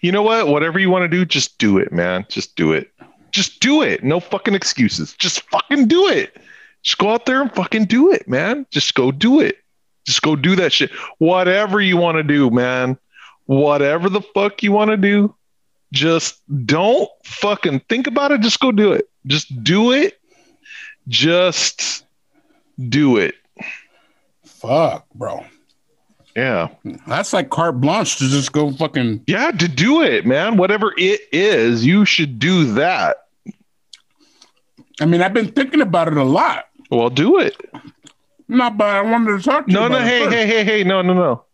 [0.00, 0.48] You know what?
[0.48, 2.26] Whatever you want to do, just do it, man.
[2.28, 2.90] Just do it.
[3.30, 4.04] Just do it.
[4.04, 5.14] No fucking excuses.
[5.14, 6.36] Just fucking do it.
[6.82, 8.66] Just go out there and fucking do it, man.
[8.70, 9.58] Just go do it.
[10.06, 10.90] Just go do that shit.
[11.18, 12.98] Whatever you want to do, man.
[13.46, 15.34] Whatever the fuck you want to do,
[15.92, 18.40] just don't fucking think about it.
[18.40, 19.08] Just go do it.
[19.26, 20.18] Just do it.
[21.08, 22.04] Just
[22.88, 23.34] do it.
[24.44, 25.44] Fuck, bro.
[26.36, 26.68] Yeah.
[27.06, 29.22] That's like carte blanche to just go fucking.
[29.26, 30.56] Yeah, to do it, man.
[30.56, 33.18] Whatever it is, you should do that.
[35.00, 36.66] I mean, I've been thinking about it a lot.
[36.90, 37.56] Well, do it.
[38.48, 39.88] Not, but I wanted to talk to No, you.
[39.90, 41.44] no, it hey, hey, hey, hey, no, no, no.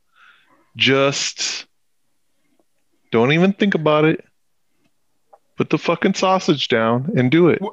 [0.77, 1.67] Just
[3.13, 4.25] don't even think about it.
[5.57, 7.61] Put the fucking sausage down and do it.
[7.61, 7.73] Wha-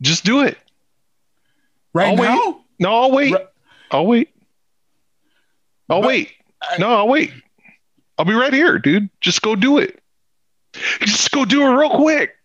[0.00, 0.58] Just do it.
[1.94, 2.28] Right I'll wait.
[2.28, 2.60] now?
[2.78, 3.32] No, I'll wait.
[3.32, 3.46] Right-
[3.90, 4.31] I'll wait.
[5.88, 6.32] I'll But wait.
[6.62, 7.32] I- no, I'll wait.
[8.18, 9.08] I'll be right here, dude.
[9.20, 10.00] Just go do it.
[11.00, 12.36] Just go do it real quick.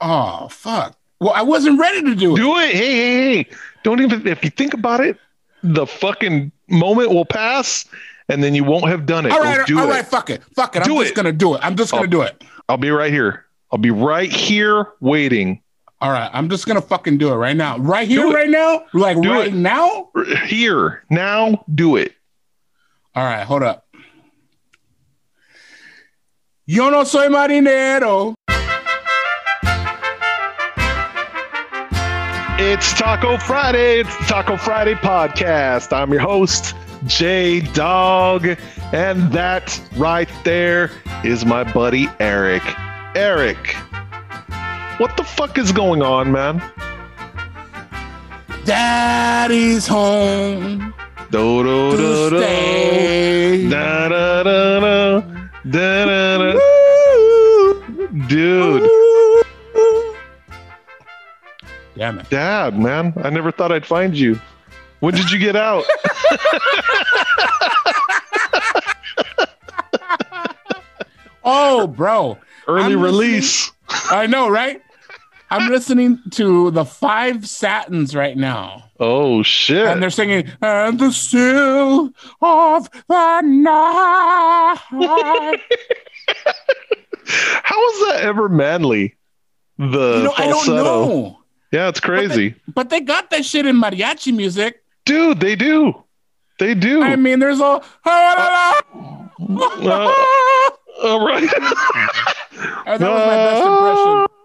[0.00, 0.96] Oh, fuck.
[1.20, 2.36] Well, I wasn't ready to do it.
[2.36, 2.70] Do it.
[2.72, 3.46] Hey, hey, hey.
[3.82, 5.18] Don't even, if you think about it,
[5.62, 7.84] the fucking moment will pass
[8.28, 9.32] and then you won't have done it.
[9.32, 9.90] all Go do all it.
[9.90, 10.42] right, fuck it.
[10.54, 10.82] Fuck it.
[10.82, 11.60] I'm Do just going to do it.
[11.64, 12.06] I'm just going Oh.
[12.06, 12.42] to do it.
[12.68, 13.46] I'll be right here.
[13.72, 15.62] I'll be right here waiting.
[16.00, 16.30] All right.
[16.32, 17.78] I'm just going to fucking do it right now.
[17.78, 18.84] Right here, right now?
[18.92, 19.54] Like Do right it.
[19.54, 20.10] now?
[20.46, 22.14] Here, now, do it.
[23.14, 23.84] All right, hold up.
[26.66, 28.34] Yo no soy marinero.
[32.60, 34.00] It's Taco Friday.
[34.00, 35.92] It's the Taco Friday podcast.
[35.92, 36.74] I'm your host,
[37.06, 38.46] J Dog.
[38.92, 40.90] And that right there
[41.24, 42.62] is my buddy, Eric.
[43.14, 43.74] Eric,
[44.98, 46.62] what the fuck is going on, man?
[48.64, 50.92] Daddy's home
[51.30, 52.38] Do, do, do, do.
[52.38, 53.68] stay.
[53.68, 55.20] Da, da, da, da.
[55.70, 56.58] Da, da, da.
[58.28, 58.88] Dude,
[61.96, 62.28] Damn it.
[62.30, 64.40] dad, man, I never thought I'd find you.
[65.00, 65.84] When did you get out?
[71.50, 72.36] Oh, bro.
[72.66, 73.72] Early I'm release.
[74.10, 74.82] I know, right?
[75.50, 78.84] I'm listening to the Five Satins right now.
[79.00, 79.86] Oh shit.
[79.86, 82.10] And they're singing, and the still
[82.42, 84.76] of the night.
[87.30, 89.16] How is that ever manly?
[89.78, 90.82] The you know, I don't falsetto.
[90.82, 91.38] know.
[91.72, 92.54] Yeah, it's crazy.
[92.74, 94.82] But they got that shit in mariachi music.
[95.04, 96.02] Dude, they do.
[96.58, 97.02] They do.
[97.02, 97.84] I mean, there's all.
[99.40, 100.12] Uh,
[101.04, 101.48] all right.
[101.48, 104.26] that was my best impression.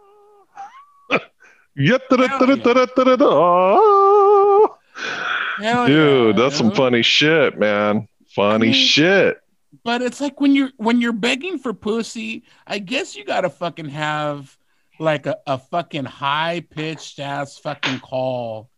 [5.59, 5.83] Yeah.
[5.83, 5.87] Oh.
[5.87, 8.07] Dude, that's some funny shit, man.
[8.35, 9.39] Funny I mean- shit.
[9.83, 13.89] But it's like when you're when you're begging for pussy, I guess you gotta fucking
[13.89, 14.55] have
[14.99, 18.69] like a, a fucking high pitched ass fucking call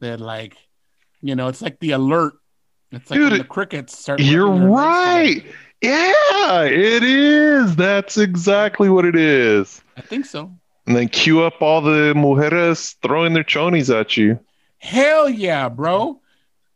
[0.00, 0.56] that like
[1.22, 2.34] you know it's like the alert.
[2.92, 4.20] It's like Dude, the crickets start.
[4.20, 5.54] You're rubbing their legs right.
[5.82, 7.74] Yeah, it is.
[7.74, 9.82] That's exactly what it is.
[9.96, 10.54] I think so.
[10.86, 14.38] And then cue up all the mujeres throwing their chonies at you.
[14.78, 16.20] Hell yeah, bro.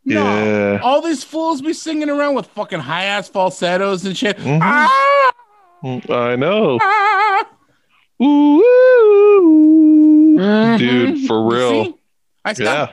[0.05, 0.78] No, Yeah.
[0.83, 4.39] all these fools be singing around with fucking high ass falsettos and shit.
[4.39, 4.61] Mhm.
[4.62, 5.33] Ah,
[6.09, 6.78] I know.
[6.81, 7.44] ah.
[8.22, 8.62] Ooh,
[10.38, 10.78] Mhm.
[10.78, 11.99] dude, for real.
[12.44, 12.91] I Yeah.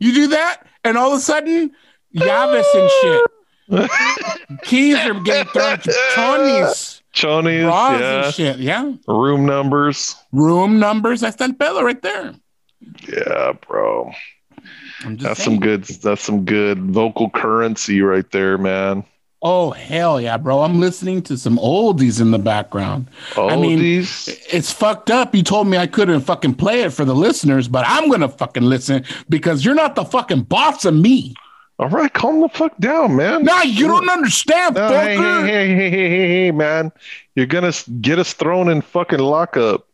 [0.00, 1.70] You do that, and all of a sudden,
[2.16, 3.22] Yavis and shit.
[4.62, 5.78] Keys are getting thrown.
[6.14, 8.24] Tony's Chonies, bras yeah.
[8.24, 8.58] and shit.
[8.58, 8.92] Yeah.
[9.06, 10.16] Room numbers.
[10.32, 11.20] Room numbers.
[11.20, 12.34] That's that pedo right there.
[13.08, 14.12] Yeah, bro.
[15.04, 15.56] I'm just That's saying.
[15.56, 15.84] some good.
[15.84, 19.04] That's some good vocal currency right there, man.
[19.40, 20.62] Oh hell yeah, bro!
[20.62, 23.08] I'm listening to some oldies in the background.
[23.36, 23.78] Oh, I mean.
[23.80, 25.32] It's fucked up.
[25.34, 28.64] You told me I couldn't fucking play it for the listeners, but I'm gonna fucking
[28.64, 31.34] listen because you're not the fucking boss of me.
[31.80, 33.44] All right, calm the fuck down, man.
[33.44, 35.46] Nah, you don't understand, No, hey, fucker.
[35.46, 36.90] hey, hey, hey, hey, hey, hey, man.
[37.36, 39.86] You're gonna get us thrown in fucking lockup.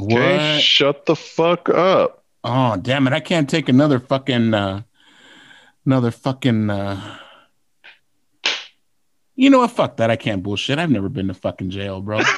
[0.00, 0.62] Okay, What?
[0.62, 2.24] shut the fuck up.
[2.44, 3.12] Oh damn it!
[3.12, 4.82] I can't take another fucking uh
[5.84, 7.18] another fucking uh
[9.34, 9.70] You know what?
[9.72, 10.10] Fuck that.
[10.10, 10.78] I can't bullshit.
[10.78, 12.20] I've never been to fucking jail, bro.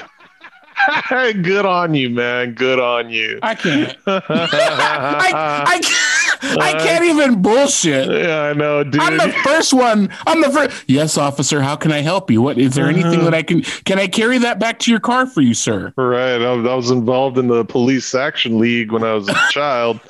[1.11, 2.55] Good on you, man.
[2.55, 3.39] Good on you.
[3.43, 3.97] I can't.
[4.07, 6.10] I, I, can't-
[6.43, 8.09] I can't even bullshit.
[8.11, 9.01] yeah, I know, dude.
[9.01, 10.09] I'm the first one.
[10.27, 10.85] I'm the first.
[10.89, 11.61] Yes, officer.
[11.63, 12.41] How can I help you?
[12.43, 13.63] What is there anything that I can?
[13.63, 15.93] Can I carry that back to your car for you, sir?
[15.97, 16.41] Right.
[16.41, 20.01] I was, I was involved in the Police Athletic League when I was a child.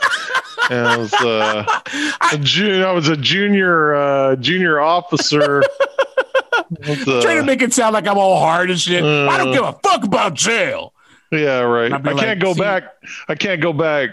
[0.70, 1.64] And I was uh,
[2.32, 2.86] a junior.
[2.86, 5.62] I was a junior uh, junior officer
[6.86, 9.02] What's, Trying to uh, make it sound like I'm all hard and shit.
[9.02, 9.52] I don't Uh.
[9.52, 10.92] give a fuck about jail.
[11.32, 11.92] yeah, right.
[11.92, 12.84] I like, can't go see- back.
[13.28, 14.10] I can't go back.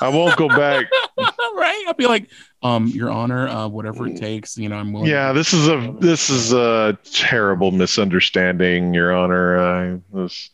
[0.00, 0.86] I won't go back.
[1.56, 1.84] right?
[1.86, 2.30] I'll be like,
[2.62, 5.10] um, Your Honor, uh, whatever it takes, you know, I'm willing.
[5.10, 9.58] Yeah, this is a this is a terrible misunderstanding, Your Honor.
[9.58, 10.50] I was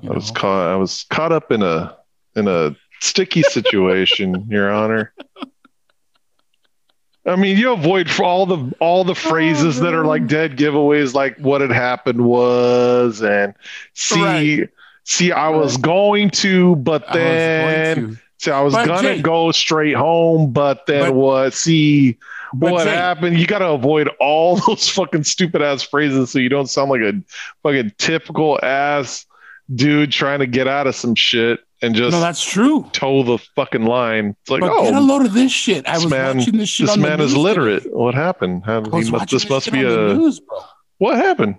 [0.00, 0.40] you I was know.
[0.40, 1.96] caught I was caught up in a
[2.34, 5.12] in a sticky situation, Your Honor.
[7.26, 11.12] I mean, you avoid for all the all the phrases that are like dead giveaways,
[11.12, 13.54] like what had happened was, and
[13.92, 14.22] see,
[14.60, 14.70] Right.
[15.08, 18.16] See, I was going to, but I was then to.
[18.38, 21.54] see, I was But gonna go straight home, but then But- what?
[21.54, 22.18] See,
[22.52, 23.38] what happened?
[23.38, 27.00] You got to avoid all those fucking stupid ass phrases so you don't sound like
[27.02, 27.14] a
[27.62, 29.26] fucking typical ass
[29.74, 32.88] dude trying to get out of some shit and just No, that's true.
[32.92, 34.34] toe the fucking line.
[34.40, 35.86] It's like, oh but get a oh, load of this shit.
[35.86, 37.82] I this was man- watching this shit this man is literate.
[37.82, 37.94] today.
[37.94, 38.62] What happened?
[38.64, 40.40] How, I must, watching this must be a news,
[40.96, 41.56] what happened?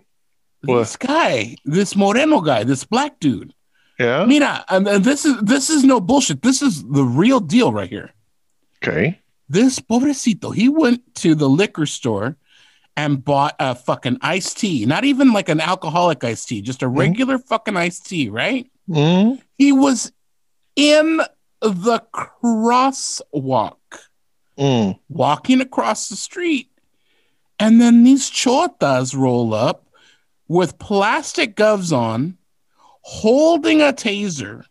[0.61, 0.79] What?
[0.79, 3.53] This guy, this Moreno guy, this black dude.
[3.99, 4.25] Yeah.
[4.25, 6.41] Mira, and, and this is this is no bullshit.
[6.41, 8.11] This is the real deal right here.
[8.81, 9.19] Okay.
[9.49, 12.37] This pobrecito, he went to the liquor store
[12.95, 16.87] and bought a fucking iced tea, not even like an alcoholic iced tea, just a
[16.87, 18.69] regular fucking iced tea, right?
[18.89, 20.11] Mm, He was
[20.75, 21.21] in
[21.61, 23.77] the crosswalk,
[24.57, 26.69] mm, walking across the street,
[27.59, 29.87] and then these chotas roll up
[30.49, 32.37] with plastic gloves on,
[33.01, 34.65] holding a taser.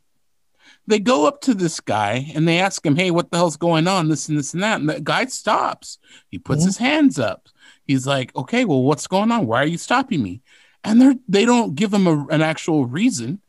[0.86, 3.86] They go up to this guy and they ask him, Hey, what the hell's going
[3.86, 4.08] on?
[4.08, 4.80] This and this and that.
[4.80, 5.98] And the guy stops.
[6.30, 6.66] He puts Mhm.
[6.66, 7.48] his hands up.
[7.84, 9.46] He's like, Okay, well, what's going on?
[9.46, 10.42] Why are you stopping me?
[10.84, 13.40] And they're they don't give him a, an actual reason.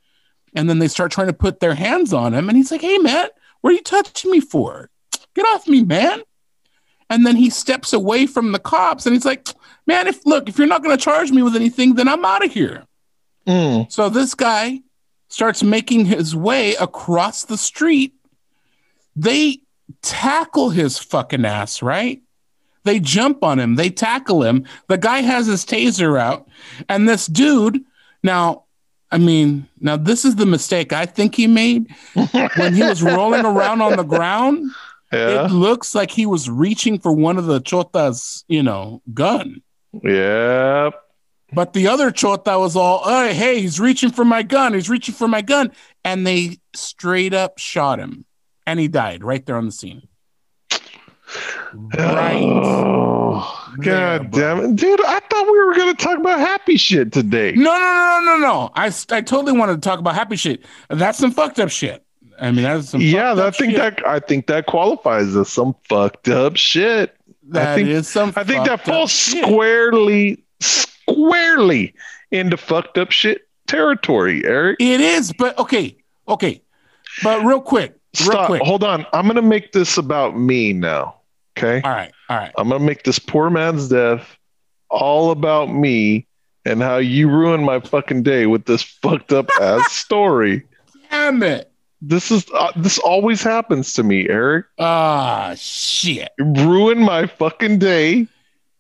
[0.55, 2.49] And then they start trying to put their hands on him.
[2.49, 3.27] And he's like, Hey man,
[3.61, 4.89] what are you touching me for?
[5.33, 6.21] Get off me, man.
[7.09, 9.47] And then he steps away from the cops and he's like,
[9.87, 12.51] Man, if look, if you're not gonna charge me with anything, then I'm out of
[12.51, 12.85] here.
[13.47, 13.91] mm.
[13.91, 14.81] So this guy
[15.29, 18.13] starts making his way across the street.
[19.15, 19.59] They
[20.01, 22.21] tackle his fucking ass, right?
[22.83, 24.65] They jump on him, they tackle him.
[24.87, 26.47] The guy has his taser out,
[26.87, 27.81] and this dude,
[28.23, 28.65] now,
[29.11, 31.93] I mean, now this is the mistake I think he made
[32.55, 34.71] when he was rolling around on the ground.
[35.11, 35.45] Yeah.
[35.45, 39.63] It looks like he was reaching for one of the chotas, you know, gun.
[40.03, 40.91] Yeah.
[41.51, 44.73] But the other chota was all, hey, hey, he's reaching for my gun.
[44.73, 45.71] He's reaching for my gun.
[46.05, 48.25] And they straight up shot him.
[48.67, 50.07] And he died right there on the scene.
[51.93, 52.41] Right.
[52.43, 54.41] Oh, There, God bro.
[54.41, 54.75] damn it.
[54.77, 57.51] Dude, I thought we were going to talk about happy shit today.
[57.55, 58.69] No, no, no, no, no, no.
[58.73, 60.65] I, I totally wanted to talk about happy shit.
[60.89, 62.03] That's some fucked up shit.
[62.41, 63.97] I mean, that's some yeah, fucked I think shit.
[63.97, 67.15] that I think that qualifies as some fucked up shit.
[67.51, 71.93] That think- is some I think that falls squarely, squarely
[72.31, 74.77] into fucked up shit territory, Eric.
[74.79, 75.97] It is, but okay,
[76.27, 76.61] okay.
[77.23, 78.47] But real quick, real Stop.
[78.47, 78.61] quick.
[78.61, 79.05] Hold on.
[79.13, 81.15] I'm gonna make this about me now.
[81.57, 81.81] Okay.
[81.83, 82.51] All right, all right.
[82.57, 84.37] I'm gonna make this poor man's death
[84.89, 86.27] all about me
[86.65, 90.63] and how you ruined my fucking day with this fucked up ass story.
[91.09, 91.68] Damn it.
[92.01, 94.65] This is uh, this always happens to me, Eric.
[94.79, 96.29] Ah, shit.
[96.39, 98.27] Ruin my fucking day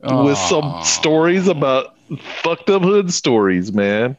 [0.01, 1.95] with some stories about
[2.41, 4.15] fucked up hood stories, man.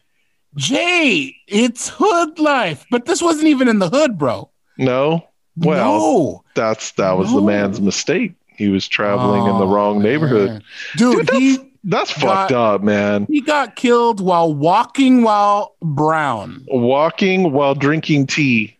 [0.56, 2.84] Jay, it's hood life.
[2.90, 4.50] But this wasn't even in the hood, bro.
[4.76, 5.24] No,
[5.56, 6.44] Well, no.
[6.54, 8.32] that's that was the man's mistake.
[8.56, 10.48] He was traveling in the Oh, wrong neighborhood.
[10.50, 10.62] man.
[10.96, 13.26] Dude, Dude, he That's Got- fucked up, man.
[13.30, 18.76] he got killed while walking while brown, Walking while drinking tea.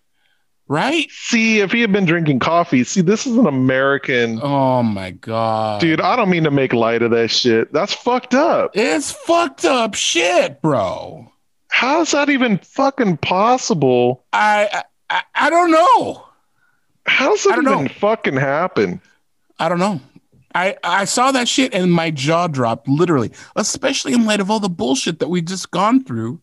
[0.70, 1.10] Right?
[1.10, 5.80] See, if he had been drinking coffee, see, this is an American Oh my god.
[5.82, 6.00] dude.
[6.00, 7.72] I don't mean to make light of that shit.
[7.72, 8.70] That's fucked up.
[8.74, 11.30] It's fucked up shit, bro.
[11.68, 14.24] How is that even fucking possible?
[14.32, 16.24] I I, I don't know.
[17.06, 17.88] How does I even know.
[17.88, 19.00] fucking happen?
[19.58, 20.00] I don't know.
[20.54, 24.58] I, I saw that shit and my jaw dropped literally, especially in light of all
[24.60, 26.40] the bullshit that we've just gone through,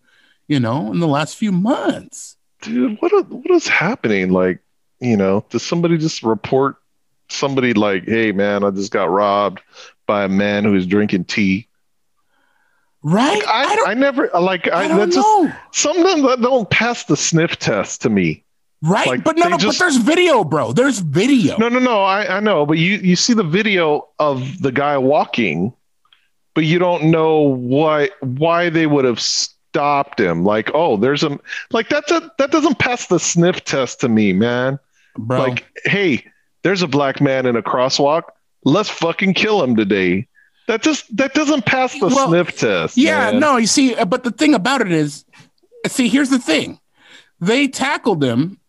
[0.48, 2.37] you know, in the last few months.
[2.62, 4.32] Dude, what is, what is happening?
[4.32, 4.60] Like,
[5.00, 6.78] you know, does somebody just report
[7.30, 9.62] somebody like, hey man, I just got robbed
[10.06, 11.68] by a man who's drinking tea?
[13.04, 13.38] Right?
[13.38, 15.52] Like, I, I don't, I never like I, I, don't just know.
[15.72, 18.44] some of them that don't pass the sniff test to me.
[18.82, 19.08] Right?
[19.08, 20.72] like, but no, no, just- but there's video, bro.
[20.72, 21.58] There's video.
[21.58, 22.02] No, no, no.
[22.04, 25.74] I, I know, but you you see the video of the guy walking,
[26.54, 29.20] but you don't know why why they would have
[29.70, 30.44] stopped him.
[30.44, 31.40] Like, oh, there's a
[31.72, 34.80] like that's a that doesn't pass the sniff test to me, man.
[35.18, 35.40] bro.
[35.40, 36.26] Like, hey,
[36.64, 38.24] there's a black man in a crosswalk.
[38.64, 40.28] Let's fucking kill him today.
[40.68, 42.98] That just that doesn't pass the Well, sniff test.
[42.98, 43.40] Yeah, man.
[43.40, 45.24] no, you see, uh, but the thing about it is,
[45.88, 46.80] see, here's the thing.
[47.40, 48.60] They tackled him,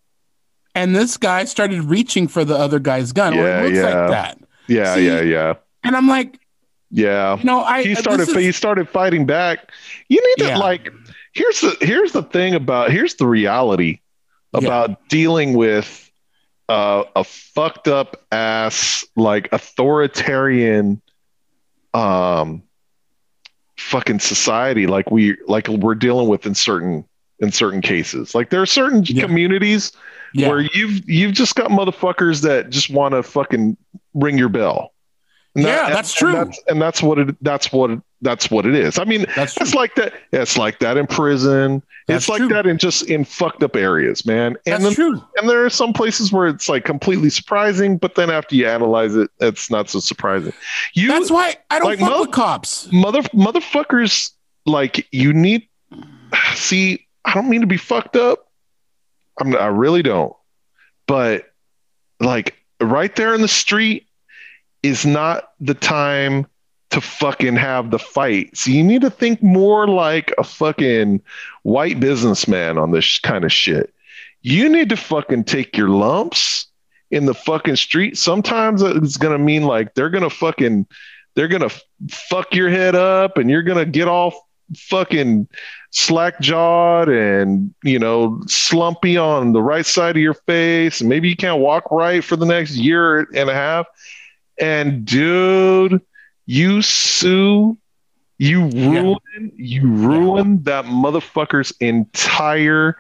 [0.75, 3.35] and this guy started reaching for the other guy's gun.
[3.35, 3.83] Yeah, it looks yeah.
[3.83, 4.39] like that.
[4.69, 6.39] Yeah, See, yeah, yeah, And I'm like,
[6.91, 7.37] yeah.
[7.39, 9.71] you know, I he uh, started is- he started fighting back.
[10.09, 10.59] You need to Yeah.
[10.59, 10.91] like
[11.35, 14.01] here's the here's the thing about here's the reality
[14.53, 14.67] Yeah.
[14.67, 16.11] about dealing with
[16.69, 21.01] uh, a fucked up ass like authoritarian
[21.95, 22.63] um
[23.79, 27.05] fucking society like we like we're dealing with in certain
[27.41, 28.35] in certain cases.
[28.35, 29.25] Like there are certain Yeah.
[29.25, 29.93] communities
[30.35, 33.77] yeah, where you've you've just got motherfuckers that just want to fucking
[34.15, 34.93] ring your bell.
[35.55, 36.29] And Yeah, and- that's true.
[36.37, 37.37] And that's, and that's what it.
[37.43, 38.99] That's what it, that's what it is.
[38.99, 39.65] I mean, that's true.
[39.65, 40.13] it's like that.
[40.33, 41.83] It's like that in prison.
[42.07, 42.49] That's it's like true.
[42.49, 44.57] that in just in fucked up areas, man.
[44.67, 45.25] And That's then, true.
[45.37, 49.15] and there are some places where it's like completely surprising, but then after you analyze
[49.15, 50.53] it, it's not so surprising.
[50.95, 52.89] You That's why I don't like fuck mo- with cops.
[52.93, 54.31] mother motherfuckers
[54.67, 55.69] like you need
[56.55, 58.51] see i don't mean to be fucked up
[59.41, 60.35] i'm i really don't
[61.07, 61.47] but
[62.21, 64.08] like right there in the street
[64.83, 66.47] is not the time
[66.91, 71.21] to fucking have the fight so you need to think more like a fucking
[71.63, 73.93] white businessman on this kind of shit.
[74.41, 76.67] You need to fucking take your lumps
[77.11, 78.17] in the fucking street.
[78.17, 80.87] Sometimes it's gonna mean like they're gonna fucking
[81.35, 81.71] they're gonna
[82.11, 85.49] fuck your head up and you're gonna get all fucking
[85.91, 91.01] slack jawed and you know slumpy on the right side of your face.
[91.01, 93.87] And maybe you can't walk right for the next year and a half
[94.61, 96.01] and dude
[96.47, 97.77] you sue
[98.39, 102.97] you ruin you ruin that motherfucker's entire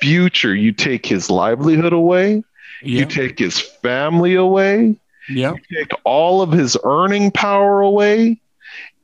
[0.00, 0.54] future.
[0.54, 2.42] You take his livelihood away.
[2.82, 4.96] Yeah, you take his family away.
[5.28, 8.40] Yeah, take all of his earning power away,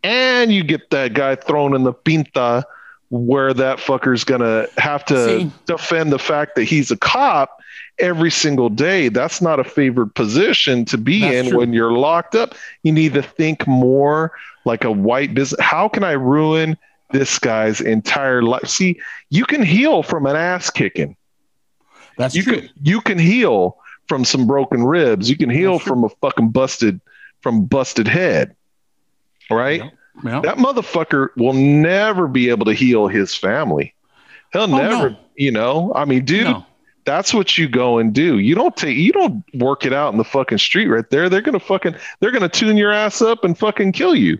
[0.02, 2.64] and you get that guy thrown in the pinta
[3.10, 5.50] where that fucker's gonna have to See.
[5.66, 7.60] defend the fact that he's a cop
[7.98, 9.08] every single day.
[9.08, 11.58] That's not a favored position to be That's in true.
[11.58, 12.54] when you're locked up.
[12.82, 14.32] You need to think more
[14.64, 15.60] like a white business.
[15.60, 16.76] How can I ruin
[17.10, 18.68] this guy's entire life?
[18.68, 21.16] See, you can heal from an ass kicking
[22.16, 22.60] that's you true.
[22.60, 23.76] can you can heal
[24.06, 25.30] from some broken ribs.
[25.30, 25.92] You can heal That's true.
[25.94, 27.00] from a fucking busted
[27.40, 28.54] from busted head.
[29.50, 29.82] Right?
[29.82, 29.90] Yeah.
[30.24, 30.40] Yeah.
[30.40, 33.94] That motherfucker will never be able to heal his family.
[34.52, 35.16] He'll Oh, never, no.
[35.36, 35.92] you know.
[35.94, 36.66] I mean, dude, No.
[37.04, 38.38] that's what you go and do.
[38.38, 41.28] You don't take you don't work it out in the fucking street right there.
[41.28, 44.38] They're gonna fucking they're gonna tune your ass up and fucking kill you.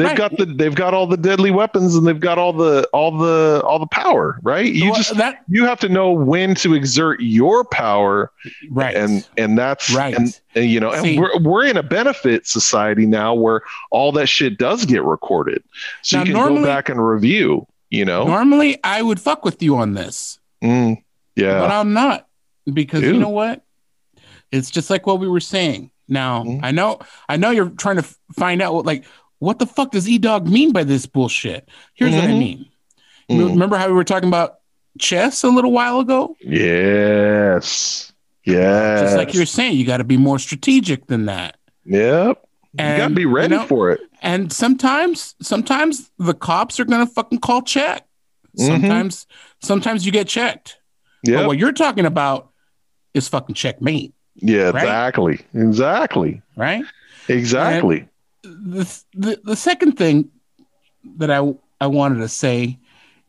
[0.00, 0.16] They've Right.
[0.16, 3.62] got the they've got all the deadly weapons and they've got all the all the
[3.66, 4.64] all the power, right?
[4.72, 8.32] You Well, just that you have to know when to exert your power
[8.70, 8.96] right.
[8.96, 10.14] and and that's Right.
[10.14, 14.10] and, and you know See- and we're, we're in a benefit society now where all
[14.12, 15.62] that shit does get recorded
[16.02, 19.62] so you can normally- go back and review you know Normally, I would fuck with
[19.62, 21.02] you on this, Mm,
[21.36, 22.26] but I'm not
[22.72, 23.62] because you know what?
[24.50, 25.90] It's just like what we were saying.
[26.08, 26.60] Now, Mhm.
[26.64, 28.04] I know, I know you're trying to
[28.36, 29.04] find out what, like,
[29.40, 31.68] what the fuck does E Dog mean by this bullshit?
[31.94, 32.38] Here's what I Mhm.
[32.38, 32.66] mean.
[33.30, 34.60] Mm, Remember how we were talking about
[34.98, 36.36] chess a little while ago?
[36.40, 38.12] yes
[38.44, 41.56] yes Just like you're saying, you got to be more strategic than that.
[41.84, 42.42] yep
[42.72, 47.06] you gotta be ready you know, for it And sometimes, sometimes the cops are gonna
[47.06, 48.06] fucking call check.
[48.58, 48.66] Mhm.
[48.66, 49.26] Sometimes,
[49.62, 50.76] sometimes you get checked.
[51.24, 52.50] Yeah what you're talking about
[53.14, 54.82] is fucking checkmate, yeah right?
[54.84, 56.84] exactly exactly right?
[57.28, 58.06] exactly
[58.42, 60.30] The, the the second thing
[61.16, 62.78] that I I wanted to say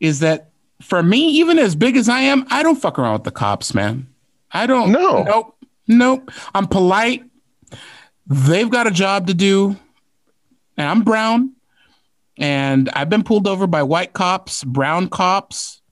[0.00, 0.50] is that
[0.80, 3.74] for me, even as big as I am, I don't fuck around with the cops,
[3.74, 4.08] man.
[4.50, 4.90] I don't.
[4.92, 5.22] No.
[5.22, 5.56] Nope.
[5.86, 6.30] Nope.
[6.54, 7.24] I'm polite.
[8.26, 9.76] They've got a job to do,
[10.76, 11.54] and I'm brown,
[12.38, 15.82] and I've been pulled over by white cops, brown cops,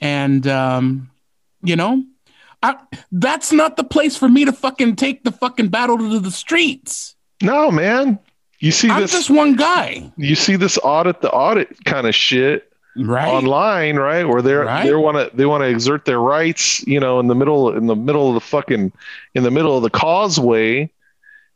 [0.00, 1.10] and um,
[1.62, 2.04] you know,
[2.62, 2.76] I,
[3.12, 7.14] that's not the place for me to fucking take the fucking battle to the streets.
[7.42, 8.18] no man
[8.60, 12.14] you see I'm this just one guy, you see this audit the audit kind of
[12.14, 13.28] shit right?
[13.28, 14.24] online, right?
[14.24, 14.84] Where they're Right.
[14.86, 17.86] they want to they want to exert their rights, you know, in the middle in
[17.86, 18.92] the middle of the fucking
[19.34, 20.90] in the middle of the causeway.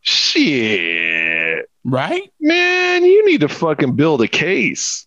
[0.06, 2.32] Shit, right?
[2.40, 5.06] man, you need to fucking build a case.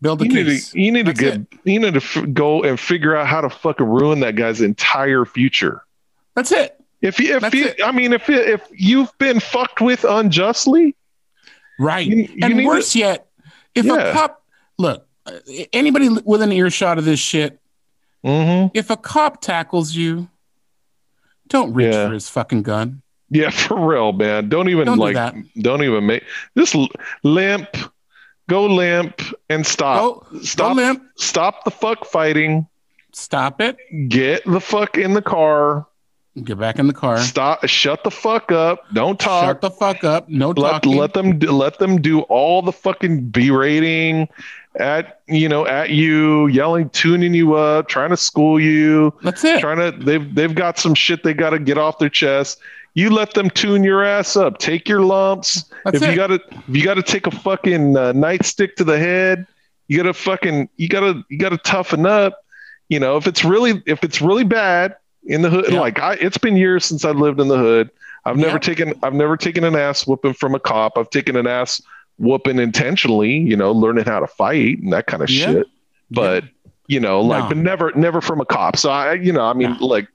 [0.00, 0.70] Build a You need case.
[0.70, 3.40] to you need to That's get you need to f- go and figure out how
[3.40, 5.82] to fucking ruin that guy's entire future.
[6.34, 6.74] That's it.
[7.02, 7.80] If you, if That's you, it.
[7.84, 10.94] I mean, if if you've been fucked with unjustly,
[11.78, 12.06] Right.
[12.06, 13.26] You- you and worse yet,
[13.74, 13.94] if Yeah.
[13.96, 14.42] a cop
[14.78, 15.06] look,
[15.72, 17.58] anybody within earshot of this shit,
[18.24, 20.28] mhm, if a cop tackles you,
[21.48, 22.08] don't reach Yeah.
[22.08, 23.02] for his fucking gun.
[23.30, 24.48] Yeah, for real, man.
[24.48, 25.14] Don't even Don't do like.
[25.14, 25.34] that.
[25.60, 26.24] Don't even make
[26.56, 26.88] just l-
[27.22, 27.68] limp.
[28.48, 29.20] Go limp
[29.50, 29.98] and stop.
[30.00, 30.76] Go, go stop.
[30.76, 31.02] limp.
[31.16, 32.66] Stop the fuck fighting.
[33.12, 33.76] Stop it.
[34.08, 35.86] Get the fuck in the car.
[36.44, 37.18] Get back in the car.
[37.18, 37.66] Stop.
[37.66, 38.84] Shut the fuck up.
[38.92, 39.44] Don't talk.
[39.44, 40.28] Shut the fuck up.
[40.28, 40.96] No let, talking.
[40.96, 44.28] let them let them do all the fucking berating
[44.78, 49.58] at you know at you yelling tuning you up trying to school you That's it.
[49.60, 52.60] trying to they've they've got some shit they got to get off their chest
[52.94, 56.10] you let them tune your ass up take your lumps That's if it.
[56.10, 56.34] you got to
[56.68, 59.46] if you got to take a fucking uh, nightstick to the head
[59.88, 62.44] you got to fucking you got to you got to toughen up
[62.88, 64.94] you know if it's really if it's really bad
[65.24, 65.80] in the hood Yeah.
[65.80, 67.90] like I, it's been years since i lived in the hood
[68.24, 68.58] i've never Yeah.
[68.58, 71.80] taken i've never taken an ass whooping from a cop i've taken an ass
[72.18, 75.46] whooping intentionally you know learning how to fight and that kind of Yeah.
[75.46, 75.66] shit
[76.10, 76.44] but
[76.86, 77.48] you know like No.
[77.48, 79.86] but never never from a cop so i you know i mean No.
[79.86, 80.08] like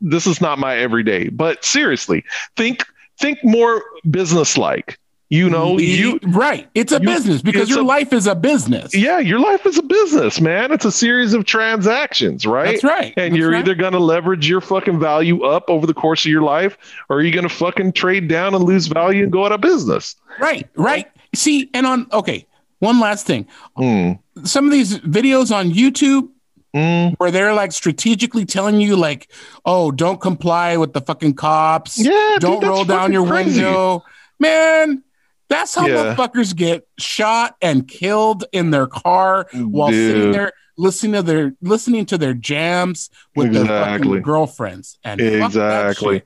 [0.00, 2.24] this is not my everyday but seriously
[2.56, 2.84] think
[3.18, 6.68] think more business like you know you right.
[6.74, 8.94] It's a you- business because your a- life is a business.
[8.94, 13.12] yeah your life is a business man it's a series of transactions right That's right.
[13.16, 13.58] and That's you're right.
[13.58, 16.78] either going to leverage your fucking value up over the course of your life
[17.08, 20.14] or you're going to fucking trade down and lose value and go out of business
[20.40, 21.06] right, right.
[21.34, 22.46] See, and on okay,
[22.78, 23.46] one last thing.
[23.76, 26.28] Mm, Some of these videos on YouTube
[26.74, 27.14] mm.
[27.18, 29.28] where they're like strategically telling you like,
[29.66, 31.98] "Oh, don't comply with the fucking cops.
[31.98, 33.62] yeah don't that's roll down your crazy.
[33.62, 34.04] window."
[34.38, 35.02] Man,
[35.48, 36.14] that's how Yeah.
[36.14, 42.04] motherfuckers get shot and killed in their car while sitting there listening to their listening
[42.06, 44.98] to their jams with their fucking girlfriends.
[45.04, 46.14] And Exactly.
[46.16, 46.24] Yep.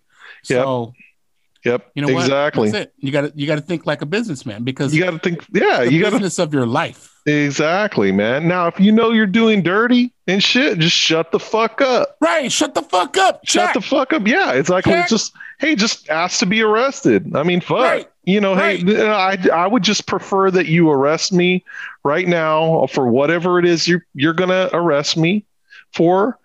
[0.64, 0.92] So
[1.64, 2.22] yep you know what?
[2.24, 2.94] exactly That's it.
[2.96, 5.44] You got to you got to think like a businessman because you got to think
[5.52, 7.14] yeah you got to business of your life.
[7.26, 11.82] exactly man now if you know you're doing dirty and shit just shut the fuck
[11.82, 12.50] up Right.
[12.50, 13.40] Shut the fuck up.
[13.44, 13.74] shut Check.
[13.74, 15.08] the fuck up yeah exactly Check.
[15.10, 18.08] just hey just ask to be arrested i mean fuck Right.
[18.24, 18.80] You know Right.
[18.86, 21.64] hey I, I would just prefer that you arrest me
[22.04, 25.44] right now for whatever it is you're you're gonna arrest me
[25.94, 26.38] for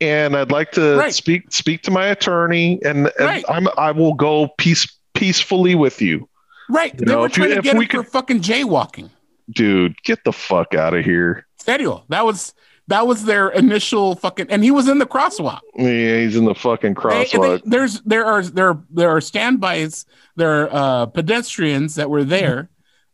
[0.00, 1.14] and i'd like to Right.
[1.14, 3.44] speak speak to my attorney and, and Right.
[3.48, 6.28] i'm i will go peace peacefully with you
[6.68, 6.92] right.
[6.98, 9.10] You They know, were if you- trying to get we him for fucking jaywalking.
[9.50, 12.04] dude get the fuck out of here Serio.
[12.08, 12.54] That was
[12.90, 15.60] that was their initial fucking and he was in the crosswalk.
[15.76, 20.04] yeah he's in the fucking They- crosswalk they- there's there are there there are standbys,
[20.36, 20.68] there are
[21.02, 22.68] uh, pedestrians that were there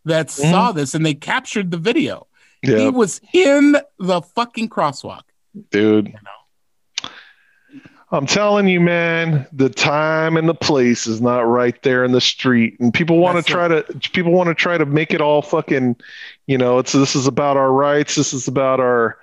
[0.04, 0.50] that Mm-hmm.
[0.50, 2.26] saw this and they captured the video.
[2.62, 5.22] He was in the fucking crosswalk.
[5.70, 6.12] dude
[8.12, 12.20] i'm telling you man the time and the place is not right there in the
[12.20, 15.42] street and people want to try to people want to try to make it all
[15.42, 15.96] fucking
[16.46, 19.18] you know it's this is about our rights this is about our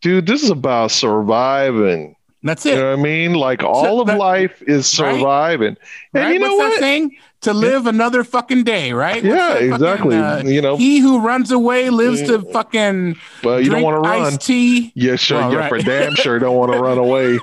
[0.00, 2.74] dude this is about surviving That's it.
[2.74, 5.14] you know what i mean like all of that- life is Right.
[5.16, 5.76] surviving
[6.14, 6.32] and right?
[6.32, 7.16] you know What's that what saying?
[7.44, 9.24] To live another fucking day, right?
[9.24, 13.64] What's yeah fucking, exactly uh, you know he who runs away lives to fucking but
[13.64, 15.68] you don't want to run tea, yeah sure Well, yeah right.
[15.70, 17.38] for damn sure don't want to run away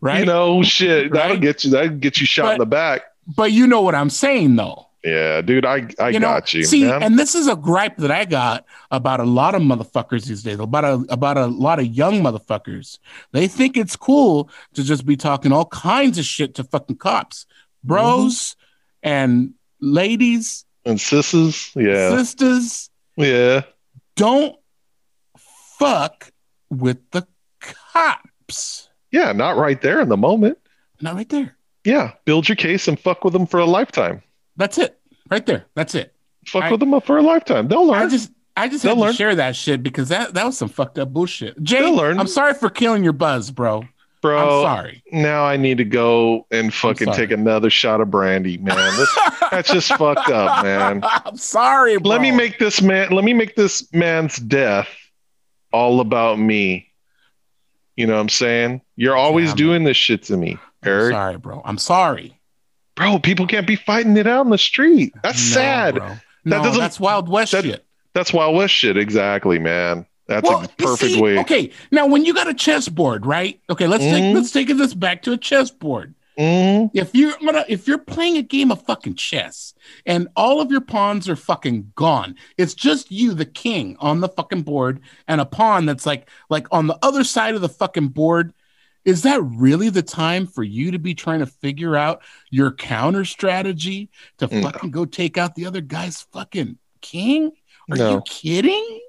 [0.00, 0.18] right?
[0.20, 3.02] you know shit that'll get you that'll get you shot in the back
[3.36, 4.85] but you know what I'm saying, though.
[5.04, 6.64] Yeah, dude, I I you know, got you.
[6.64, 7.02] see, man.
[7.02, 10.58] and this is a gripe that I got about a lot of motherfuckers these days,
[10.58, 12.98] about a about a lot of young motherfuckers.
[13.32, 17.46] They think it's cool to just be talking all kinds of shit to fucking cops,
[17.84, 19.08] bros, mm-hmm.
[19.08, 21.70] and ladies, and sisters.
[21.76, 22.90] yeah, sisters.
[23.16, 23.62] yeah,
[24.16, 24.56] Don't
[25.78, 26.32] fuck
[26.68, 27.26] with the
[27.60, 28.88] cops.
[29.12, 29.32] yeah.
[29.32, 30.58] Not right there in the moment.
[31.00, 31.56] Not right there.
[31.84, 34.22] Yeah, build your case and fuck with them for a lifetime.
[34.56, 34.98] That's it.
[35.30, 35.66] Right there.
[35.74, 36.14] That's it.
[36.46, 37.68] Fuck I- with them for a lifetime.
[37.68, 38.02] They'll learn.
[38.02, 39.14] I just I just They'll had to learn.
[39.14, 41.62] share that shit because that that was some fucked up bullshit.
[41.62, 42.18] Jay, They'll learn.
[42.18, 43.84] I'm sorry for killing your buzz, bro.
[44.22, 45.02] Bro, I'm sorry.
[45.12, 48.74] now I need to go and fucking take another shot of brandy, man.
[48.96, 49.18] This,
[49.50, 51.02] that's just fucked up, man.
[51.04, 52.10] I'm sorry, bro.
[52.12, 53.10] Let me make this man.
[53.10, 54.88] Let me make this man's death
[55.72, 56.90] all about me.
[57.94, 58.80] You know what I'm saying?
[58.96, 59.56] You're always Damn.
[59.58, 61.12] doing this shit to me, I'm Eric.
[61.12, 61.62] sorry, bro.
[61.64, 62.38] I'm sorry.
[62.96, 65.14] Bro, people can't be fighting it out in the street.
[65.22, 65.94] That's No, sad.
[65.96, 66.16] bro.
[66.44, 67.84] No, that's Wild West that- shit.
[68.14, 68.96] That's Wild West shit.
[68.96, 70.06] Exactly, man.
[70.26, 71.38] That's Well, a perfect see, way.
[71.38, 73.60] Okay, now when you got a chessboard, right?
[73.70, 74.10] Okay, let's Mhm.
[74.10, 76.14] take let's take this back to a chessboard.
[76.38, 76.90] Mhm.
[76.94, 80.80] If you're gonna if you're playing a game of fucking chess and all of your
[80.80, 85.44] pawns are fucking gone, it's just you, the king, on the fucking board, and a
[85.46, 88.52] pawn that's like like on the other side of the fucking board.
[89.06, 93.24] Is that really the time for you to be trying to figure out your counter
[93.24, 94.62] strategy to No.
[94.62, 97.52] fucking go take out the other guy's fucking king?
[97.88, 98.10] Are No.
[98.14, 99.00] you kidding?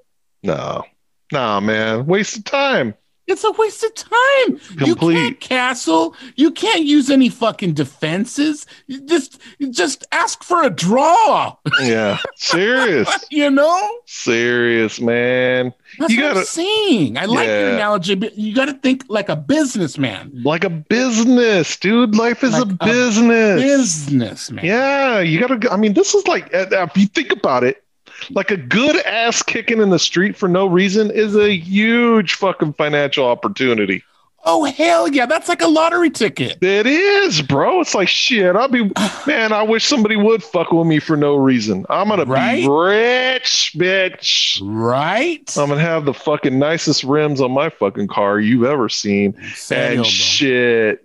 [0.44, 0.84] No,
[1.32, 2.06] no, man.
[2.06, 2.94] Waste of time.
[3.28, 4.60] It's a waste of time.
[4.86, 6.14] You can't castle.
[6.36, 8.66] You can't use any fucking defenses.
[8.86, 9.38] You just
[9.70, 11.54] just ask for a draw.
[11.82, 12.18] Yeah.
[12.36, 13.08] Serious.
[13.30, 13.98] You know?
[14.06, 15.72] Serious, man.
[15.98, 17.18] That's You what gotta- I'm saying.
[17.18, 20.30] I like your analogy, but you got to think like a businessman.
[20.44, 22.14] Like a business, dude.
[22.16, 23.60] Life is Like a a business.
[23.62, 24.64] Businessman.
[24.64, 25.70] Yeah, you gotta.
[25.72, 27.84] I mean, this is like uh, if you think about it,
[28.30, 32.74] like a good ass kicking in the street for no reason is a huge fucking
[32.74, 34.02] financial opportunity.
[34.44, 36.62] Oh hell yeah, that's like a lottery ticket.
[36.62, 37.80] It is, bro.
[37.80, 38.54] It's like shit.
[38.54, 38.84] I'll be
[39.26, 39.52] man.
[39.52, 41.84] I wish somebody would fuck with me for no reason.
[41.90, 42.62] I'm gonna Right?
[42.62, 44.60] be rich, bitch.
[44.62, 45.52] Right?
[45.58, 49.98] I'm gonna have the fucking nicest rims on my fucking car you've ever seen, Serio,
[49.98, 51.02] and shit,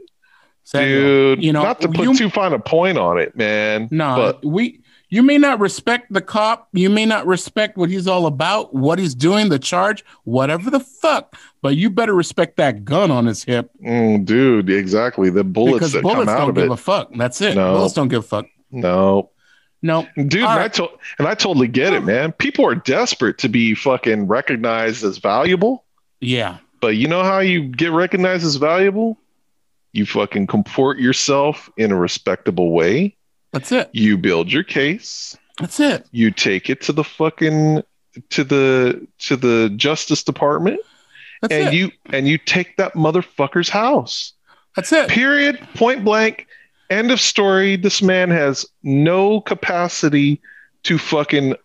[0.64, 1.36] Serio.
[1.36, 1.44] dude.
[1.44, 3.88] You know, not to put you- too fine a point on it, man.
[3.92, 4.80] No, but we
[5.14, 8.98] you may not respect the cop, you may not respect what he's all about, what
[8.98, 13.44] he's doing, the charge, whatever the fuck, but you better respect that gun on his
[13.44, 15.30] hip mm, dude, exactly.
[15.30, 16.72] The bullets because that bullets come out don't of give it.
[16.72, 17.12] a fuck.
[17.16, 17.56] That's it.
[17.56, 17.74] No.
[17.76, 18.48] Bullets don't give a fuck.
[18.72, 19.30] no,
[19.84, 20.08] No.
[20.16, 20.36] dude.
[20.42, 22.32] And I to- and I totally get it, man.
[22.32, 25.86] People are desperate to be fucking recognized as valuable.
[26.22, 26.58] Yeah.
[26.82, 29.20] But you know how you get recognized as valuable?
[29.92, 33.16] You fucking comport yourself in a respectable way.
[33.54, 33.90] That's it.
[33.94, 35.38] You build your case.
[35.60, 36.06] That's it.
[36.12, 37.84] You take it to the fucking
[38.32, 40.80] to the to the Justice Department,
[41.42, 41.74] That's and it.
[41.74, 44.34] you and you take that motherfucker's house.
[44.76, 45.08] That's it.
[45.10, 45.60] Period.
[45.76, 46.48] Point blank.
[46.90, 47.76] End of story.
[47.76, 50.42] This man has no capacity
[50.84, 51.56] to fucking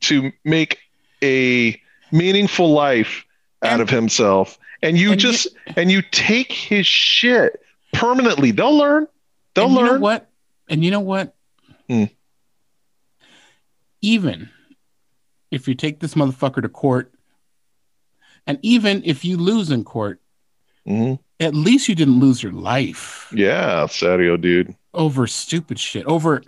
[0.00, 0.78] to make
[1.22, 1.80] a
[2.12, 3.24] meaningful life
[3.62, 4.58] out And- of himself.
[4.82, 7.60] And you and you- just and you take his shit
[7.94, 8.50] permanently.
[8.50, 9.06] They'll learn.
[9.54, 10.00] They'll and you know learn.
[10.02, 10.25] what?
[10.68, 11.34] And you know what?
[11.88, 12.04] Hmm.
[14.02, 14.50] Even
[15.50, 17.12] if you take this motherfucker to court,
[18.46, 20.20] and even if you lose in court,
[20.86, 21.18] Mhm.
[21.40, 24.74] at least you didn't lose your life Yeah, Sadio, dude.
[24.94, 26.04] over stupid shit.
[26.06, 26.42] Over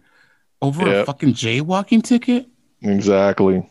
[0.61, 2.47] over a fucking jaywalking ticket?
[2.83, 3.65] Exactly.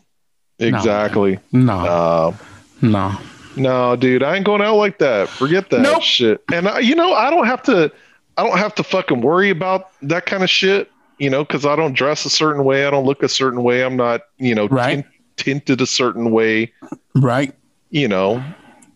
[0.58, 1.38] Exactly.
[1.52, 2.36] No, Uh,
[2.80, 3.12] no.
[3.56, 5.28] No, dude, I ain't going out like that.
[5.28, 6.02] Forget that Nope.
[6.02, 6.42] shit.
[6.52, 7.92] And I, you know, I don't have to.
[8.38, 10.90] I don't have to fucking worry about that kind of shit.
[11.18, 12.86] You know, because I don't dress a certain way.
[12.86, 13.82] I don't look a certain way.
[13.84, 15.04] I'm not, you know, Right.
[15.36, 16.72] tint- tinted a certain way.
[17.16, 17.52] Right?
[17.90, 18.42] You know,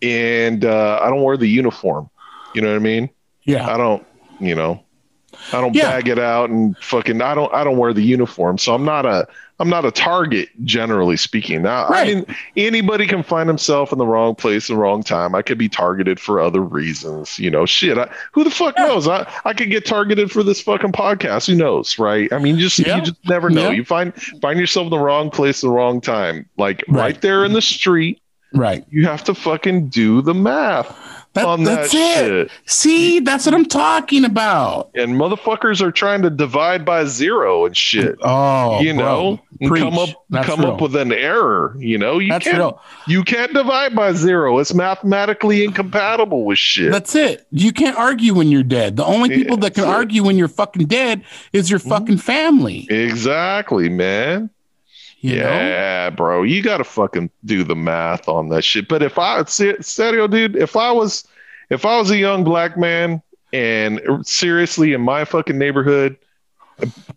[0.00, 2.08] and uh, I don't wear the uniform.
[2.54, 3.10] You know what I mean?
[3.42, 3.72] Yeah.
[3.72, 4.06] I don't.
[4.38, 4.82] You know,
[5.52, 5.90] I don't Yeah.
[5.90, 7.20] bag it out and fucking.
[7.22, 7.52] I don't.
[7.52, 9.26] I don't wear the uniform, so I'm not a.
[9.62, 11.62] I'm not a target, generally speaking.
[11.62, 15.36] Now, I mean, anybody can find himself in the wrong place, the wrong time.
[15.36, 17.38] I could be targeted for other reasons.
[17.38, 17.96] You know, shit.
[17.96, 18.86] I, who the fuck Yeah.
[18.88, 19.06] knows?
[19.06, 21.46] I, I could get targeted for this fucking podcast.
[21.46, 22.32] Who knows, right?
[22.32, 22.96] I mean, just Yeah.
[22.96, 23.66] you just never know.
[23.70, 23.76] Yeah.
[23.76, 26.48] You find find yourself in the wrong place, at the wrong time.
[26.58, 27.20] Like right, Right.
[27.22, 28.20] there in the street,
[28.52, 28.84] Right.
[28.90, 31.98] you have to fucking do the math That- on that that's it.
[31.98, 32.50] shit.
[32.66, 34.90] See, that's what I'm talking about.
[34.94, 38.16] And motherfuckers are trying to divide by zero and shit.
[38.22, 40.72] Oh, you know, come up That's come real.
[40.72, 41.74] up with an error.
[41.78, 42.80] You know, you That's can't real.
[43.06, 44.58] you can't divide by zero.
[44.58, 46.92] It's mathematically incompatible with shit.
[46.92, 47.46] That's it.
[47.50, 48.96] You can't argue when you're dead.
[48.96, 49.88] The only Yeah, people that can it.
[49.88, 51.22] argue when you're fucking dead
[51.54, 51.88] is your Mhm.
[51.88, 52.86] fucking family.
[52.90, 54.50] exactly, man.
[55.22, 55.44] You know?
[55.44, 56.42] yeah, bro.
[56.42, 58.88] You got to fucking do the math on that shit.
[58.88, 61.26] But if I se- serio, dude, if I was
[61.70, 66.16] if I was a young black man and seriously in my fucking neighborhood,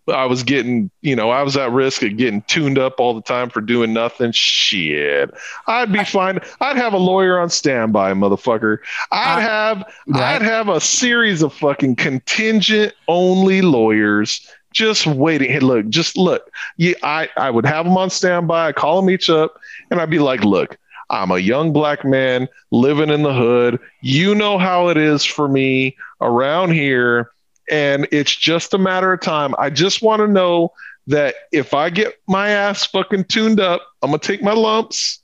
[0.07, 3.21] I was getting, you know, I was at risk of getting tuned up all the
[3.21, 4.31] time for doing nothing.
[4.33, 5.31] Shit,
[5.65, 6.39] I'd be fine.
[6.61, 8.77] I'd have a lawyer on standby, motherfucker.
[9.11, 10.35] I'd have, Right.
[10.35, 15.49] I'd have a series of fucking contingent only lawyers just waiting.
[15.51, 16.51] Hey, look, just look.
[16.77, 18.67] Yeah, I, I would have them on standby.
[18.67, 19.57] I call them each up,
[19.89, 20.77] and I'd be like, look.
[21.11, 23.79] I'm a young black man living in the hood.
[24.01, 27.29] You know how it is for me around here
[27.69, 29.55] and it's just a matter of time.
[29.57, 30.71] I just want to know
[31.07, 35.19] that if I get my ass fucking tuned up, I'm gonna take my lumps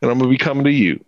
[0.00, 1.02] and I'm gonna be coming to you.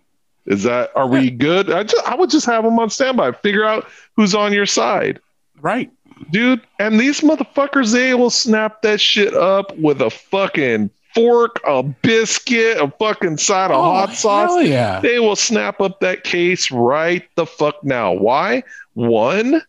[0.47, 1.71] Is that are we good?
[1.71, 3.33] I just I would just have them on standby.
[3.33, 5.21] Figure out who's on your side,
[5.61, 5.91] Right.
[6.31, 6.61] Dude.
[6.79, 12.79] And these motherfuckers, they will snap that shit up with a fucking fork, a biscuit,
[12.79, 14.51] a fucking side of oh, hot sauce.
[14.53, 15.01] Oh, yeah.
[15.01, 18.13] They will snap up that case right the fuck now.
[18.13, 18.63] Why?
[18.95, 19.63] One,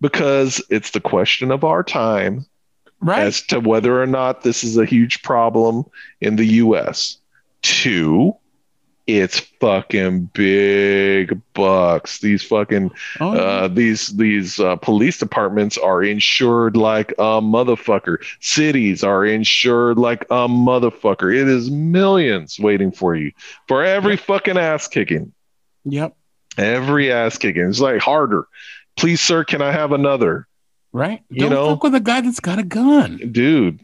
[0.00, 2.46] because it's the question of our time
[3.00, 3.20] Right.
[3.20, 5.84] as to whether or not this is a huge problem
[6.22, 7.18] in the US.
[7.60, 8.34] Two,
[9.06, 12.20] it's fucking big bucks.
[12.20, 12.90] These fucking
[13.20, 18.16] Oh, uh, these these uh, police departments are insured like a motherfucker.
[18.40, 21.34] Cities are insured like a motherfucker.
[21.34, 23.32] It is millions waiting for you
[23.68, 25.32] for every fucking ass kicking.
[25.84, 26.16] yep.
[26.56, 27.68] Every ass kicking.
[27.68, 28.46] It's like harder.
[28.96, 30.46] Please, sir, can I have another?
[30.92, 31.20] Right?
[31.28, 33.16] You Don't know- fuck with a guy that's got a gun.
[33.32, 33.80] Dude.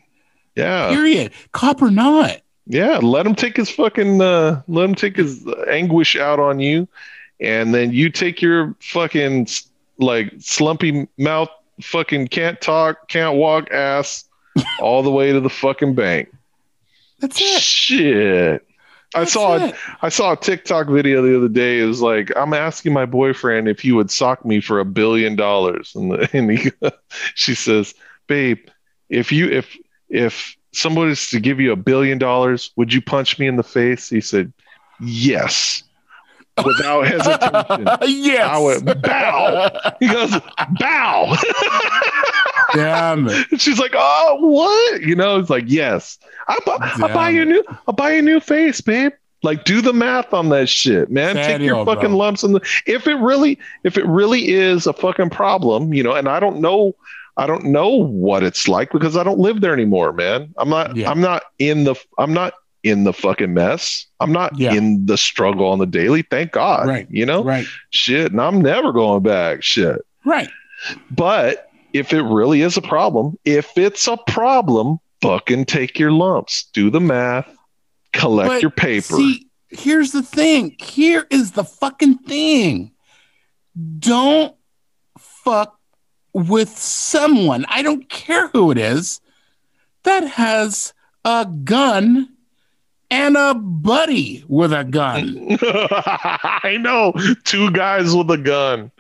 [0.54, 0.90] Yeah.
[0.90, 1.32] Period.
[1.52, 2.40] Cop or not.
[2.66, 2.98] Yeah.
[2.98, 6.88] Let him take his fucking uh let him take his anguish out on you.
[7.40, 9.48] And then you take your fucking
[9.98, 11.48] like slumpy mouth,
[11.80, 14.24] fucking can't talk, can't walk ass
[14.80, 16.30] all the way to the fucking bank.
[17.20, 17.60] That's it.
[17.60, 18.66] Shit.
[19.14, 19.74] I saw it.
[20.02, 21.80] I saw a TikTok video the other day.
[21.80, 25.34] It was like, I'm asking my boyfriend if he would sock me for a billion
[25.34, 26.70] dollars, and, the, and he,
[27.34, 27.94] she says,
[28.28, 28.68] "Babe,
[29.08, 29.76] if you if
[30.08, 33.62] if somebody was to give you a billion dollars, would you punch me in the
[33.62, 34.52] face?" He said,
[35.00, 35.82] "Yes,"
[36.64, 37.88] without hesitation.
[38.24, 38.48] yes.
[38.50, 39.70] I went bow.
[40.00, 40.32] He goes
[40.78, 41.36] bow.
[42.74, 43.46] Damn it.
[43.60, 46.72] She's like, "Oh, what?" You know, it's like, "Yes, I bu-
[47.04, 49.94] I'll buy you a new, I'll buy you a new face, babe." Like, do the
[49.94, 51.34] math on that shit, man.
[51.34, 52.16] Take your fucking bro.
[52.18, 52.60] lumps in the.
[52.86, 56.60] If it really, if it really is a fucking problem, you know, and I don't
[56.60, 56.94] know,
[57.40, 60.52] I don't know what it's like because I don't live there anymore, man.
[60.58, 61.10] I'm not, Yeah.
[61.10, 64.06] I'm not in the, I'm not in the fucking mess.
[64.20, 64.74] I'm not Yeah.
[64.74, 66.22] in the struggle on the daily.
[66.22, 67.06] Thank God, Right.
[67.10, 67.66] You know, Right.
[67.90, 69.62] shit, and I'm never going back.
[69.62, 70.00] Shit.
[70.26, 70.48] Right.
[71.10, 76.68] But if it really is a problem, if it's a problem, fucking take your lumps,
[76.74, 77.48] do the math,
[78.12, 79.16] collect But your paper.
[79.16, 80.76] See, here's the thing.
[80.78, 82.92] Here is the fucking thing.
[83.98, 84.54] Don't
[85.18, 85.79] fuck
[86.32, 89.20] with someone, I don't care who it is,
[90.04, 92.28] that has a gun
[93.10, 95.58] and a buddy with a gun.
[95.62, 97.12] I know
[97.44, 98.92] two guys with a gun,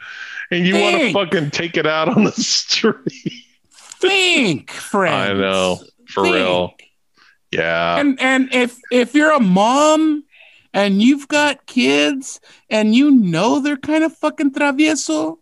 [0.50, 3.44] and you want to fucking take it out on the street.
[3.72, 5.30] Think, friends.
[5.30, 6.34] I know, for Think.
[6.34, 6.74] real.
[7.52, 7.98] Yeah.
[7.98, 10.24] And and if if you're a mom
[10.72, 15.38] and you've got kids and you know they're kind of fucking travieso,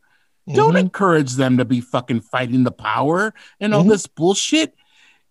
[0.54, 0.80] Don't Mhm.
[0.80, 3.90] encourage them to be fucking fighting the power and all Mhm.
[3.90, 4.74] this bullshit.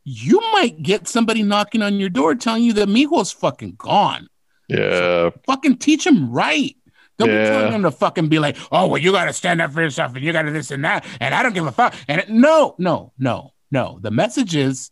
[0.04, 4.28] You might get somebody knocking on your door telling you that Mijo's fucking gone.
[4.70, 5.32] Yeah.
[5.46, 6.76] Fucking teach him right.
[7.18, 9.72] Don't be telling them to fucking be like, oh, well, you got to stand up
[9.74, 11.04] for yourself and you got to this and that.
[11.20, 11.96] And I don't give a fuck.
[12.08, 13.98] And it, no, no, no, no.
[14.02, 14.92] The message is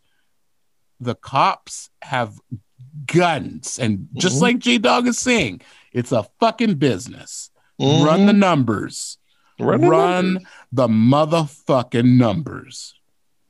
[0.99, 2.39] the cops have
[3.05, 3.77] guns.
[3.79, 4.41] And just Mhm.
[4.41, 5.61] like J Dog is saying,
[5.93, 7.51] it's a fucking business.
[7.79, 8.05] Mhm.
[8.05, 9.17] Run the numbers
[9.59, 12.93] Run the run the motherfucking numbers.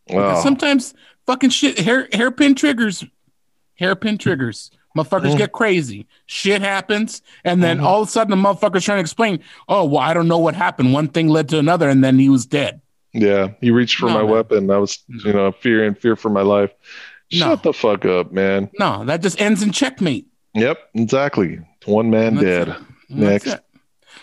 [0.07, 0.39] Wow.
[0.43, 0.93] sometimes
[1.25, 3.03] fucking shit, hair, hairpin triggers,
[3.79, 4.69] hairpin triggers.
[4.95, 5.37] Motherfuckers Mhm.
[5.39, 6.05] get crazy.
[6.27, 7.21] Shit happens.
[7.43, 7.83] And then Mhm.
[7.83, 10.53] all of a sudden, the motherfucker's trying to explain, oh, well, I don't know what
[10.55, 10.93] happened.
[10.93, 12.81] One thing led to another, and then he was dead.
[13.13, 14.29] Yeah, he reached for No, my man.
[14.31, 14.69] weapon.
[14.71, 16.69] I was, you know, fear and fear for my life.
[17.33, 17.39] No.
[17.39, 18.69] Shut the fuck up, man.
[18.79, 20.27] No, that just ends in checkmate.
[20.53, 21.59] Yep, exactly.
[21.85, 22.75] One man dead.
[23.09, 23.47] Next.
[23.47, 23.64] it.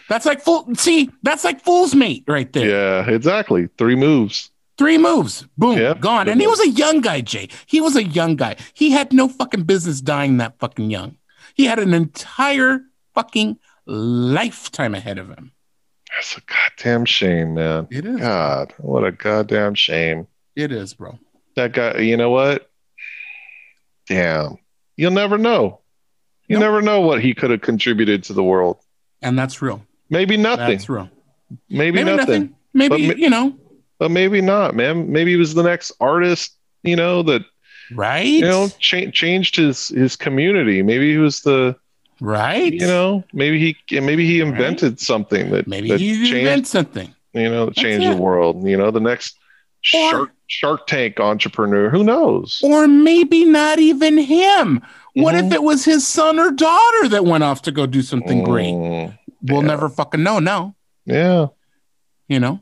[0.09, 0.75] That's like full.
[0.75, 2.69] See, that's like fool's mate right there.
[2.69, 3.69] Yeah, exactly.
[3.79, 4.51] Three moves.
[4.79, 6.01] Three moves, boom, Yep.
[6.01, 6.29] gone.
[6.29, 7.49] And he was a young guy, Jay.
[7.67, 8.57] He was a young guy.
[8.73, 11.17] He had no fucking business dying that fucking young.
[11.55, 12.81] He had an entire
[13.15, 15.53] fucking lifetime ahead of him.
[16.17, 17.87] That's a goddamn shame, man.
[17.91, 18.19] It is.
[18.19, 20.27] God, what a goddamn shame.
[20.57, 21.19] It is, bro.
[21.55, 22.71] That guy, you know what?
[24.09, 24.57] Damn.
[24.97, 25.81] You'll never know.
[26.49, 26.61] You Nope.
[26.63, 28.79] never know what he could have contributed to the world.
[29.23, 29.85] And that's real.
[30.11, 30.69] Maybe nothing.
[30.69, 31.09] That's real.
[31.71, 32.27] maybe, Maybe nothing.
[32.43, 32.57] nothing.
[32.75, 33.55] Maybe, But you know,
[33.99, 35.11] But maybe not, man.
[35.13, 37.43] Maybe he was the next artist, you know, that
[37.95, 38.27] right?
[38.27, 40.83] you know cha- changed his his community.
[40.83, 41.77] Maybe he was the
[42.21, 42.73] right?
[42.73, 43.59] you know maybe
[43.91, 47.15] he maybe he invented something that Maybe that he changed invent something.
[47.35, 48.67] you know that changed the world.
[48.67, 49.37] You know, the next
[49.95, 51.91] Or- Shark Shark Tank entrepreneur.
[51.91, 52.61] Who knows?
[52.65, 54.81] Or maybe not even him.
[55.15, 55.47] What Mhm.
[55.47, 58.73] if it was his son or daughter that went off to go do something great?
[58.75, 59.67] Mm, We'll yeah.
[59.69, 61.47] never fucking know now, yeah,
[62.29, 62.61] you know?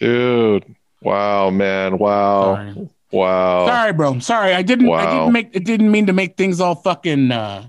[0.00, 0.64] dude.
[1.02, 1.98] Wow, man.
[1.98, 2.56] Wow.
[2.56, 2.88] Sorry.
[3.12, 3.66] Wow.
[3.66, 4.18] Sorry, bro.
[4.18, 4.52] Sorry.
[4.54, 7.68] I didn't I didn't make it didn't mean to make things all fucking uh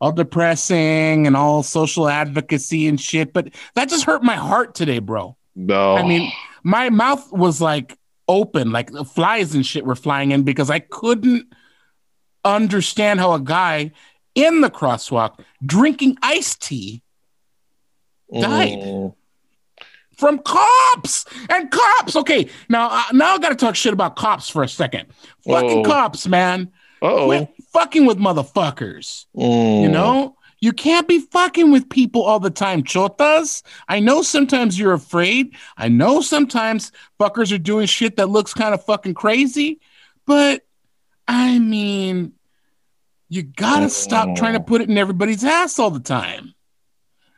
[0.00, 4.98] all depressing and all social advocacy and shit, but that just hurt my heart today,
[5.00, 5.36] bro.
[5.56, 5.96] No.
[5.96, 6.30] I mean,
[6.62, 11.46] my mouth was like open, like flies and shit were flying in because I couldn't
[12.44, 13.92] understand how a guy
[14.34, 17.02] in the crosswalk drinking iced tea
[18.32, 18.78] died.
[18.78, 19.14] Mm,
[20.16, 22.14] from cops and cops.
[22.14, 25.06] Okay, now uh, now I got to talk shit about cops for a second.
[25.46, 25.88] Fucking Oh.
[25.88, 26.70] cops, man.
[27.00, 29.24] Quit fucking with motherfuckers.
[29.34, 29.80] Mm.
[29.82, 33.62] You know, you can't be fucking with people all the time, chotas.
[33.88, 35.56] I know sometimes you're afraid.
[35.78, 39.80] I know sometimes fuckers are doing shit that looks kind of fucking crazy,
[40.26, 40.60] but
[41.30, 42.32] I mean,
[43.28, 44.34] you gotta stop oh.
[44.34, 46.54] trying to put it in everybody's ass all the time.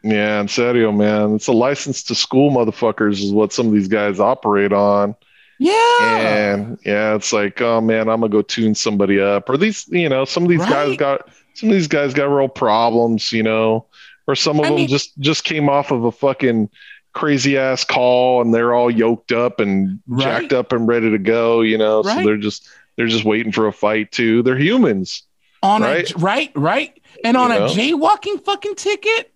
[0.03, 1.35] Yeah, in serio, man.
[1.35, 5.15] It's a license to school motherfuckers is what some of these guys operate on.
[5.59, 5.99] Yeah.
[6.01, 9.51] And yeah, it's like, oh man, I'm gonna go tune somebody up.
[9.51, 12.49] Or these, you know, some of these guys got some of these guys got real
[12.49, 13.87] problems, you know.
[14.27, 16.71] Or some of I them mean- just just came off of a fucking
[17.13, 20.23] crazy ass call and they're all yoked up and Right.
[20.41, 22.03] jacked up and ready to go, you know.
[22.03, 24.43] So they're just they're just waiting for a fight too.
[24.43, 25.23] They're humans.
[25.63, 26.11] on Right?
[26.13, 29.33] a right, right, and on You a jaywalking fucking ticket,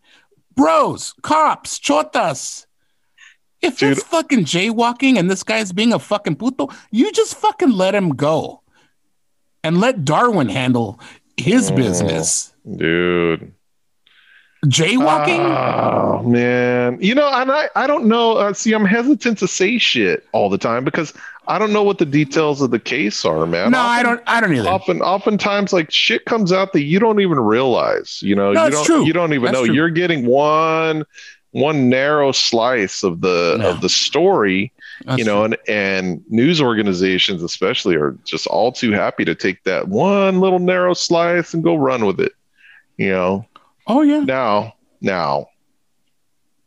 [0.57, 2.67] bros, cops, chotas.
[3.63, 3.93] If Dude.
[3.93, 8.11] it's fucking jaywalking and this guy's being a fucking puto, you just fucking let him
[8.11, 8.63] go,
[9.65, 11.01] and let Darwin handle
[11.37, 11.77] his Oh.
[11.77, 12.53] business.
[12.77, 13.53] Dude.
[14.67, 18.37] Jaywalking, Oh man, you know, and I I don't know.
[18.37, 21.13] Uh, see, I'm hesitant to say shit all the time because
[21.49, 23.71] I don't know what the details of the case are, man.
[23.71, 24.21] no, I don't.
[24.27, 24.69] I don't either.
[24.69, 28.21] Often, oftentimes, like shit comes out that you don't even realize.
[28.23, 28.85] You know, No, you don't.
[28.85, 29.05] true.
[29.05, 29.67] You don't even That's know.
[29.67, 29.75] true.
[29.75, 31.05] You're getting one
[31.53, 33.71] one narrow slice of the No.
[33.71, 34.73] of the story.
[35.05, 35.57] That's you know, true.
[35.69, 35.77] and
[36.17, 40.95] and news organizations especially are just all too happy to take that one little narrow
[40.95, 42.33] slice and go run with it.
[42.97, 43.47] You know,
[43.87, 45.47] oh yeah, now, now,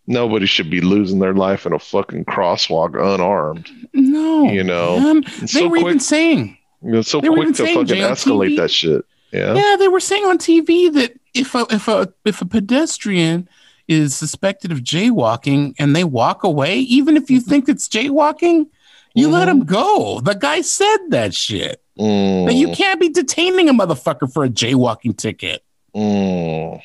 [0.08, 3.70] nobody should be losing their life in a fucking crosswalk unarmed.
[3.94, 5.22] no, You know.
[5.40, 8.02] They so were even quick, saying it's so they were quick even to saying, fucking
[8.04, 9.06] escalate that shit.
[9.32, 9.54] Yeah.
[9.56, 13.48] Yeah, they were saying on TV that if a if a if a pedestrian
[13.88, 18.68] is suspected of jaywalking and they walk away, even if you think it's jaywalking,
[19.16, 19.52] you let Mhm.
[19.52, 20.20] him go.
[20.22, 21.82] The guy said that shit.
[21.98, 25.64] That you Mm, can't be detaining a motherfucker for a jaywalking ticket.
[25.96, 26.82] mm.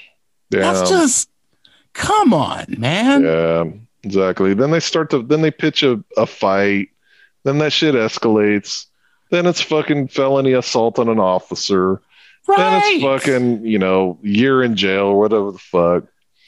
[0.50, 0.60] Yeah.
[0.72, 1.30] That's just
[1.92, 3.22] come on, man.
[3.24, 3.64] yeah,
[4.02, 4.54] exactly.
[4.54, 6.88] Then they start to then they pitch a, a fight.
[7.44, 8.86] Then that shit escalates.
[9.30, 12.00] Then it's fucking felony assault on an officer.
[12.46, 12.56] Right.
[12.58, 16.04] Then it's fucking, you know, year in jail or whatever the fuck.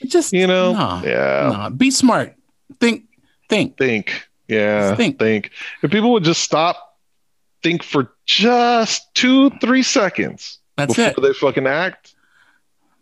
[0.07, 0.73] just You know?
[0.73, 1.51] nah, yeah.
[1.53, 1.71] nah.
[1.71, 2.35] Be smart.
[2.81, 3.05] Think
[3.49, 3.77] think.
[3.79, 5.19] think yeah Just think.
[5.19, 5.51] think.
[5.83, 6.99] if people would just stop
[7.63, 11.29] think for just two three seconds That's before it.
[11.29, 12.15] they fucking act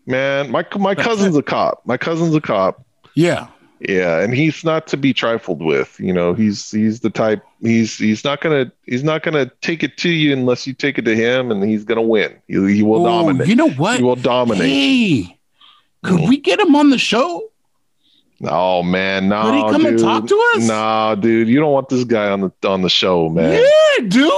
[0.07, 3.47] man my my cousin's a cop my cousin's a cop Yeah.
[3.81, 7.97] yeah and he's not to be trifled with you know he's he's the type he's
[7.97, 11.15] he's not gonna he's not gonna take it to you unless you take it to
[11.17, 13.97] him and he's gonna win he, he will Oh, dominate you know what?
[13.99, 15.39] he will dominate Hey,
[16.03, 16.29] could Mm.
[16.29, 17.51] we get him on the show?
[18.47, 20.05] oh man no Could he come and dude.
[20.07, 20.67] talk to us?
[20.67, 24.31] no dude you don't want this guy on the on the show man Yeah, dude.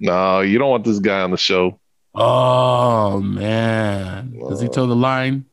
[0.00, 1.77] No, you don't want this guy on the show.
[2.14, 5.44] Oh man, does he toe the line?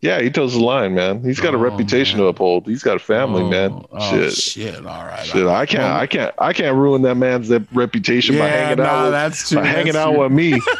[0.00, 1.24] Yeah, he toes the line, man.
[1.24, 2.24] He's got a Oh, reputation man.
[2.26, 2.66] to uphold.
[2.66, 3.84] He's got a family, oh, man.
[3.90, 4.32] Oh, shit.
[4.34, 4.86] shit.
[4.86, 5.24] All right.
[5.24, 5.60] Shit, all right.
[5.62, 8.84] I can't, Well, I can't, I can't ruin that man's that reputation by hanging no,
[8.84, 9.60] out, with, that's true.
[9.60, 10.60] by hanging that's out with me.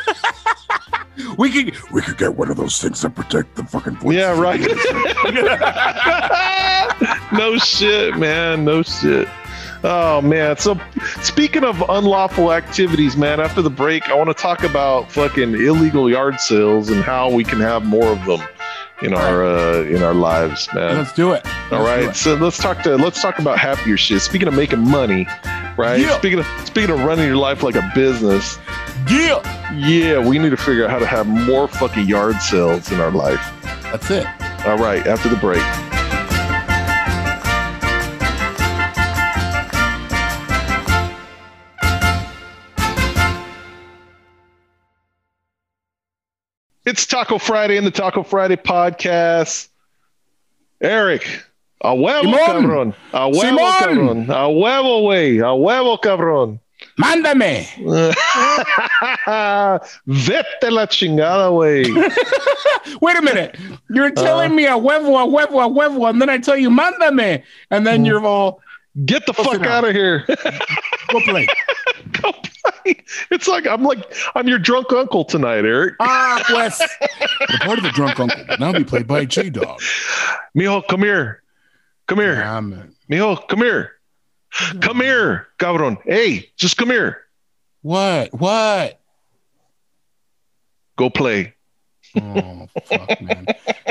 [1.38, 4.16] We could we could get one of those things that protect the fucking voice.
[4.16, 4.60] yeah, right.
[7.32, 8.64] no shit, man.
[8.64, 9.28] No shit.
[9.86, 10.56] Oh man.
[10.56, 10.80] So
[11.20, 16.08] speaking of unlawful activities, man, after the break, I want to talk about fucking illegal
[16.08, 18.40] yard sales and how we can have more of them
[19.02, 20.96] in our uh, in our lives, man.
[20.96, 21.44] Let's do it.
[21.46, 22.16] All Let's do right, it.
[22.16, 24.22] so let's talk to let's talk about happier shit.
[24.22, 25.26] Speaking of making money,
[25.76, 26.00] right?
[26.00, 26.16] Yeah.
[26.16, 28.58] Speaking of speaking of running your life like a business,
[29.10, 29.42] Yeah.
[29.74, 33.10] yeah, we need to figure out how to have more fucking yard sales in our
[33.10, 33.44] life.
[33.82, 34.26] That's it.
[34.66, 35.62] All right, after the break.
[46.86, 49.68] It's Taco Friday in the Taco Friday podcast.
[50.82, 51.26] Eric,
[51.80, 52.46] a huevo, Simón.
[52.46, 52.94] cabrón.
[53.12, 53.78] A huevo, Simón.
[53.78, 54.30] cabrón.
[54.30, 55.38] A huevo, güey.
[55.40, 56.60] A huevo, cabrón.
[56.98, 57.66] Mándame.
[60.06, 61.84] Vete la chingada, güey.
[63.00, 63.56] Wait a minute.
[63.88, 64.22] You're Uh.
[64.22, 67.86] telling me a huevo, a huevo, a huevo, and then I tell you mándame, and
[67.86, 68.06] then Mm.
[68.06, 68.60] you're all
[69.06, 70.24] Get the fuck out of here.
[71.08, 71.48] go play.
[73.30, 75.94] It's like I'm like I'm your drunk uncle tonight, Eric.
[76.00, 76.78] Ah, bless.
[76.78, 79.80] the part of the drunk uncle now be played by J Dog.
[80.56, 81.42] Mijo, come here.
[82.06, 82.34] Come here.
[82.34, 82.60] Yeah.
[83.10, 83.92] Mijo, come here.
[84.80, 85.98] Come here, cabrón.
[86.04, 87.22] Hey, just come here.
[87.82, 88.32] What?
[88.38, 89.00] What?
[90.96, 91.54] Go play.
[92.16, 93.46] Oh fuck, man.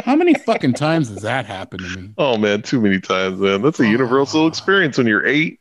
[0.05, 2.13] How many fucking times has that happened to me?
[2.17, 3.61] Oh man, too many times, man.
[3.61, 4.47] That's a universal Oh.
[4.47, 5.59] experience when you're eight.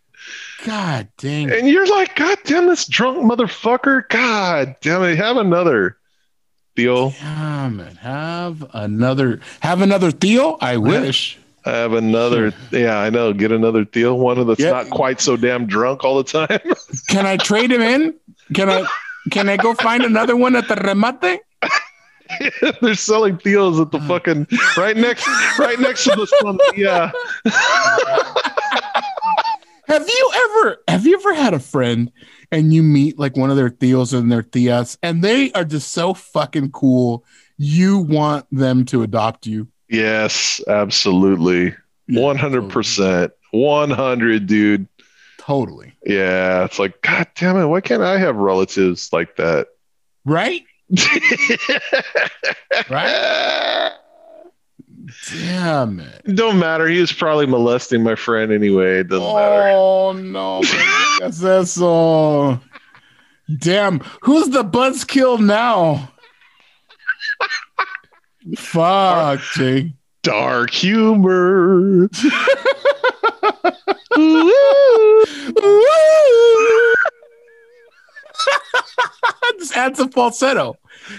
[0.64, 1.48] God dang.
[1.50, 1.58] it.
[1.58, 4.08] And you're like, God damn this drunk motherfucker.
[4.08, 5.16] God damn it.
[5.16, 5.96] Have another.
[6.76, 7.10] Theo.
[7.10, 7.96] Yeah, man.
[7.96, 10.56] Have another have another Theo?
[10.60, 11.38] I wish.
[11.64, 12.52] I have another.
[12.70, 13.32] Yeah, I know.
[13.32, 14.14] Get another Theo.
[14.14, 14.70] One that's Yeah.
[14.70, 16.60] not quite so damn drunk all the time.
[17.08, 18.14] Can I trade him in?
[18.54, 18.86] Can I
[19.30, 21.38] can I go find another one at the remate?
[22.80, 24.08] They're selling Theos at the uh.
[24.08, 24.46] fucking
[24.76, 26.58] right next, right next to this one.
[26.74, 27.12] Yeah.
[29.92, 32.10] Have you ever have you ever had a friend
[32.50, 35.92] and you meet like one of their Theos and their Theas and they are just
[35.92, 37.26] so fucking cool.
[37.58, 39.68] You want them to adopt you.
[39.90, 41.74] Yes, absolutely.
[42.08, 43.34] One hundred percent.
[43.50, 44.88] One hundred, dude.
[45.36, 45.92] Totally.
[46.06, 49.68] Yeah, it's like, God damn it, why can't I have relatives like that?
[50.24, 50.62] Right?
[52.88, 53.92] Right?
[55.30, 56.34] Damn it.
[56.34, 56.88] Don't matter.
[56.88, 59.00] He was probably molesting my friend anyway.
[59.00, 59.68] It doesn't matter.
[59.74, 60.62] Oh no,
[61.20, 62.60] that's that's all.
[63.58, 66.10] Damn, who's the buzzkill now?
[68.56, 69.92] Fuck, Jake.
[70.22, 72.08] Dark humor.
[79.58, 80.76] Just add some falsetto.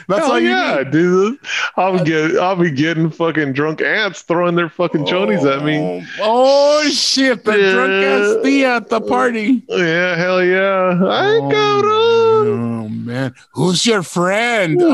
[0.08, 0.92] That's Hell all you yeah, need.
[0.92, 1.38] dude.
[1.76, 6.06] I'll get I'll be getting fucking drunk aunts throwing their fucking chonies at me.
[6.22, 8.44] Oh, oh, shit, the drunk ass Yeah.
[8.44, 9.62] Thea at the party.
[9.68, 10.98] Yeah, hell yeah.
[11.04, 14.82] I oh, got Oh man, who's your friend?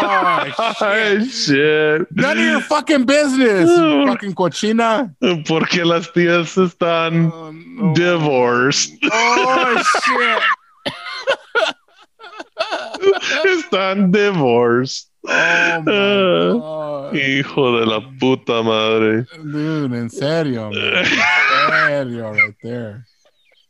[0.00, 1.30] Oh shit.
[1.30, 2.16] shit.
[2.16, 5.14] None of your fucking business, you fucking cochina.
[5.46, 7.94] Porque las tías están Oh, no.
[7.94, 8.94] divorced.
[9.04, 10.42] Oh shit.
[13.44, 15.10] están divorced.
[15.24, 17.14] Oh my ah, god.
[17.14, 19.26] Hijo de la puta madre.
[19.36, 21.04] Dude, en serio, man.
[21.04, 21.06] En
[21.88, 23.06] serio, right there.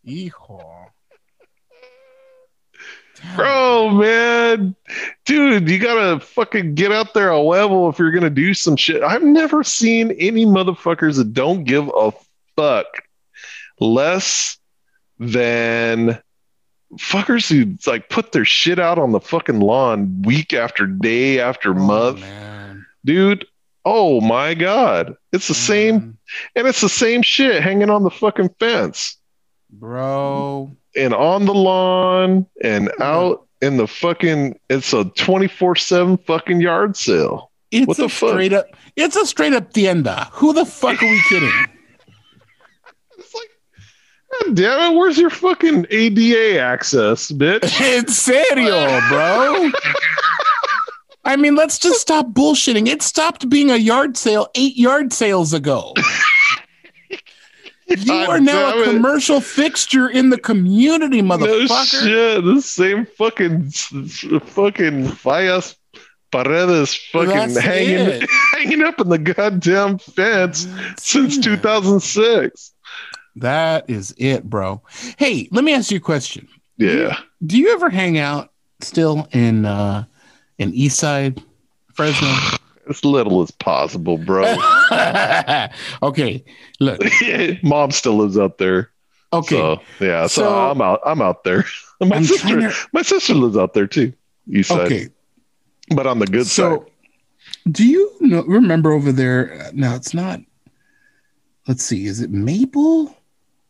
[0.04, 0.88] Hijo.
[3.20, 3.36] Damn.
[3.36, 4.76] Bro, man.
[5.24, 9.02] Dude, you gotta fucking get out there a level if you're gonna do some shit.
[9.02, 12.12] I've never seen any motherfuckers that don't give a
[12.56, 12.86] fuck
[13.80, 14.58] less
[15.18, 16.20] than
[16.96, 21.70] fuckers who like put their shit out on the fucking lawn week after day after
[21.70, 22.20] Oh, month.
[22.20, 22.86] man.
[23.04, 23.46] Dude,
[23.84, 25.14] oh my god.
[25.32, 26.14] It's the same mm.
[26.56, 29.16] and it's the same shit hanging on the fucking fence.
[29.70, 30.74] Bro.
[30.96, 37.50] and on the lawn and out in the fucking it's a 24-7 fucking yard sale
[37.70, 38.30] It's What a the fuck?
[38.30, 38.66] straight up
[38.96, 40.28] it's a straight up tienda.
[40.32, 41.52] Who the fuck are we kidding?
[44.44, 49.70] God damn it where's your fucking ADA access bitch it's serio, bro.
[51.24, 52.88] I mean, let's just stop bullshitting.
[52.88, 55.92] It stopped being a yard sale eight yard sales ago.
[57.88, 58.84] You God are now a it.
[58.84, 62.02] commercial fixture in the community, no motherfucker.
[62.02, 65.74] shit the same fucking fucking Fallas
[66.30, 68.30] Paredes fucking That's hanging it.
[68.52, 70.68] hanging up in the goddamn fence
[70.98, 72.72] since 2006
[73.40, 74.82] That is it, bro.
[75.16, 76.48] Hey, let me ask you a question.
[76.76, 80.04] yeah Do you ever hang out still in uh
[80.58, 81.42] in East Side,
[81.94, 82.28] Fresno?
[82.88, 84.44] as little as possible bro
[86.02, 86.42] okay,
[86.80, 86.98] look.
[87.62, 88.90] mom still lives out there
[89.30, 91.00] Okay, So yeah, so, So- I'm out.
[91.04, 91.66] I'm out there.
[92.00, 94.14] My I'm sister, to- my sister lives out there too.
[94.50, 95.08] East side, okay.
[95.94, 97.72] but on the good So, side.
[97.72, 99.70] do you know, remember over there?
[99.74, 100.40] now it's not.
[101.66, 102.06] Let's see.
[102.06, 103.14] Is it Maple?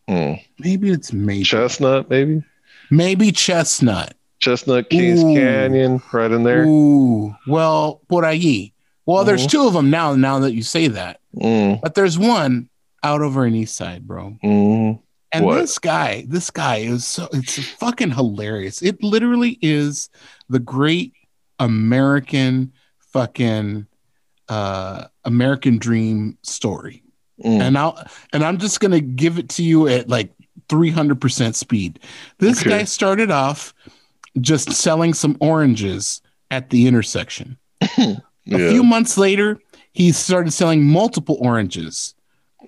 [0.09, 0.35] Hmm.
[0.59, 1.45] Maybe it's Maple.
[1.45, 2.43] Chestnut, maybe
[2.91, 4.15] Maybe Chestnut.
[4.41, 5.35] Chestnut Kings Ooh.
[5.35, 6.65] Canyon, right in there.
[6.65, 8.73] Ooh, well, por allí.
[9.05, 9.51] Well, there's Mhm.
[9.51, 10.15] two of them now.
[10.15, 12.69] Now that you say that, Mm, but there's one
[13.03, 14.37] out over in East Side, bro.
[14.43, 14.99] mm.
[15.33, 15.61] And What?
[15.61, 18.81] this guy, this guy is so it's fucking hilarious.
[18.81, 20.09] It literally is
[20.49, 21.13] the great
[21.59, 22.73] American
[23.13, 23.87] fucking
[24.49, 27.03] uh American dream story.
[27.45, 27.61] Mm.
[27.61, 30.33] And I'll and I'm just gonna give it to you at like
[30.69, 32.01] 300% speed.
[32.39, 32.71] This Okay.
[32.71, 33.73] guy started off
[34.41, 36.21] just selling some oranges
[36.51, 37.57] at the intersection.
[37.99, 38.21] A
[38.71, 39.59] few months later,
[39.93, 42.15] he started selling multiple oranges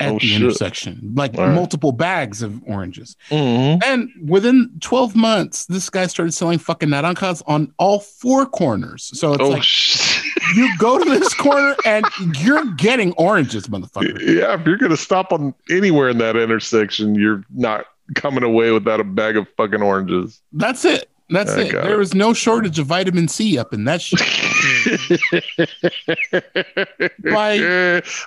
[0.01, 0.41] at Oh, the shit.
[0.43, 1.55] intersection, like right.
[1.55, 3.17] multiple bags of oranges.
[3.31, 3.83] Mhm.
[3.85, 9.11] And within 12 months, this guy started selling fucking naranjas on all four corners.
[9.15, 10.25] So it's Oh like shit.
[10.57, 12.05] you go to this corner and
[12.39, 14.19] you're getting oranges, motherfucker.
[14.21, 17.85] yeah, if you're gonna stop on anywhere in that intersection, you're not
[18.15, 20.41] coming away without a bag of fucking oranges.
[20.53, 21.10] That's it.
[21.31, 21.73] That's I it.
[21.73, 21.99] There it.
[21.99, 24.21] was no shortage of vitamin C up in that shit.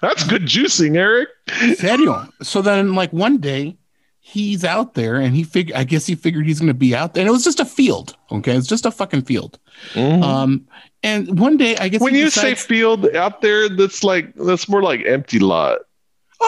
[0.01, 1.29] That's good juicing, Eric.
[1.77, 2.27] Serio.
[2.41, 3.77] So then, like one day,
[4.19, 5.77] he's out there and he figured.
[5.77, 7.65] I guess he figured he's going to be out there, and it was just a
[7.65, 8.15] field.
[8.31, 9.59] Okay, it's just a fucking field.
[9.93, 10.23] Mhm.
[10.23, 10.67] Um,
[11.03, 14.33] and one day, I guess when he you decides, say field out there, that's like
[14.35, 15.79] that's more like empty lot.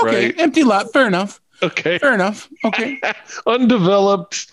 [0.02, 0.40] okay, right.
[0.40, 2.50] empty lot, fair enough, Okay, fair enough.
[2.64, 3.00] Okay,
[3.46, 4.52] undeveloped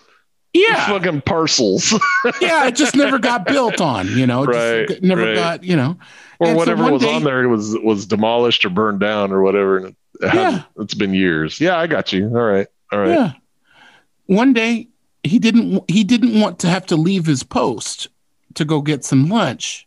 [0.54, 1.92] Yeah, fucking parcels
[2.40, 2.66] yeah.
[2.66, 4.06] It just never got built on.
[4.08, 5.34] You know, It just Right, never right.
[5.34, 5.64] got.
[5.64, 5.96] You know,
[6.40, 9.42] or And whatever one was day- on there was was demolished or burned down or
[9.42, 9.78] whatever.
[9.78, 9.86] And
[10.20, 10.62] it has, Yeah.
[10.78, 11.58] it's been years.
[11.60, 12.26] Yeah, I got you.
[12.26, 13.08] All right, all right.
[13.10, 13.32] Yeah.
[14.26, 14.88] One day
[15.24, 18.08] he didn't he didn't want to have to leave his post
[18.54, 19.86] to go get some lunch.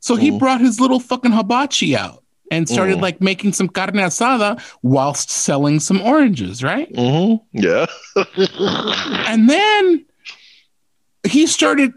[0.00, 0.38] So he Mm.
[0.38, 3.02] brought his little fucking hibachi out and started Mm.
[3.02, 6.88] like making some carne asada whilst selling some oranges, right?
[6.94, 7.86] hmm Yeah.
[9.28, 10.04] And then
[11.26, 11.92] he started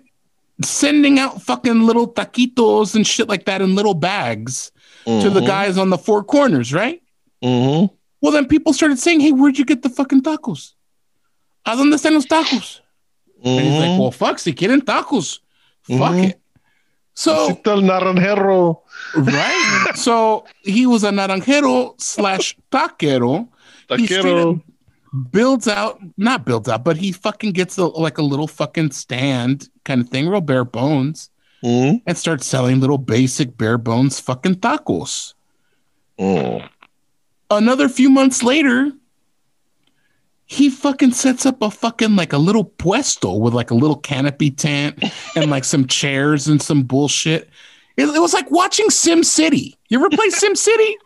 [0.63, 4.71] sending out fucking little taquitos and shit like that in little bags
[5.05, 7.01] to the guys on the four corners, right?
[7.41, 7.85] hmm
[8.21, 10.73] Well, then people started saying, "Hey, where'd you get the fucking tacos?
[11.65, 12.81] ¿A dónde están los tacos?"
[13.43, 15.39] And he's like, well, fuck, si quieren tacos,
[15.83, 16.29] fuck Mhm.
[16.29, 16.40] it.
[17.13, 18.79] So, el naranjero.
[19.15, 19.91] right.
[19.95, 23.47] so he was a naranjero slash taquero,
[23.89, 24.61] Taquero.
[25.31, 29.69] builds out, not builds out, but he fucking gets a, like a little fucking stand
[29.83, 31.29] kind of thing, real bare bones,
[31.63, 32.01] Mhm.
[32.07, 35.33] and starts selling little basic bare bones fucking tacos.
[36.19, 36.67] Mm.
[37.49, 38.91] Another few months later,
[40.51, 44.51] he fucking sets up a fucking like a little puesto with like a little canopy
[44.51, 45.01] tent
[45.33, 47.49] and like some chairs and some bullshit.
[47.95, 49.77] It, it was like watching Sim City.
[49.87, 50.97] You ever play Sim City?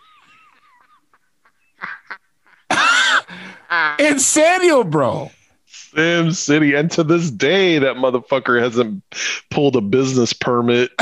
[3.99, 5.29] In serio, bro.
[5.67, 6.73] Sim City.
[6.73, 9.03] And to this day, that motherfucker hasn't
[9.51, 10.89] pulled a business permit.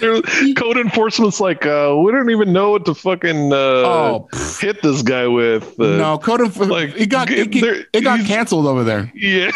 [0.00, 0.22] There-
[0.56, 4.28] Code enforcement's like, uh, we don't even know what to fucking uh, oh
[4.60, 5.78] hit this guy with.
[5.78, 9.10] Uh, no, Code of like, it got it, g- it got canceled over there.
[9.14, 9.50] Yeah,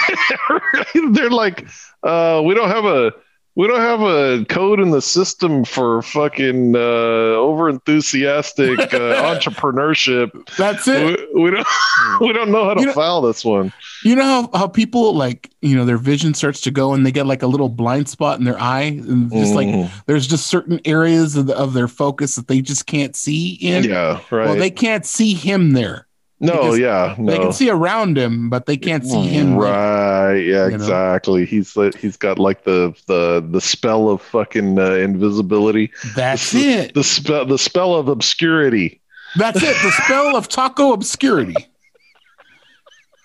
[1.12, 1.66] they're like,
[2.03, 3.12] uh, we don't have a
[3.57, 8.86] we don't have a code in the system for fucking uh, over enthusiastic uh,
[9.34, 10.30] entrepreneurship.
[10.57, 11.28] That's it.
[11.34, 11.66] We, we don't
[12.20, 13.72] we don't know how to You know- file this one.
[14.02, 17.12] You know how, how people like, you know, their vision starts to go and they
[17.12, 18.82] get like a little blind spot in their eye.
[18.82, 19.90] And just like Mhm.
[20.07, 23.84] there's just certain areas of, the, of their focus that they just can't see in.
[23.84, 24.46] yeah, right.
[24.46, 26.07] Well, they can't see him there.
[26.41, 27.32] No, yeah, no.
[27.32, 29.57] They can see around him, but they can't see him.
[29.57, 30.76] Right, yeah, you know?
[30.76, 31.47] exactly.
[31.47, 35.93] He's he's got like the the the spell of fucking uh, invisibility.
[36.14, 36.95] That's the, it.
[36.95, 39.01] The spell the spell of obscurity.
[39.37, 39.76] That's it.
[39.82, 41.66] The spell of taco obscurity.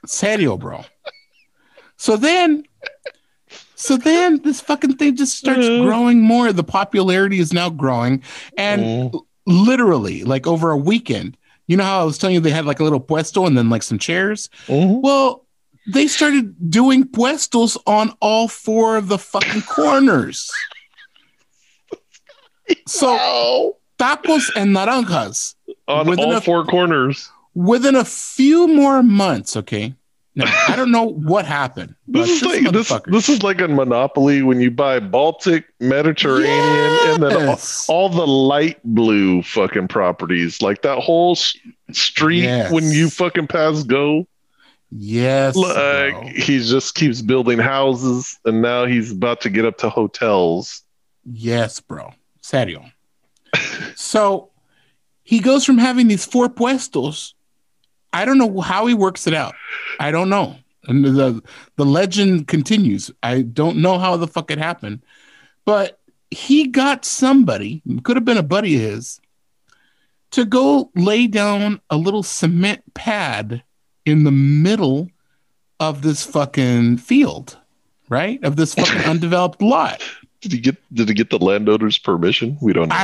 [0.05, 0.86] Serio, bro.
[1.97, 2.64] So then,
[3.76, 5.84] so then this fucking thing just starts Mhm.
[5.84, 6.53] growing more.
[6.53, 8.24] The popularity is now growing.
[8.57, 8.82] And
[9.12, 9.22] Mhm.
[9.45, 11.36] literally, like over a weekend,
[11.70, 13.70] you know how I was telling you they had like a little puesto and then
[13.70, 14.49] like some chairs?
[14.67, 15.01] Mhm.
[15.01, 15.45] Well,
[15.93, 20.51] they started doing puestos on all four of the fucking corners.
[22.88, 23.74] So Wow.
[23.97, 25.55] tacos and naranjas
[25.88, 27.30] on Within all a- four corners.
[27.55, 29.95] within a few more months, okay?
[30.41, 31.95] I don't know what happened.
[32.07, 36.97] This is this like this, this is like a monopoly when you buy Baltic, Mediterranean,
[37.09, 40.61] and then all, all the light blue fucking properties.
[40.61, 41.55] Like that whole s-
[41.91, 42.71] street Yes.
[42.71, 44.25] when you fucking pass go.
[44.91, 45.55] yes.
[45.55, 46.27] Like bro.
[46.36, 50.82] he just keeps building houses and now he's about to get up to hotels.
[51.25, 52.13] Yes, bro.
[52.41, 52.86] Serio.
[53.95, 54.49] so
[55.23, 57.36] he goes from having these four puestos.
[58.14, 59.53] I don't know how he works it out.
[59.99, 60.55] I don't know.
[60.88, 61.43] And the
[61.76, 63.12] the legend continues.
[63.22, 65.01] I don't know how the fuck it happened.
[65.66, 65.99] But
[66.32, 69.20] he got somebody, could have been a buddy of his,
[70.32, 73.64] to go lay down a little cement pad
[74.05, 75.10] in the middle
[75.80, 77.57] of this fucking field,
[78.10, 78.43] right?
[78.43, 80.03] Of this fucking undeveloped lot.
[80.41, 82.57] Did he get did he get the landowner's permission?
[82.62, 82.95] We don't know.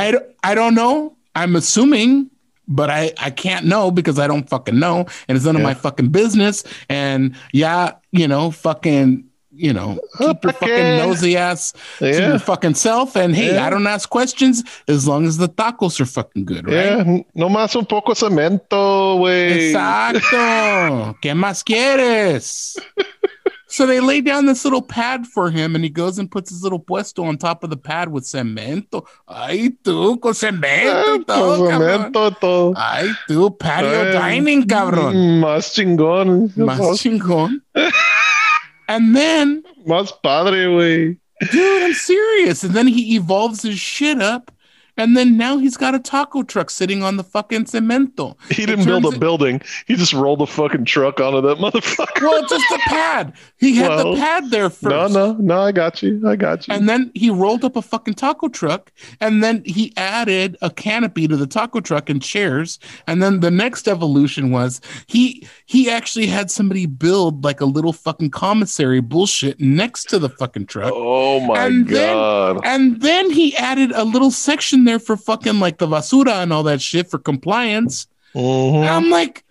[0.44, 1.16] I don't know.
[1.36, 2.30] I'm assuming,
[2.68, 5.06] but I, I can't know because I don't fucking know.
[5.28, 6.64] And it's none of my fucking business.
[6.90, 9.26] And yeah, you know, fucking,
[9.58, 13.16] you know, keep your fucking nosy ass to your fucking self.
[13.16, 13.66] And hey, Yeah.
[13.66, 16.74] I don't ask questions as long as the tacos are fucking good, right?
[17.08, 19.70] Yeah, no más un poco cemento, güey.
[19.72, 21.16] Exacto.
[21.22, 22.78] ¿Qué más quieres?
[23.76, 26.64] So they lay down this little pad for him, and he goes and puts his
[26.64, 29.06] little puesto on top of the pad with cemento.
[29.28, 31.26] Ay, tú, con cemento.
[31.26, 32.74] Todo, cemento, todo.
[32.78, 35.14] Ay, tú, patio Ay, dining, cabrón.
[35.14, 36.54] mm, Más chingón.
[36.56, 37.62] Más Más, chingón.
[38.88, 41.18] And then, más padre, güey.
[41.52, 42.64] dude, I'm serious.
[42.64, 44.52] And then he evolves his shit up
[44.98, 48.36] And then now he's got a taco truck sitting on the fucking cemento.
[48.52, 49.62] He didn't build a building.
[49.88, 52.22] He just rolled a fucking truck onto that motherfucker.
[52.22, 53.34] Well, it's just a pad.
[53.58, 55.14] He had Well, the pad there first.
[55.14, 55.60] no, no, no.
[55.62, 56.22] I got you.
[56.28, 56.74] I got you.
[56.74, 61.28] And then he rolled up a fucking taco truck, and then he added a canopy
[61.28, 62.80] to the taco truck and chairs.
[63.08, 67.92] And then the next evolution was he he actually had somebody build like a little
[67.94, 70.94] fucking commissary bullshit next to the fucking truck.
[70.96, 72.62] oh my And then- god.
[72.64, 76.64] And then he added a little section there for fucking like the basura and all
[76.64, 78.08] that shit for compliance.
[78.36, 78.76] Mhm.
[78.82, 79.44] And I'm like,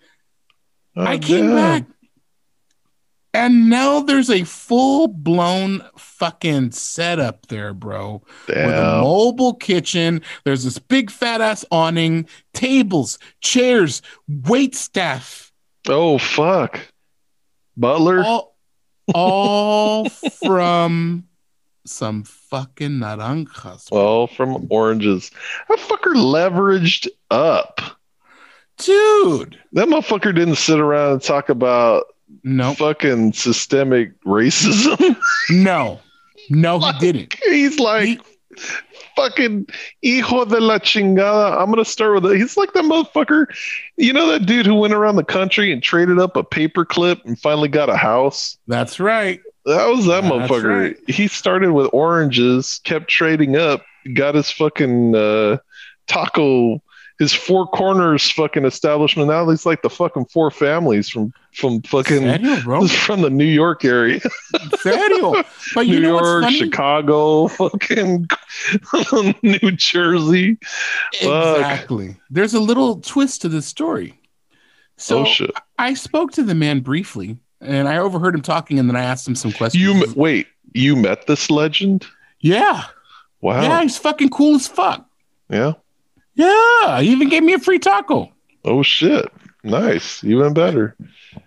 [0.95, 1.55] I Oh, came damn.
[1.55, 1.83] back.
[3.33, 8.23] And now there's a full blown fucking setup there, bro.
[8.47, 10.21] With a mobile kitchen.
[10.45, 15.51] There's this big fat ass awning, tables, chairs, wait staff,
[15.87, 16.79] Oh fuck.
[17.75, 18.23] Butler.
[18.23, 18.55] all,
[19.13, 20.07] all
[20.45, 21.25] from
[21.85, 23.91] some fucking naranjas.
[23.91, 25.31] Well, from oranges.
[25.69, 27.79] That fucker leveraged up.
[28.77, 29.57] Dude.
[29.73, 32.05] That motherfucker didn't sit around and talk about
[32.43, 35.15] No, fucking systemic racism.
[35.49, 35.99] no,
[36.49, 37.35] no, he didn't.
[37.45, 38.19] He's like He-
[39.15, 39.65] fucking
[40.03, 41.57] hijo de la chingada.
[41.61, 42.37] I'm gonna start with it.
[42.37, 43.45] He's like that motherfucker.
[43.97, 47.39] You know that dude who went around the country and traded up a paperclip and
[47.39, 48.57] finally got a house.
[48.67, 49.39] That's right.
[49.65, 50.81] That was that That's motherfucker.
[50.95, 50.97] right.
[51.09, 55.57] He started with oranges, kept trading up, got his fucking uh,
[56.07, 56.81] taco,
[57.17, 59.29] his four corners fucking establishment.
[59.29, 63.83] Now he's like the fucking four families from from fucking Serio, from the New York
[63.85, 64.19] area,
[64.81, 65.43] Serio.
[65.73, 66.49] But you New know York?
[66.51, 68.27] Chicago, fucking
[69.41, 70.57] New Jersey.
[71.21, 71.57] Fuck.
[71.57, 72.17] Exactly.
[72.29, 74.19] There's a little twist to this story.
[74.97, 75.51] So oh shit!
[75.77, 79.27] I spoke to the man briefly, and I overheard him talking, and then I asked
[79.27, 79.81] him some questions.
[79.83, 80.47] You wait.
[80.73, 82.05] You met this legend?
[82.39, 82.83] yeah,
[83.41, 83.61] Wow.
[83.61, 85.05] yeah, he's fucking cool as fuck.
[85.49, 85.73] yeah.
[86.35, 88.29] Yeah, he even gave me a free taco.
[88.65, 89.25] Oh shit!
[89.63, 90.21] Nice.
[90.23, 90.95] Even better.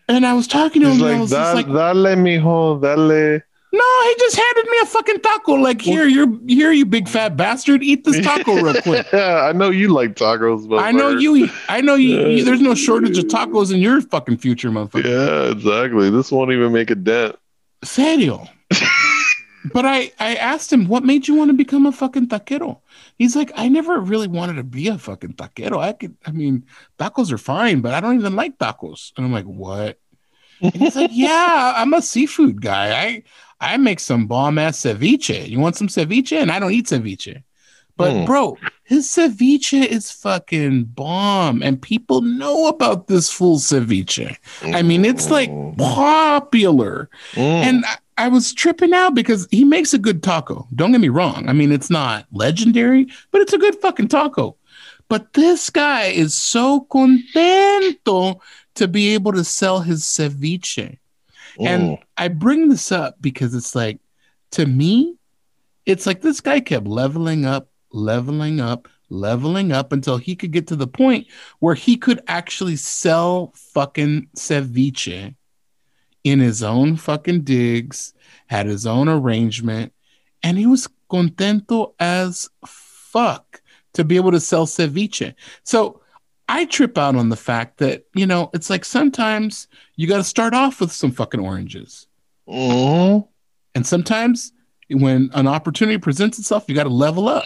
[0.08, 2.80] And I was talking to He's him, and I like, was "Da- like, dale, mijo,
[2.80, 3.40] dale.
[3.70, 5.54] No, he just handed me a fucking taco.
[5.54, 7.82] Like, here, you're here, you big fat bastard.
[7.82, 9.06] Eat this taco real quick.
[9.12, 11.48] Yeah, I know you like tacos, but I know you.
[11.68, 12.44] I know you, you.
[12.44, 15.04] There's no shortage of tacos in your fucking future, motherfucker.
[15.04, 16.08] Yeah, exactly.
[16.08, 17.36] This won't even make a dent.
[17.84, 18.46] Serio.
[19.72, 22.80] but I, I asked him, what made you want to become a fucking taquero?
[23.18, 25.78] He's like, I never really wanted to be a fucking taquero.
[25.78, 26.64] I could, I mean,
[26.98, 29.12] tacos are fine, but I don't even like tacos.
[29.16, 29.98] And I'm like, what?
[30.60, 33.00] And he's like, yeah, I'm a seafood guy.
[33.00, 33.22] I,
[33.60, 35.48] I make some bomb ass ceviche.
[35.48, 36.40] You want some ceviche?
[36.40, 37.42] And I don't eat ceviche.
[37.96, 38.24] But Hmm.
[38.26, 44.36] bro, his ceviche is fucking bomb, and people know about this full ceviche.
[44.62, 47.08] I mean, it's like popular.
[47.32, 47.40] Mm.
[47.42, 47.96] And I,
[48.26, 50.68] I was tripping out because he makes a good taco.
[50.76, 51.48] Don't get me wrong.
[51.48, 54.56] I mean, it's not legendary, but it's a good fucking taco.
[55.08, 58.40] But this guy is so contento
[58.76, 60.98] to be able to sell his ceviche.
[61.60, 62.02] And Mm.
[62.16, 63.98] I bring this up because it's like,
[64.52, 65.16] to me,
[65.86, 70.66] it's like this guy kept leveling up, leveling up, leveling up until he could get
[70.68, 71.26] to the point
[71.60, 75.34] where he could actually sell fucking ceviche
[76.24, 78.12] in his own fucking digs,
[78.48, 79.92] had his own arrangement,
[80.42, 83.62] and he was contento as fuck
[83.94, 85.34] to be able to sell ceviche.
[85.64, 85.97] So
[86.48, 90.24] I trip out on the fact that, you know, it's like sometimes you got to
[90.24, 92.06] start off with some fucking oranges.
[92.48, 93.26] Mhm.
[93.74, 94.52] And sometimes
[94.90, 97.44] when an opportunity presents itself, you got to level up.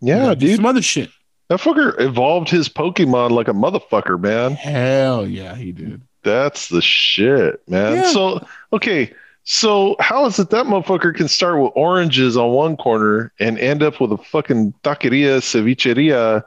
[0.00, 0.56] Yeah, dude.
[0.56, 1.10] Some other shit.
[1.48, 4.52] That fucker evolved his Pokemon like a motherfucker, man.
[4.52, 6.02] Hell yeah, he did.
[6.22, 7.96] That's the shit, man.
[7.96, 8.12] Yeah.
[8.12, 9.12] So, okay.
[9.44, 13.82] So, how is it that motherfucker can start with oranges on one corner and end
[13.82, 16.44] up with a fucking taqueria, cevicheria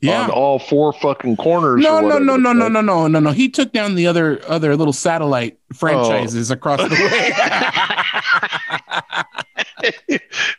[0.00, 0.24] Yeah.
[0.24, 1.82] on all four fucking corners?
[1.82, 3.30] No, no, no, no, no, no, no, no, no.
[3.32, 7.32] He took down the other other little satellite franchises across the way.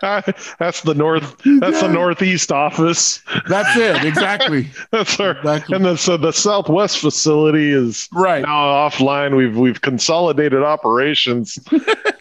[0.02, 0.24] Ah,
[0.60, 1.36] that's the north.
[1.60, 3.22] That's the northeast office.
[3.48, 4.68] That's it, exactly.
[4.92, 5.32] That's our.
[5.32, 5.76] Exactly.
[5.76, 8.42] And then so the southwest facility is Right.
[8.44, 9.36] now offline.
[9.36, 11.58] We've we've consolidated operations.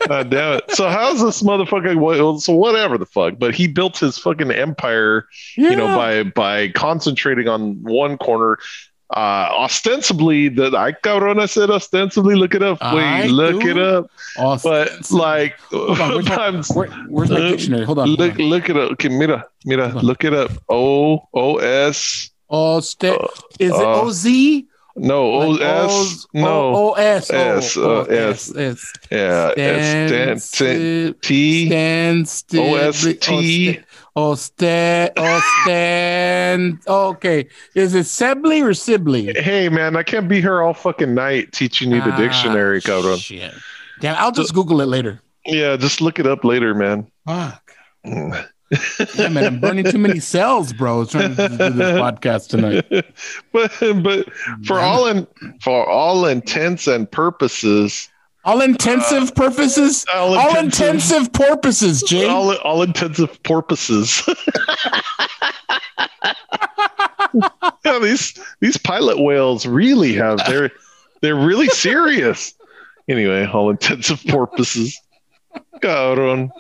[0.06, 0.70] God damn it!
[0.70, 1.96] So how's this motherfucker?
[1.96, 5.26] well, So whatever the fuck, but he built his fucking empire,
[5.56, 8.58] you know, by by concentrating on one corner.
[9.10, 10.92] Uh, ostensibly, the I
[11.40, 12.34] I said ostensibly.
[12.34, 12.78] Look it up.
[12.82, 13.70] Wait, I look do.
[13.70, 14.10] it up.
[14.36, 14.70] Awesome.
[14.70, 17.84] But like, Hold on, where's my, where, where's my Uh, dictionary?
[17.86, 18.06] Hold on.
[18.08, 18.42] hold look on.
[18.42, 18.90] look it up.
[18.92, 20.50] Okay, mira, mira, Hold look it up.
[20.68, 22.30] O O S.
[22.50, 23.16] Oh, sta-
[23.58, 24.26] is it uh, OZ?
[24.96, 25.90] No, O S.
[25.90, 26.74] O's- No.
[26.74, 26.92] O-.
[26.94, 28.54] S, Oh, uh, S.
[28.56, 28.92] S.
[29.10, 30.50] Yeah, Stand it's
[31.22, 32.26] T Stand
[32.58, 32.74] O.
[32.74, 33.80] S T
[34.18, 36.80] Oste, Osten.
[36.88, 37.46] Oh, okay,
[37.76, 39.32] is it Sibley or Sibley?
[39.36, 43.22] Hey man, I can't be here all fucking night teaching you the Ah, dictionary, cabrón.
[43.22, 43.54] Shit.
[44.00, 45.20] Damn, I'll just Google it later.
[45.46, 47.06] Yeah, just look it up later, man.
[47.26, 47.72] Fuck.
[48.04, 48.48] Mm.
[49.14, 51.04] Yeah, man, I'm burning too many cells, bro.
[51.04, 52.86] Trying to do this podcast tonight.
[53.52, 54.28] but but
[54.66, 55.28] for all in
[55.62, 58.08] for all intents and purposes,
[58.48, 60.06] All intensive uh, purposes.
[60.14, 60.86] all, All intensive-
[61.18, 62.26] intensive purposes, Jay.
[62.26, 64.22] all, all intensive purposes.
[67.84, 70.70] yeah, these these pilot whales really have they're
[71.20, 72.54] they're really serious.
[73.08, 74.98] Anyway, all intensive purposes.
[75.80, 76.50] Cabrón.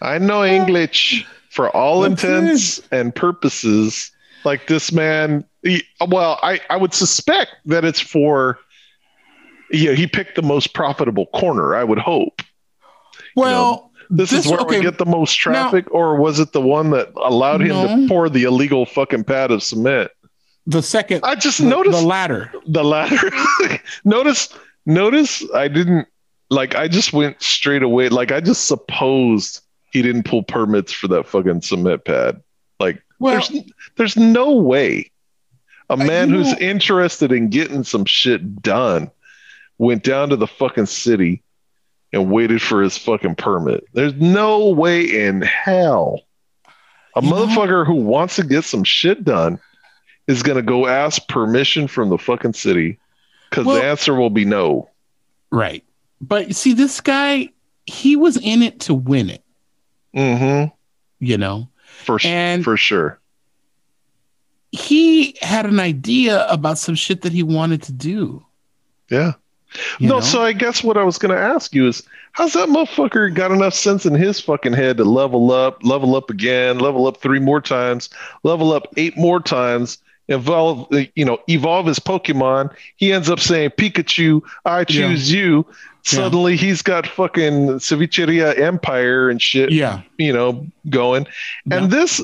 [0.00, 4.10] I know English for all That's intents and purposes.
[4.44, 8.58] Like this man, he, well, I, I would suspect that it's for,
[9.74, 12.42] yeah, he picked the most profitable corner, I would hope.
[13.36, 16.90] well, This, is where okay, we get the most traffic, or was it the one
[16.90, 17.86] that allowed him No.
[18.02, 20.10] to pour the illegal fucking pad of cement?
[20.66, 21.20] the second.
[21.24, 22.50] I just the, noticed the latter.
[22.66, 23.30] the latter.
[24.04, 24.48] notice,
[24.86, 26.08] notice, I didn't
[26.48, 26.74] like.
[26.74, 28.08] I just went straight away.
[28.08, 29.60] Like I just supposed
[29.92, 32.42] he didn't pull permits for that fucking cement pad.
[32.80, 33.64] Like Well, there's
[33.96, 35.10] there's no way
[35.90, 39.10] a man who's know- interested in getting some shit done
[39.78, 41.42] went down to the fucking city
[42.12, 43.84] and waited for his fucking permit.
[43.92, 46.20] There's no way in hell
[47.16, 49.58] a You know- motherfucker who wants to get some shit done
[50.26, 52.98] is going to go ask permission from the fucking city
[53.50, 54.90] because Well- the answer will be no.
[55.50, 55.84] right.
[56.20, 57.50] But you see, this guy,
[57.86, 59.42] he was in it to win it.
[60.16, 60.72] Mm-hmm.
[61.24, 61.68] You know,
[62.04, 63.18] For, And- for sure.
[64.72, 68.44] he had an idea about some shit that he wanted to do.
[69.10, 69.32] Yeah.
[70.00, 70.20] No, know?
[70.20, 72.02] so I guess what I was going to ask you is
[72.32, 76.30] how's that motherfucker got enough sense in his fucking head to level up, level up
[76.30, 78.10] again, level up three more times,
[78.42, 79.98] level up eight more times,
[80.28, 82.74] evolve, you know, evolve his Pokemon.
[82.96, 85.66] He ends up saying, Pikachu, I choose you.
[86.06, 91.26] Suddenly he's got fucking Cevicheria Empire and shit, yeah, you know, going.
[91.64, 91.78] Yeah.
[91.78, 92.20] And this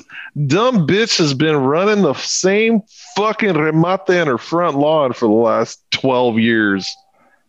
[0.46, 2.82] dumb bitch has been running the same
[3.16, 6.94] fucking remate in her front lawn for the last 12 years,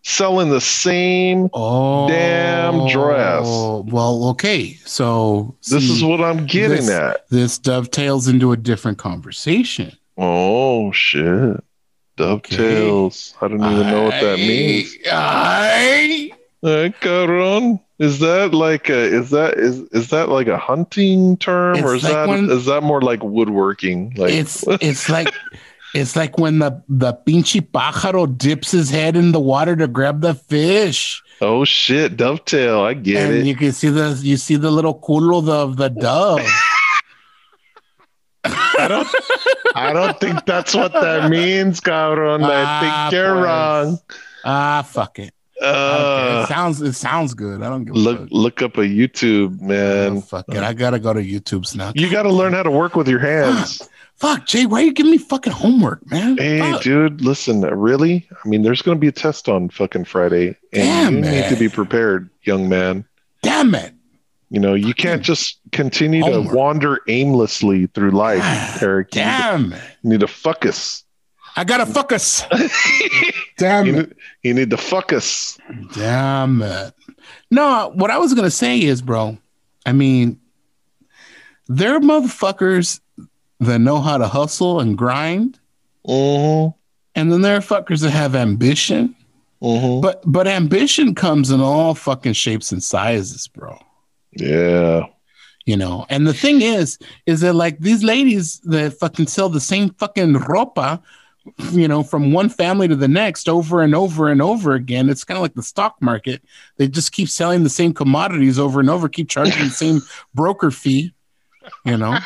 [0.03, 1.49] selling the same.
[1.53, 3.45] oh, Damn dress.
[3.45, 7.29] Well, okay, so This see, is what I'm getting this- at.
[7.29, 9.91] this dovetails into a different conversation.
[10.17, 11.63] Oh, shit.
[12.17, 13.33] Dovetails.
[13.41, 14.95] I don't even know what that means.
[15.11, 16.31] I,
[16.63, 17.79] Uh, cabrón.
[17.97, 22.03] Is that like a is that is is that like a hunting term or is
[22.03, 24.13] like that when- is that more like woodworking?
[24.17, 25.31] Like it's it's like
[25.93, 30.21] it's like when the the pinche pájaro dips his head in the water to grab
[30.21, 32.81] the fish, oh shit, dovetail.
[32.81, 33.19] I get it.
[33.25, 33.45] and it.
[33.45, 36.41] you can see the you see the little culo of the dove.
[38.43, 39.07] I don't
[39.75, 42.43] I don't think that's what that means, cabrón.
[42.43, 42.79] I Ah,
[43.09, 43.45] think you're pues.
[43.45, 43.99] wrong.
[44.45, 45.33] ah, fuck it.
[45.61, 46.39] I don't care.
[46.39, 47.61] Uh, it sounds it sounds good.
[47.61, 48.27] I don't give look fuck.
[48.31, 50.21] look up a YouTube, Oh, man.
[50.23, 50.57] fuck it.
[50.57, 51.91] I gotta go to YouTube's now.
[51.93, 53.87] You got to learn how to work with your hands.
[54.21, 56.37] Fuck, Jay, why are you giving me fucking homework, man?
[56.37, 56.83] Hey, Fuck.
[56.83, 58.29] dude, listen, really?
[58.31, 61.49] I mean, there's going to be a test on fucking Friday, and Damn, you need
[61.49, 63.03] to be prepared, young man.
[63.41, 63.95] Damn it.
[64.51, 69.15] You know, you can't just continue to wander aimlessly through life, God Eric.
[69.15, 69.81] You need to- Damn it.
[70.03, 71.03] You need to focus.
[71.55, 72.45] I gotta fuck us.
[73.57, 73.95] Damn you, it.
[74.09, 75.57] need, you need to focus.
[75.93, 76.93] Damn it.
[77.49, 79.39] No, what I was gonna say is, bro,
[79.83, 80.39] I mean,
[81.67, 82.99] there are motherfuckers
[83.61, 85.59] that know how to hustle and grind,
[86.07, 86.71] Mm-hmm.
[87.13, 89.15] and then there are fuckers that have ambition.
[89.61, 90.01] Mm-hmm.
[90.01, 93.77] But but ambition comes in all fucking shapes and sizes, bro.
[94.31, 95.05] Yeah.
[95.67, 96.97] You know, and the thing is,
[97.27, 100.99] is that like these ladies that fucking sell the same fucking ropa,
[101.71, 105.07] you know, from one family to the next over and over and over again.
[105.07, 106.41] It's kind of like the stock market.
[106.77, 110.01] They just keep selling the same commodities over and over, keep charging the same
[110.33, 111.13] broker fee.
[111.85, 112.17] You know,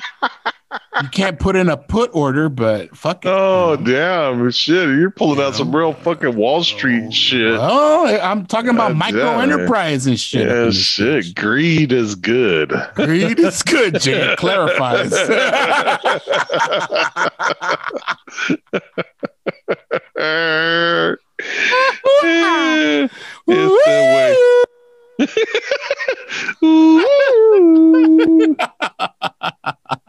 [1.02, 3.28] you can't put in a put order, but fuck it.
[3.28, 3.84] Oh, know?
[3.84, 4.50] damn.
[4.50, 4.88] Shit.
[4.88, 7.56] You're pulling You out some real fucking Wall Street oh, shit.
[7.58, 10.48] Oh, I'm talking about micro enterprise and shit.
[10.48, 11.24] yeah, shit.
[11.24, 11.34] bitch.
[11.34, 12.72] Greed is good.
[12.94, 14.34] Greed is good, Jay.
[14.38, 15.12] Clarifies.
[23.46, 24.36] it's the way.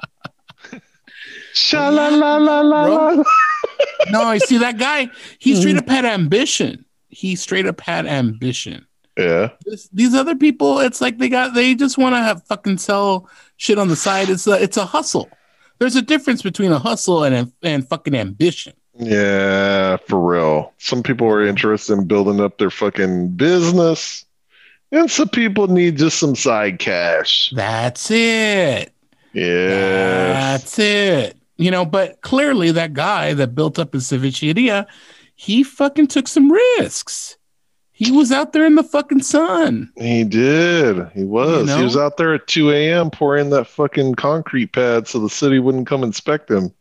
[4.11, 5.59] No, I see that guy, he Hmm.
[5.59, 6.85] straight up had ambition.
[7.09, 8.85] He straight up had ambition.
[9.17, 9.49] Yeah.
[9.65, 13.29] This, these other people, it's like they got they just want to have fucking sell
[13.57, 14.29] shit on the side.
[14.29, 15.29] It's a it's a hustle.
[15.79, 18.73] There's a difference between a hustle and and fucking ambition.
[18.99, 20.73] Yeah, for real.
[20.79, 24.25] Some people are interested in building up their fucking business,
[24.91, 27.51] and some people need just some side cash.
[27.55, 28.91] That's it.
[29.33, 31.37] Yeah, That's it.
[31.57, 34.87] You know, but clearly that guy that built up his cevicheria,
[35.35, 37.37] he fucking took some risks.
[37.91, 39.91] He was out there in the fucking sun.
[39.97, 41.09] he did.
[41.13, 41.61] He was.
[41.61, 41.77] You know?
[41.77, 43.11] He was out there at 2 a.m.
[43.11, 46.73] pouring that fucking concrete pad so the city wouldn't come inspect him.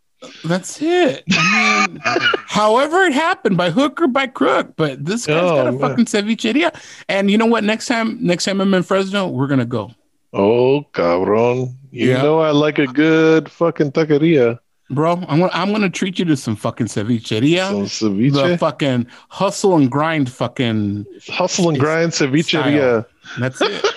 [0.45, 1.25] That's it.
[1.33, 2.01] I mean,
[2.47, 5.73] however it happened, by hook or by crook, but this guy's Oh, got a oh,
[5.73, 5.81] man.
[5.81, 6.75] fucking cevicheria.
[7.09, 7.63] And you know what?
[7.65, 9.91] Next time, next time I'm in Fresno, we're gonna go.
[10.33, 11.77] Oh, cabron.
[11.93, 12.23] You Yeah.
[12.23, 14.59] know I like a good fucking taqueria.
[14.91, 17.69] Bro, I'm gonna I'm gonna treat you to some fucking cevicheria.
[17.89, 18.33] Some ceviche.
[18.33, 23.07] the fucking hustle and grind fucking Hustle and grind cevicheria.
[23.39, 23.85] that's it.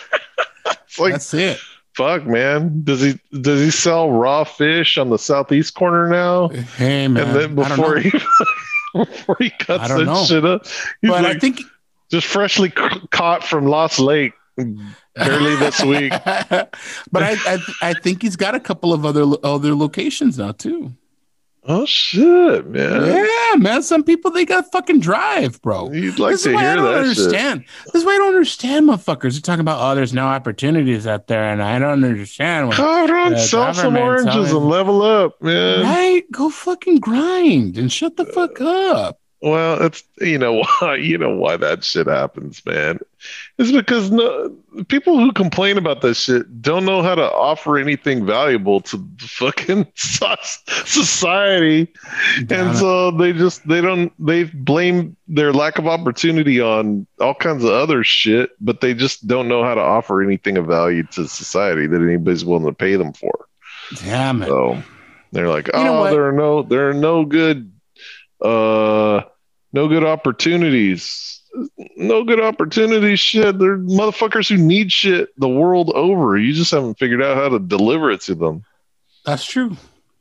[0.98, 1.60] Like that's it.
[1.93, 2.82] fuck, man.
[2.86, 6.48] Does he does he sell raw fish on the southeast corner now?
[6.78, 7.28] Hey man.
[7.28, 8.02] and then I don't before know.
[8.02, 8.12] he
[9.06, 10.24] before he cuts that know.
[10.24, 10.66] shit up,
[11.02, 11.60] he's but like I think
[12.10, 14.32] just freshly c- caught from Lost Lake,
[15.16, 16.12] barely this week.
[16.26, 16.70] but
[17.24, 20.93] I, I I think he's got a couple of other other locations now too.
[21.68, 23.06] Oh shit, man!
[23.08, 23.82] Yeah, man.
[23.82, 25.91] Some people they got fucking drive, bro.
[25.91, 27.26] You'd like this to is why I hear don't that shit.
[27.26, 27.66] understand.
[27.86, 29.32] This is why I don't understand, motherfuckers.
[29.32, 32.68] They're talking about oh, there's no opportunities out there, and I don't understand.
[32.68, 35.82] When, Cabron, The sell some government oranges telling- and level up, man.
[35.82, 36.24] right?
[36.32, 39.20] Go fucking grind and shut the fuck up.
[39.46, 42.98] Well, it's you know why you know why that shit happens, man.
[43.60, 44.50] It's because no
[44.88, 49.28] people who complain about that shit don't know how to offer anything valuable to the
[49.28, 51.93] fucking society,
[52.48, 52.80] Damn and it.
[52.80, 57.70] so they just they don't they blame their lack of opportunity on all kinds of
[57.70, 61.86] other shit, but they just don't know how to offer anything of value to society
[61.86, 63.46] that anybody's willing to pay them for.
[63.98, 64.48] Damn it.
[64.48, 64.82] So
[65.34, 67.72] they're like, You know oh, there are no, there are no good,
[68.41, 69.22] uh,
[69.76, 71.41] no good opportunities.
[71.97, 73.19] No good opportunities.
[73.19, 76.38] Shit, they're motherfuckers who need shit the world over.
[76.38, 78.63] You just haven't figured out how to deliver it to them.
[79.26, 79.76] That's true.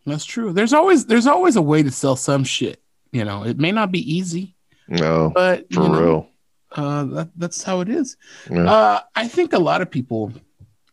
[0.07, 0.52] That's true.
[0.52, 2.82] There's always there's always a way to sell some shit.
[3.12, 4.57] You know, it may not be easy,
[4.88, 6.28] No, but for you know, real.
[6.72, 8.16] uh, that, that's how it is.
[8.50, 8.70] Yeah.
[8.70, 10.32] Uh, I think a lot of people.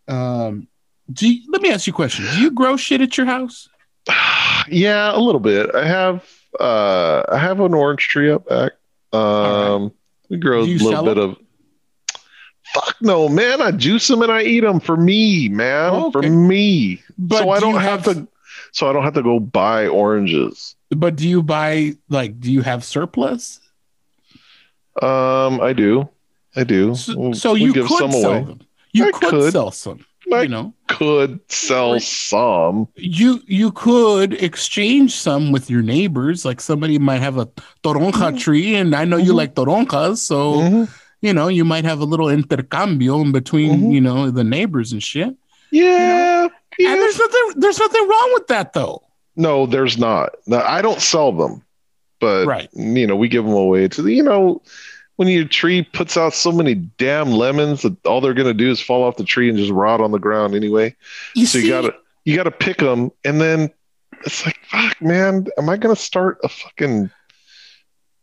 [0.07, 0.67] Um,
[1.11, 2.25] do you, let me ask you a question.
[2.25, 3.67] Do you grow shit at your house?
[4.69, 5.73] yeah, a little bit.
[5.75, 6.23] I have,
[6.59, 8.73] uh, I have an orange tree up back.
[9.13, 9.91] Um,
[10.29, 11.37] we grow a little bit of.
[12.73, 13.61] Fuck no, man!
[13.61, 15.91] I juice them and I eat them for me, man.
[15.93, 17.01] Oh, For me.
[17.17, 18.27] But so I do you don't have, to
[18.71, 20.75] so I don't have to go buy oranges.
[20.89, 22.39] But do you buy like?
[22.39, 23.59] Do you have surplus?
[25.01, 26.09] Um I do.
[26.55, 26.95] I do.
[26.95, 28.43] So, so you give could some sell away.
[28.43, 28.61] them.
[28.93, 29.51] You could, could.
[29.53, 30.05] sell some.
[30.31, 32.87] I you know, could sell some.
[32.95, 36.45] you you could exchange some with your neighbors.
[36.45, 37.47] Like somebody might have a
[37.83, 38.39] toronja Mhm.
[38.39, 39.37] tree, and I know you Mhm.
[39.37, 40.89] like toronjas, so Mhm.
[41.21, 43.93] you know you might have a little intercambio in between Mhm.
[43.93, 45.35] you know the neighbors and shit.
[45.71, 46.47] Yeah.
[46.79, 46.91] yeah.
[46.91, 49.01] And there's nothing there's nothing wrong with that though.
[49.35, 50.31] No, there's not.
[50.47, 51.61] No, I don't sell them,
[52.19, 52.69] but Right.
[52.75, 54.13] you know, we give them away to the.
[54.13, 54.61] You know,
[55.15, 58.79] when your tree puts out so many damn lemons that all they're gonna do is
[58.79, 60.95] fall off the tree and just rot on the ground anyway.
[61.35, 61.95] You so see, you gotta
[62.25, 63.71] you gotta pick them, and then
[64.25, 67.09] it's like, fuck, man, am I gonna start a fucking?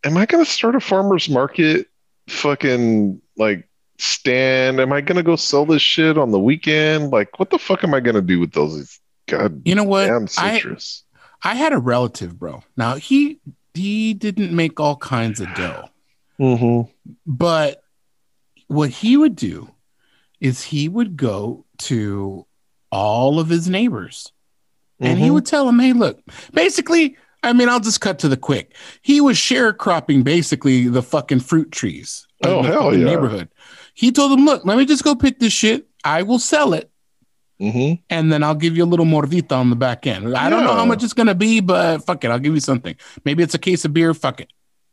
[0.04, 1.88] Am I gonna start a farmers market?
[2.28, 3.68] Fucking like
[3.98, 4.80] stand?
[4.80, 7.10] Am I gonna go sell this shit on the weekend?
[7.10, 9.00] Like, what the fuck am I gonna do with those?
[9.28, 10.06] God you know what?
[10.06, 11.04] damn I citrus.
[11.42, 12.62] I had a relative, bro.
[12.76, 13.40] Now he
[13.74, 15.90] he didn't make all kinds of dough.
[16.40, 16.90] Mm-hmm.
[17.26, 17.82] But
[18.68, 19.70] what he would do
[20.40, 22.46] is he would go to
[22.90, 24.32] all of his neighbors
[25.00, 25.34] and he Mhm.
[25.34, 26.20] would tell them, hey, look,
[26.52, 28.74] basically, I mean, I'll just cut to the quick.
[29.02, 33.04] He was sharecropping basically the fucking fruit trees Oh, the hell yeah.
[33.04, 33.48] neighborhood.
[33.94, 35.88] He told them, look, let me just go pick this shit.
[36.04, 36.90] I will sell it.
[37.60, 37.94] Mm-hmm.
[38.10, 40.36] And then I'll give you a little mordita on the back end.
[40.36, 42.94] I don't know how much it's gonna be, but fuck it, I'll give you something.
[43.24, 44.14] Maybe it's a case of beer.
[44.14, 44.52] Fuck it.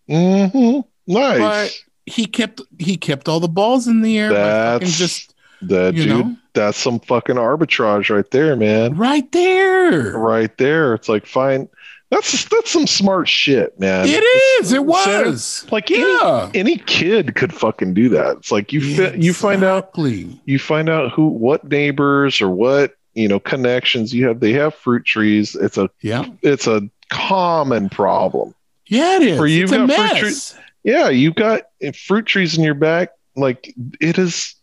[0.09, 0.79] Mm-hmm.
[1.07, 1.39] Nice.
[1.39, 4.29] But he kept he kept all the balls in the air.
[4.31, 5.33] That's just
[5.63, 6.07] that dude.
[6.09, 8.95] know That's some fucking arbitrage right there, man.
[8.97, 10.17] right there.
[10.17, 10.93] Right there.
[10.93, 11.67] It's like fine.
[12.11, 14.05] That's that's some smart shit, man.
[14.07, 14.23] It
[14.61, 14.71] is.
[14.71, 15.65] It was.
[15.71, 16.51] like any, yeah.
[16.53, 18.37] any kid could fucking do that.
[18.37, 20.39] It's like you fi- you find out Exactly.
[20.45, 24.39] you find out who what neighbors or what you know connections you have.
[24.39, 25.55] They have fruit trees.
[25.55, 26.25] It's a Yeah.
[26.43, 28.53] it's a common problem.
[28.85, 29.37] Yeah, it is.
[29.37, 31.63] For you it's got fruit trees- Yeah, you've got
[31.95, 33.09] fruit trees in your back.
[33.35, 34.55] Like it is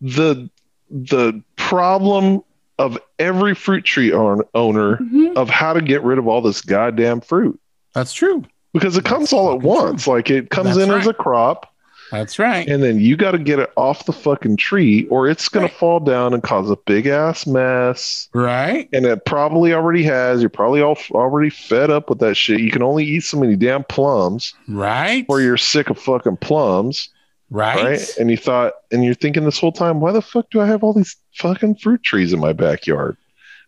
[0.00, 0.50] the
[0.90, 2.40] the problem
[2.78, 5.36] of every fruit tree own- owner Mhm.
[5.36, 7.60] of how to get rid of all this goddamn fruit
[7.94, 8.44] That's true.
[8.72, 10.06] because it comes That's all at fucking once.
[10.06, 11.70] Like it comes That's in as a crop,
[12.10, 12.66] That's right.
[12.66, 16.00] and then you got to get it off the fucking tree, or it's gonna fall
[16.00, 18.28] down and cause a big ass mess.
[18.32, 18.88] right.
[18.92, 20.40] And it probably already has.
[20.40, 22.60] You're probably all already fed up with that shit.
[22.60, 25.26] You can only eat so many damn plums, Right.
[25.28, 27.10] or you're sick of fucking plums.
[27.50, 27.82] right.
[27.84, 28.16] right?
[28.18, 30.82] And you thought, and you're thinking this whole time, why the fuck do I have
[30.82, 33.16] all these fucking fruit trees in my backyard?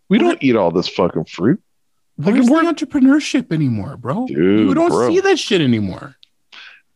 [0.08, 0.24] We What?
[0.24, 1.62] don't eat all this fucking fruit.
[2.16, 4.26] Where's Fucking the entrepreneurship anymore, bro?
[4.26, 5.08] Dude, you don't bro.
[5.08, 6.16] see that shit anymore.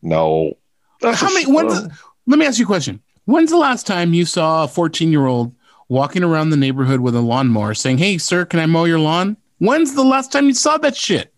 [0.03, 0.53] No.
[1.05, 1.51] That's How many?
[1.51, 1.73] When's,
[2.27, 3.01] let me ask you a question.
[3.25, 5.53] When's the last time you saw a 14 year old
[5.89, 9.37] walking around the neighborhood with a lawnmower saying, Hey, sir, can I mow your lawn?
[9.59, 11.33] When's the last time you saw that shit?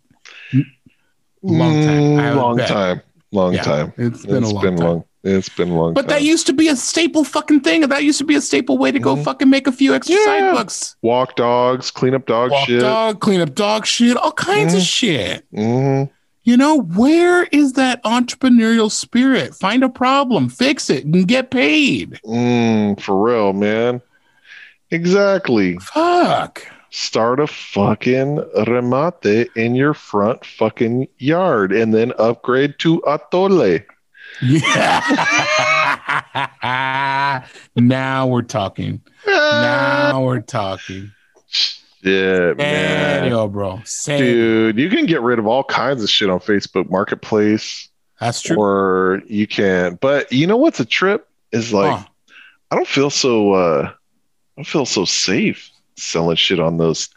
[1.44, 2.02] long time.
[2.18, 2.68] Mm, long bet.
[2.68, 3.02] time.
[3.32, 3.94] Long Yeah, time.
[3.98, 4.88] It's been It's a long been time.
[4.88, 5.04] long.
[5.24, 6.10] It's been long But time.
[6.10, 7.82] that used to be a staple fucking thing.
[7.82, 9.24] That used to be a staple way to go Mhm.
[9.26, 10.26] fucking make a few extra Yeah.
[10.26, 10.96] side bucks.
[11.02, 12.58] Walk dogs, clean up dog shit.
[12.60, 12.80] Walk shit.
[12.82, 14.86] dog, clean up dog shit, all kinds of Mhm.
[14.86, 15.46] shit.
[15.54, 16.04] hmm
[16.48, 19.54] You know, where is that entrepreneurial spirit?
[19.54, 22.22] Find a problem, fix it, and get paid.
[22.24, 24.02] Mm, for real, man.
[24.90, 25.78] Exactly.
[25.80, 26.66] Fuck.
[26.90, 33.84] Start a fucking remate in your front fucking yard and then upgrade to atole.
[34.42, 35.04] Yeah.
[37.76, 39.02] now we're talking.
[39.28, 41.12] Now we're talking.
[42.04, 43.20] Shit, man.
[43.24, 43.82] Serio, bro.
[43.86, 44.72] Serio.
[44.72, 47.90] Dude, you can get rid of all kinds of shit on Facebook Marketplace,
[48.20, 48.58] That's true.
[48.58, 49.96] or you can.
[50.00, 52.06] But you know what's a trip is like Huh.
[52.72, 53.54] I don't feel so.
[53.54, 53.94] uh I
[54.62, 57.10] don't feel so safe selling shit on those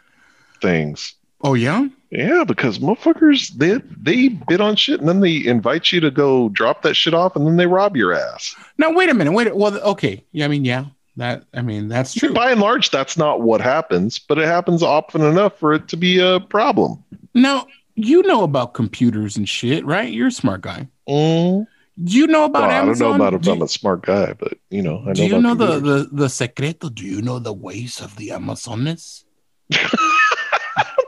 [0.61, 1.13] things.
[1.43, 1.87] Oh yeah.
[2.11, 6.49] Yeah, because motherfuckers they they bid on shit and then they invite you to go
[6.49, 8.55] drop that shit off and then they rob your ass.
[8.77, 9.31] Now wait a minute.
[9.31, 9.55] Wait.
[9.55, 10.23] Well, okay.
[10.31, 10.45] Yeah.
[10.45, 10.85] I mean, yeah.
[11.17, 11.43] That.
[11.53, 12.33] I mean, that's true.
[12.33, 15.97] By and large, that's not what happens, but it happens often enough for it to
[15.97, 17.03] be a problem.
[17.33, 20.11] Now you know about computers and shit, right?
[20.11, 20.87] You're a smart guy.
[21.07, 21.67] Mm.
[22.03, 23.09] Do you know about Well, I don't Amazon?
[23.09, 25.35] know about if do, I'm a smart guy, but you know, I know do you
[25.35, 26.89] about know the, the the secreto?
[26.89, 29.25] Do you know the ways of the Amazonas?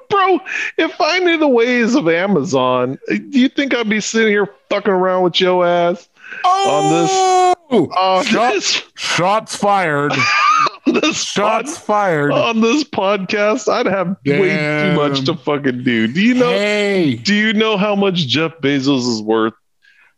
[0.09, 0.39] Bro,
[0.77, 4.91] if I knew the ways of Amazon, do you think I'd be sitting here fucking
[4.91, 6.07] around with your ass
[6.45, 7.55] Oh,
[7.97, 10.11] on Shut- this, shots fired!
[10.87, 12.31] on this Shots pod- fired!
[12.31, 13.67] on this podcast?
[13.71, 16.07] I'd have way too much to fucking do.
[16.07, 16.49] Do you know?
[16.49, 19.53] hey, Do you know how much Jeff Bezos is worth?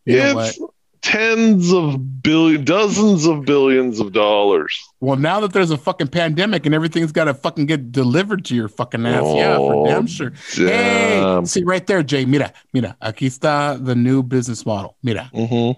[0.04, 0.58] you it's
[1.02, 4.76] tens of billion, dozens of billions of dollars.
[5.00, 8.56] Well, now that there's a fucking pandemic and everything's got to fucking get delivered to
[8.56, 10.32] your fucking ass, yeah, for Oh, damn sure.
[10.54, 12.24] Hey, see right there, Jay.
[12.24, 12.96] Mira, mira.
[13.00, 14.96] Aquí está the new business model.
[15.02, 15.76] Mira, Mhm.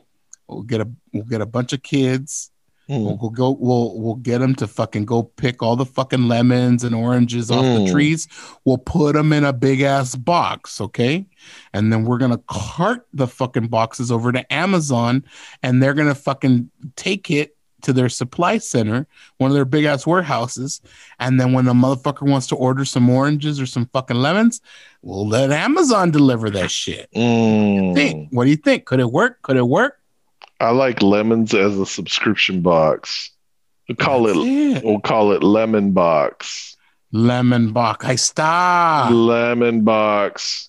[0.48, 2.50] We'll get a we'll get a bunch of kids.
[2.88, 3.04] Mhm.
[3.04, 3.50] We'll, we'll go.
[3.50, 7.62] We'll we'll get them to fucking go pick all the fucking lemons and oranges off
[7.62, 7.90] the Mm.
[7.92, 8.26] trees.
[8.64, 11.26] We'll put them in a big ass box, okay?
[11.74, 15.22] And then we're gonna cart the fucking boxes over to Amazon,
[15.62, 20.04] and they're gonna fucking take it to their supply center, one of their big ass
[20.06, 20.80] warehouses.
[21.20, 24.60] And then when a motherfucker wants to order some oranges or some fucking lemons,
[25.02, 27.08] we'll let Amazon deliver that shit.
[27.14, 27.94] Mm.
[27.94, 28.86] Think, what do you think?
[28.86, 29.42] Could it work?
[29.42, 29.97] Could it work?
[30.60, 33.30] I like lemons as a subscription box.
[33.88, 34.76] We'll call That's it.
[34.78, 34.84] it.
[34.84, 36.76] We'll call it lemon box.
[37.12, 38.04] Lemon box.
[38.04, 39.10] I stop.
[39.12, 40.68] Lemon box.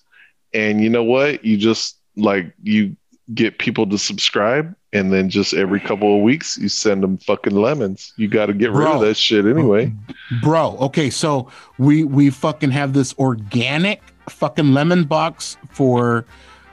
[0.54, 1.44] And you know what?
[1.44, 2.96] You just like you
[3.34, 7.54] get people to subscribe, and then just every couple of weeks you send them fucking
[7.56, 8.14] lemons.
[8.18, 9.94] You got to get rid of that shit anyway.
[10.42, 16.26] bro okay so we we fucking have this organic fucking lemon box for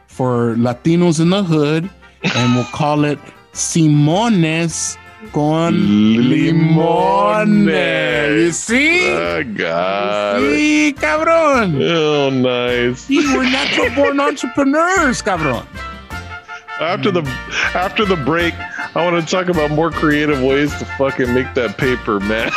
[0.06, 1.90] for latinos in the hood
[2.35, 3.18] and we'll call it
[3.53, 4.97] simones
[5.33, 7.66] con limone
[8.37, 10.57] you see I got it.
[10.57, 13.01] see cabrón Oh, nice.
[13.01, 15.66] See, we're natural born entrepreneurs cabrón
[16.81, 17.22] After the
[17.74, 18.53] after the break,
[18.95, 22.51] I want to talk about more creative ways to fucking make that paper, man.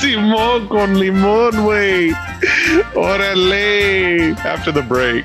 [0.00, 2.12] Simón con limón, güey.
[2.94, 4.36] Órale.
[4.44, 5.24] After the break.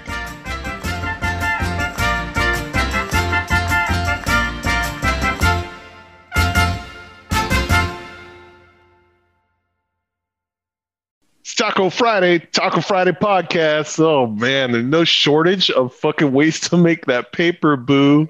[11.59, 13.99] Taco Friday, Taco Friday podcast.
[13.99, 18.29] Oh man, there's no shortage of fucking ways to make that paper, boo.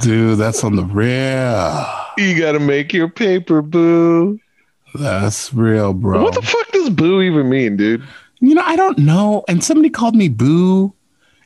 [0.00, 1.84] dude that's on the real
[2.18, 4.38] You gotta make your paper, boo.
[4.94, 8.04] that's real bro What the fuck does boo even mean, dude?
[8.38, 9.42] You know, I don't know.
[9.48, 10.94] And somebody called me Boo.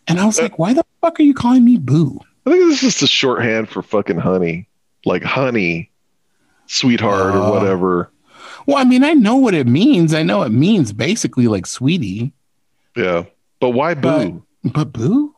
[0.06, 2.20] And I was like, why the fuck are you calling me Boo?
[2.44, 4.68] I think it's just a shorthand for fucking honey.
[5.06, 5.90] Like honey.
[6.66, 8.10] sweetheart Uh, or whatever.
[8.66, 10.14] Well, I mean, I know what it means.
[10.14, 12.32] I know it means basically like sweetie,
[12.96, 13.24] Yeah.
[13.60, 14.44] But why But- boo?
[14.64, 15.34] but boo.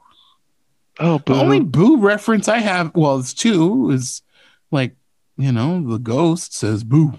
[1.00, 4.22] oh, The only boo reference I have, well, it's two, is
[4.70, 4.96] like,
[5.36, 7.14] you know, the ghost says boo.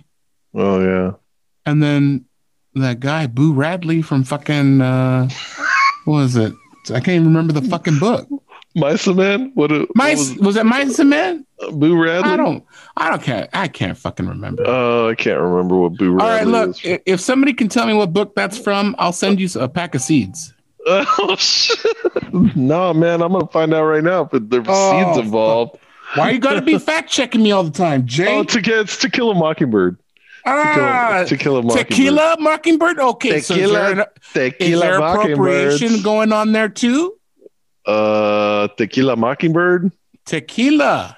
[0.53, 1.11] oh, yeah.
[1.65, 2.25] And then
[2.75, 5.27] that guy, Boo Radley from fucking, uh,
[6.05, 6.53] what was it?
[6.89, 8.27] I can't even remember the fucking book.
[8.75, 9.51] Mice Man?
[9.55, 11.39] What, a- what Mice, was was it Mice and Men?
[11.39, 11.44] it?
[11.71, 12.31] Boo Radley?
[12.31, 12.63] I don't,
[12.97, 13.47] I don't care.
[13.53, 14.63] I can't fucking remember.
[14.67, 16.99] Oh, I can't remember what Boo All right, Radley look, is.
[17.05, 20.01] if somebody can tell me what book that's from, I'll send you a pack of
[20.01, 20.53] seeds.
[20.87, 21.83] Oh, shit.
[22.55, 25.79] no, man, I'm going to find out right now if there's Oh, seeds involved.
[26.13, 28.37] Why you gotta be fact checking me all the time, Jay?
[28.37, 29.97] Oh, to get, it's To Kill a Mockingbird.
[29.97, 30.03] To
[30.45, 31.87] ah, kill, to kill a Mockingbird.
[31.87, 32.99] tequila mockingbird.
[32.99, 37.15] Okay, so is there, Tequila- is there appropriation going on there too?
[37.85, 39.91] Uh, Tequila Mockingbird.
[40.25, 41.17] Tequila.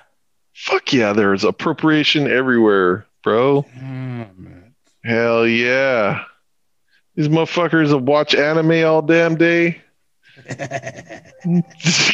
[0.58, 3.64] Fuck yeah, there's appropriation everywhere, bro.
[3.80, 4.26] Oh.
[5.04, 6.24] Hell yeah.
[7.16, 9.80] These motherfuckers watched anime all damn day.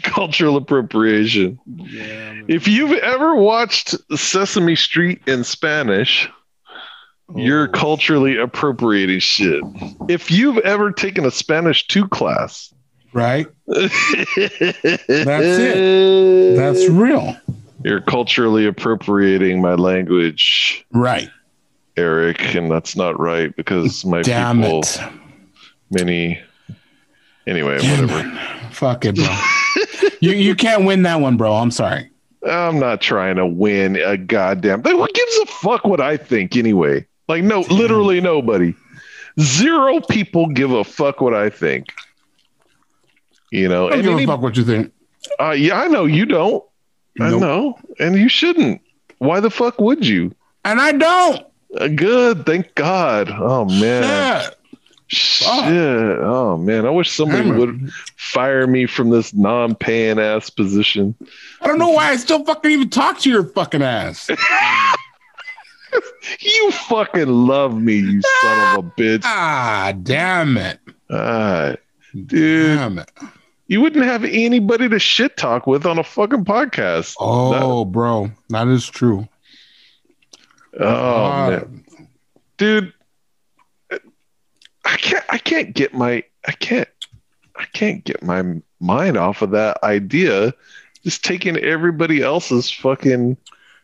[0.04, 1.58] Cultural appropriation.
[1.66, 2.41] Yeah.
[2.48, 6.30] If you've ever watched Sesame Street in Spanish,
[7.36, 7.72] you're Oh.
[7.72, 9.64] culturally appropriating shit.
[10.10, 12.74] If you've ever taken a Spanish 2 class,
[13.14, 13.48] right.
[13.68, 13.94] that's
[15.08, 16.56] it.
[16.58, 17.36] That's real.
[17.84, 21.30] You're culturally appropriating my language, Right.
[21.98, 25.00] Eric, and that's not right because my Damn people, it.
[25.92, 26.40] many.
[27.46, 28.40] Anyway, Damn whatever.
[28.72, 29.28] Fuck it, bro.
[30.22, 31.54] you you can't win that one, bro.
[31.54, 32.10] I'm sorry.
[32.50, 34.82] I'm not trying to win a goddamn.
[34.84, 37.06] Who gives a fuck what I think anyway?
[37.28, 38.74] Like, no, literally nobody.
[39.40, 41.88] Zero people give a fuck what I think.
[43.52, 44.92] You know, I don't give any- a fuck what you think.
[45.40, 46.64] uh, yeah, I know you don't.
[47.20, 47.41] I Nope.
[47.41, 48.82] know, and you shouldn't.
[49.20, 50.34] Why the fuck would you?
[50.66, 51.45] And I don't.
[51.80, 53.30] Uh, good, thank God.
[53.32, 54.43] Oh man,
[55.07, 55.47] Shit.
[55.47, 56.20] shit.
[56.22, 61.16] Oh man, I wish somebody Damn would fire me from this non-paying ass position.
[61.61, 64.30] I don't know why I still fucking even talk to your fucking ass.
[66.39, 69.22] You fucking love me, you son of a bitch.
[69.26, 70.80] ah, damn it.
[71.11, 71.76] Ah,
[72.26, 73.11] dude, Damn it.
[73.74, 77.15] You wouldn't have anybody to shit talk with on a fucking podcast.
[77.19, 78.30] Oh, bro.
[78.49, 79.28] That is true.
[80.80, 81.86] Oh Ah, man,
[82.57, 82.93] dude,
[83.91, 85.26] I can't.
[85.28, 86.24] I can't get my.
[86.47, 86.88] I can't.
[87.55, 88.43] I can't get my
[88.80, 90.53] mind off of that idea.
[91.03, 93.38] Just taking everybody else's fucking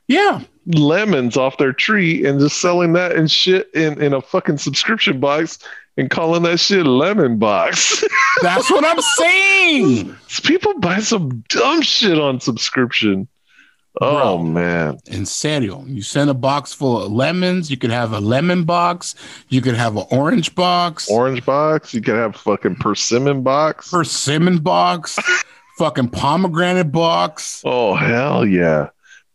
[0.07, 0.41] Yeah.
[0.70, 5.20] Lemons off their tree and just selling that and shit in, in a fucking subscription
[5.20, 5.59] box
[5.97, 8.03] and calling that shit lemon box.
[8.41, 10.15] That's what I'm saying.
[10.43, 13.28] People buy some dumb shit on subscription.
[14.01, 14.43] Oh Bro.
[14.43, 15.26] man.
[15.26, 17.70] Serio, you send a box full of lemons.
[17.72, 19.15] You could have a lemon box.
[19.49, 21.93] You could have an orange box, Orange box.
[21.93, 23.89] You could have fucking persimmon box.
[23.89, 25.17] persimmon box,
[25.78, 28.89] fucking pomegranate box, oh hell yeah.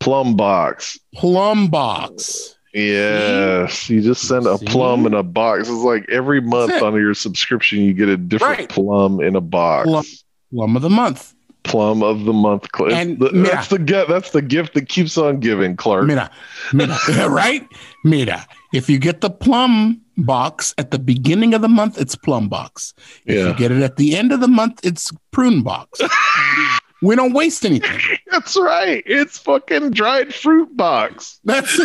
[0.05, 0.99] Plum box.
[1.15, 2.57] plum box.
[2.75, 3.89] Yes.
[3.89, 4.67] You just send a See?
[4.67, 5.61] plum in a box.
[5.69, 8.69] It's like every month on your subscription you get a different Right.
[8.69, 9.87] plum in a box.
[9.89, 10.05] Plum.
[10.53, 11.33] Plum of the month.
[11.65, 12.67] plum of the month.
[12.77, 13.55] Cl- And- the- mira.
[13.55, 14.11] that's the gift.
[14.11, 16.05] That's the gift that keeps on giving, Clark.
[16.05, 16.31] Mira,
[16.75, 16.95] mira,
[17.31, 17.67] right?
[18.05, 18.45] Mira.
[18.75, 22.93] If you get the plum box at the beginning of the month, it's plum box.
[23.25, 23.47] If Yeah.
[23.49, 26.01] you get it at the end of the month, it's prune box.
[27.05, 28.01] we don't waste anything.
[28.31, 29.03] That's right.
[29.07, 31.41] It's fucking dried fruit box.
[31.45, 31.81] That's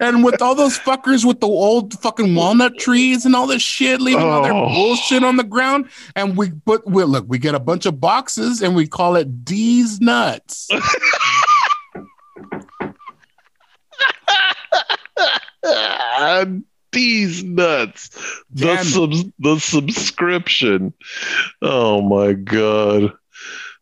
[0.00, 4.00] and with all those fuckers with the old fucking walnut trees and all this shit,
[4.00, 4.68] leaving all their Oh.
[4.68, 8.62] bullshit on the ground, and we but we look, we get a bunch of boxes
[8.62, 10.68] and we call it D's nuts.
[16.92, 18.08] These nuts.
[18.50, 20.92] The Damn subs- the subscription.
[21.62, 23.12] Oh my god.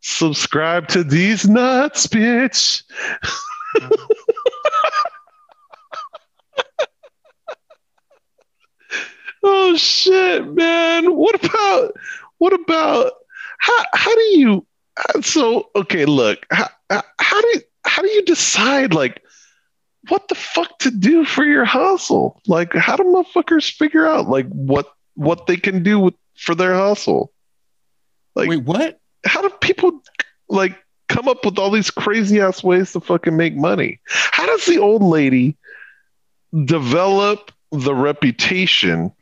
[0.01, 2.83] Subscribe to these nuts, bitch.
[9.43, 11.15] oh shit, man.
[11.15, 11.93] What about
[12.39, 13.13] what about
[13.59, 14.67] how how do you
[15.23, 16.47] so okay, look.
[16.51, 16.69] How,
[17.19, 19.23] how do how do you decide like
[20.09, 22.41] what the fuck to do for your hustle?
[22.47, 26.75] Like, how do motherfuckers figure out like what what they can do with, for their
[26.75, 27.33] hustle?
[28.35, 29.01] Like, Wait, what?
[29.25, 30.01] how do people
[30.49, 30.79] like
[31.09, 34.01] come up with all these crazy ass ways to fucking make money?
[34.07, 35.57] How does the old lady
[36.65, 39.13] develop the reputation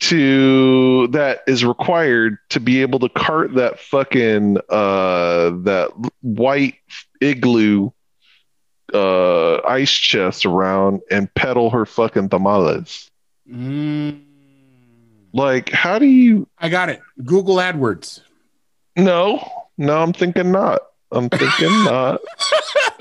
[0.00, 5.90] to that is required to be able to cart that fucking uh that
[6.20, 6.74] white
[7.22, 7.90] igloo
[8.94, 13.10] uh ice chest around and peddle her fucking tamales.
[13.50, 14.22] Mm.
[15.32, 17.00] Like, how do you I got it.
[17.24, 18.20] Google AdWords.
[18.96, 19.46] no,
[19.76, 20.80] no, I'm thinking not.
[21.10, 22.20] I'm thinking not.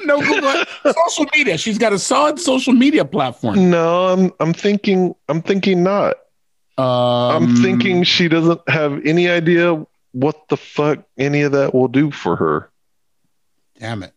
[0.06, 0.64] no Google
[0.94, 1.58] social media.
[1.58, 3.70] She's got a solid social media platform.
[3.70, 6.16] No, I'm I'm thinking I'm thinking not.
[6.78, 11.88] Um, I'm thinking she doesn't have any idea what the fuck any of that will
[11.88, 12.72] do for her.
[13.80, 14.14] Damn it.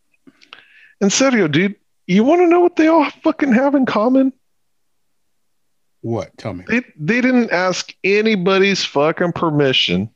[1.01, 4.33] And serio, dude, you want to know what they all fucking have in common?
[6.01, 6.37] What?
[6.39, 6.65] Tell me.
[6.69, 10.11] They they didn't ask anybody's fucking permission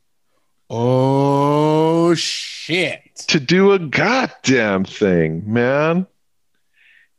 [0.73, 3.01] Oh shit.
[3.29, 6.07] to do a goddamn thing, man.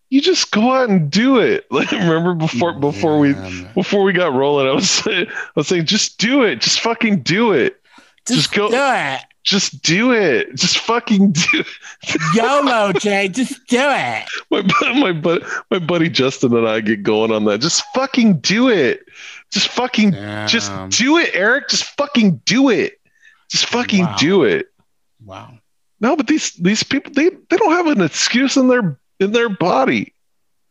[0.10, 1.66] You just go out and do it.
[1.72, 3.74] Like remember before before we Damn.
[3.74, 6.62] before we got rolling, I was saying, I was saying, just do it.
[6.62, 7.82] Just fucking do it.
[8.28, 9.22] just go- do it.
[9.44, 10.56] Just do it.
[10.56, 11.68] Just fucking do it.
[12.36, 13.28] YOLO, Jay.
[13.28, 14.26] Just do it.
[14.52, 17.60] My my bud my buddy Justin and I get going on that.
[17.60, 19.04] Just fucking do it.
[19.52, 20.12] Just fucking
[20.48, 21.70] just do it, Eric.
[21.70, 23.00] Just fucking do it.
[23.50, 24.16] Just fucking Wow.
[24.20, 24.68] do it.
[25.26, 25.54] Wow.
[26.00, 29.50] No, but these these people they they don't have an excuse in their in their
[29.50, 30.14] body.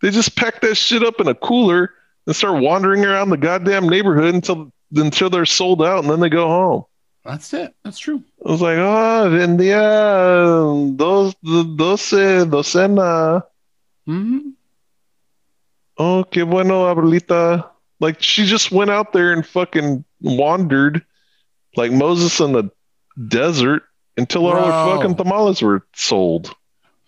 [0.02, 1.92] They just pack that shit up in a cooler
[2.26, 6.28] and start wandering around the goddamn neighborhood until until they're sold out and then they
[6.28, 6.84] go home.
[7.24, 7.74] That's it.
[7.84, 8.22] That's true.
[8.46, 13.42] I was like, oh, vendía dos, doce, docena.
[14.06, 14.50] hmm
[15.98, 17.66] Oh, qué bueno, abuelita.
[18.00, 21.04] Like she just went out there and fucking wandered
[21.76, 22.70] like Moses in the
[23.28, 23.82] desert
[24.16, 24.64] until all Bro.
[24.64, 26.54] her fucking tamales were sold.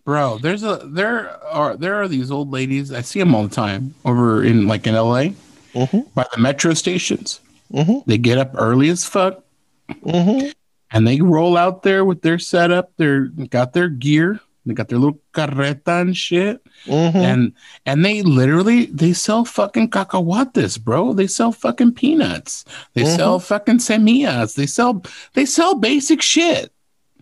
[0.04, 2.92] Bro, there's a there are there are these old ladies.
[2.92, 5.28] I see them all the time over in like in LA
[5.74, 7.40] Mm-hmm, by the metro stations.
[7.72, 9.41] mm-hmm, They get up early as fuck
[9.90, 10.48] mm-hmm.
[10.90, 12.92] and they roll out there with their setup.
[12.96, 14.40] They're got their gear.
[14.64, 16.62] They got their little carreta and shit.
[16.86, 17.16] Mm-hmm.
[17.18, 17.52] And
[17.84, 21.12] and they literally they sell fucking cacahuates, bro.
[21.14, 22.64] They sell fucking peanuts.
[22.94, 23.16] They Mhm.
[23.16, 24.54] sell fucking semillas.
[24.54, 25.02] They sell
[25.34, 26.72] they sell basic shit.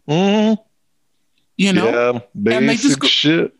[0.09, 0.61] mm-hmm.
[1.57, 2.11] You know, yeah,
[2.57, 3.55] And they basic just go- shit.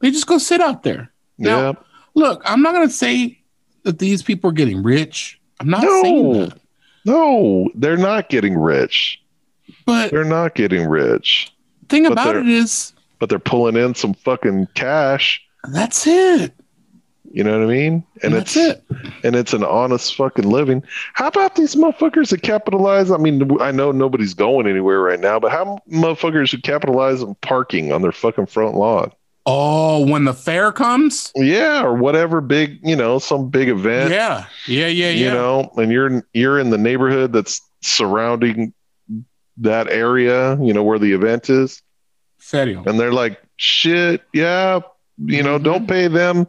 [0.00, 1.10] they just go sit out there.
[1.38, 1.72] Now, yeah,
[2.14, 3.38] Look, I'm not gonna say
[3.84, 5.40] that these people are getting rich.
[5.60, 6.02] I'm not No.
[6.02, 6.58] saying that.
[7.04, 9.20] No, they're not getting rich.
[9.86, 11.52] But They're not getting rich,
[11.88, 15.40] thing but about it is but they're pulling in some fucking cash.
[15.70, 16.52] that's it.
[17.32, 18.04] You know what I mean?
[18.22, 18.84] And that's it's it.
[19.24, 20.82] and it's an honest fucking living.
[21.14, 23.10] How about these motherfuckers that capitalize?
[23.10, 27.34] I mean, I know nobody's going anywhere right now, but how motherfuckers who capitalize on
[27.36, 29.12] parking on their fucking front lawn?
[29.44, 34.46] Oh, when the fair comes, Yeah, or whatever big, you know, some big event, yeah,
[34.68, 35.10] yeah, yeah, yeah.
[35.10, 38.72] you know, and you're you're in the neighborhood that's surrounding
[39.58, 41.82] that area, you know, where the event is,
[42.38, 42.84] Serio.
[42.86, 44.78] and they're like, shit, yeah,
[45.26, 45.62] you know, Mhm.
[45.64, 46.46] don't pay them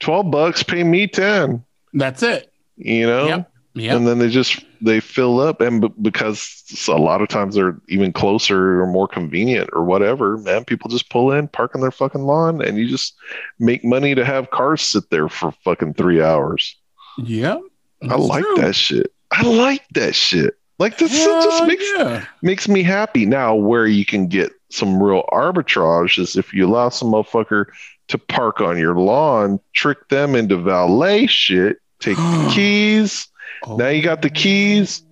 [0.00, 1.62] twelve bucks, pay me ten,
[1.94, 2.52] That's it.
[2.76, 3.26] you know.
[3.28, 3.50] Yep.
[3.74, 3.96] Yep.
[3.98, 7.78] and then they just they fill up and b- because a lot of times they're
[7.88, 11.90] even closer or more convenient or whatever man people just pull in park on their
[11.90, 13.14] fucking lawn and you just
[13.58, 16.76] make money to have cars sit there for fucking three hours
[17.18, 17.58] Yeah,
[18.02, 18.56] i like true.
[18.56, 22.24] that shit i like that shit like this Hell just makes yeah.
[22.42, 26.88] makes me happy now where you can get some real arbitrage is if you allow
[26.90, 27.66] some motherfucker
[28.08, 33.28] to park on your lawn trick them into valet shit take the keys
[33.76, 35.02] now you got the keys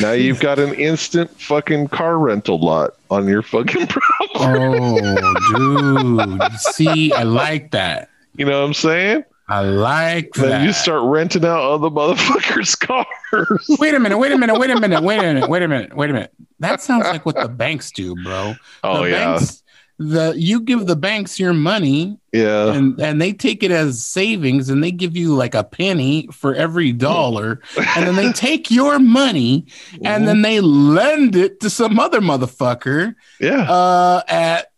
[0.00, 4.30] Now you've got an instant fucking car rental lot on your fucking property.
[4.34, 6.52] Oh, dude.
[6.60, 8.08] See, I like that.
[8.36, 9.24] You know what I'm saying?
[9.48, 10.62] I like Then that.
[10.64, 13.66] you start renting out other motherfuckers' cars.
[13.78, 15.96] Wait a minute, wait a minute, wait a minute, wait a minute, wait a minute,
[15.96, 16.32] wait a minute.
[16.58, 18.54] That sounds like what the banks do, bro.
[18.82, 19.62] Oh the yeah, banks,
[19.98, 22.72] the you give the banks your money yeah.
[22.74, 26.54] and and they take it as savings and they give you like a penny for
[26.54, 27.62] every dollar
[27.96, 29.64] and then they take your money
[30.04, 33.62] and then they lend it to some other motherfucker yeah.
[33.70, 34.70] uh at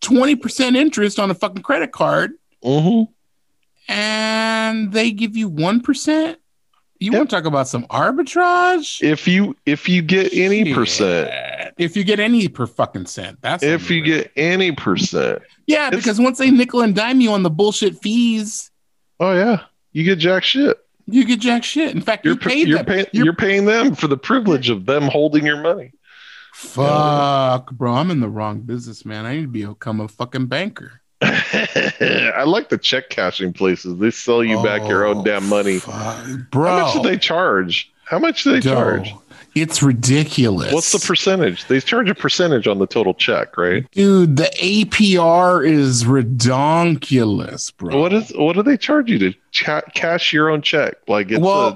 [0.00, 3.02] 20% interest on a fucking credit card hmm
[3.88, 6.36] and they give you 1%.
[6.98, 7.18] You Yep.
[7.18, 9.02] want to talk about some arbitrage?
[9.02, 10.74] If you if you get any Shit.
[10.74, 11.30] percent,
[11.78, 16.02] If you get any per fucking cent, that's if you get any percent, yeah, it's-
[16.02, 18.70] because once they nickel and dime you on the bullshit fees,
[19.20, 20.78] oh yeah, you get jack shit.
[21.06, 21.94] you get jack shit.
[21.94, 24.86] In fact, You're you paid you're, paying You're- you're paying them for the privilege of
[24.86, 25.92] them holding your money.
[26.54, 29.26] Fuck, bro, I'm in the wrong business, man.
[29.26, 31.02] I need to become a fucking banker.
[31.22, 33.98] I like the check cashing places.
[33.98, 35.78] They sell you back your own Oh, damn money.
[35.78, 35.92] fuck.
[35.94, 37.92] How much do they charge?
[38.04, 39.14] How much do they charge?
[39.56, 40.70] It's ridiculous.
[40.70, 41.66] What's the percentage?
[41.66, 43.90] They charge a percentage on the total check, right?
[43.90, 44.36] dude?
[44.36, 47.98] The APR is redonkulous, bro.
[47.98, 49.34] What is what do they charge you to
[49.94, 50.96] cash your own check?
[51.08, 51.68] Like it's well,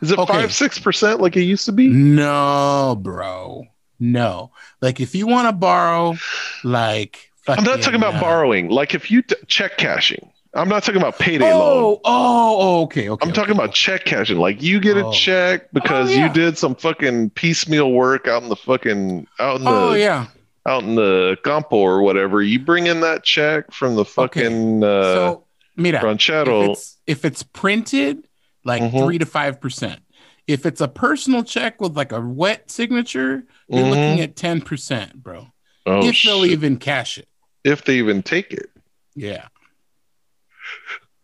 [0.00, 0.32] a, is it okay.
[0.32, 1.88] five six percent like it used to be?
[1.88, 3.66] no, bro,
[3.98, 4.52] no.
[4.80, 6.14] Like if you want to borrow,
[6.62, 8.68] like I'm not talking about uh, borrowing.
[8.68, 11.62] Like if you t- check cashing, I'm not talking about payday loan.
[11.62, 13.22] Oh, oh, oh, okay, okay.
[13.24, 13.34] I'm okay.
[13.40, 14.38] talking about check cashing.
[14.38, 15.12] Like you get a Oh.
[15.12, 16.26] check because Oh, yeah.
[16.28, 20.26] you did some fucking piecemeal work out in the fucking out in the Oh yeah.
[20.66, 22.40] out in the campo or whatever.
[22.42, 25.44] You bring in that check from the fucking uh, so
[25.76, 28.26] mira, if it's, if it's printed,
[28.64, 29.04] like Mhm.
[29.04, 30.00] three to five percent.
[30.46, 33.90] If it's a personal check with like a wet signature, you're Mhm.
[33.90, 35.48] looking at ten percent, bro.
[35.86, 37.26] Oh, if they'll even cash it.
[37.64, 38.70] if they even take it.
[39.16, 39.46] Yeah.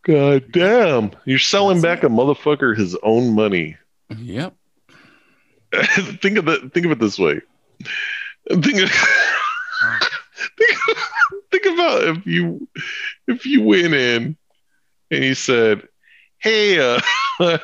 [0.03, 1.11] God damn.
[1.25, 3.77] You're selling That's back a motherfucker his own money.
[4.17, 4.55] Yep.
[6.21, 7.41] think of it think of it this way.
[8.49, 8.91] Think of,
[10.59, 10.79] think,
[11.51, 12.67] think about if you
[13.29, 14.37] if you went in
[15.11, 15.87] and you said,
[16.39, 17.01] Hey, uh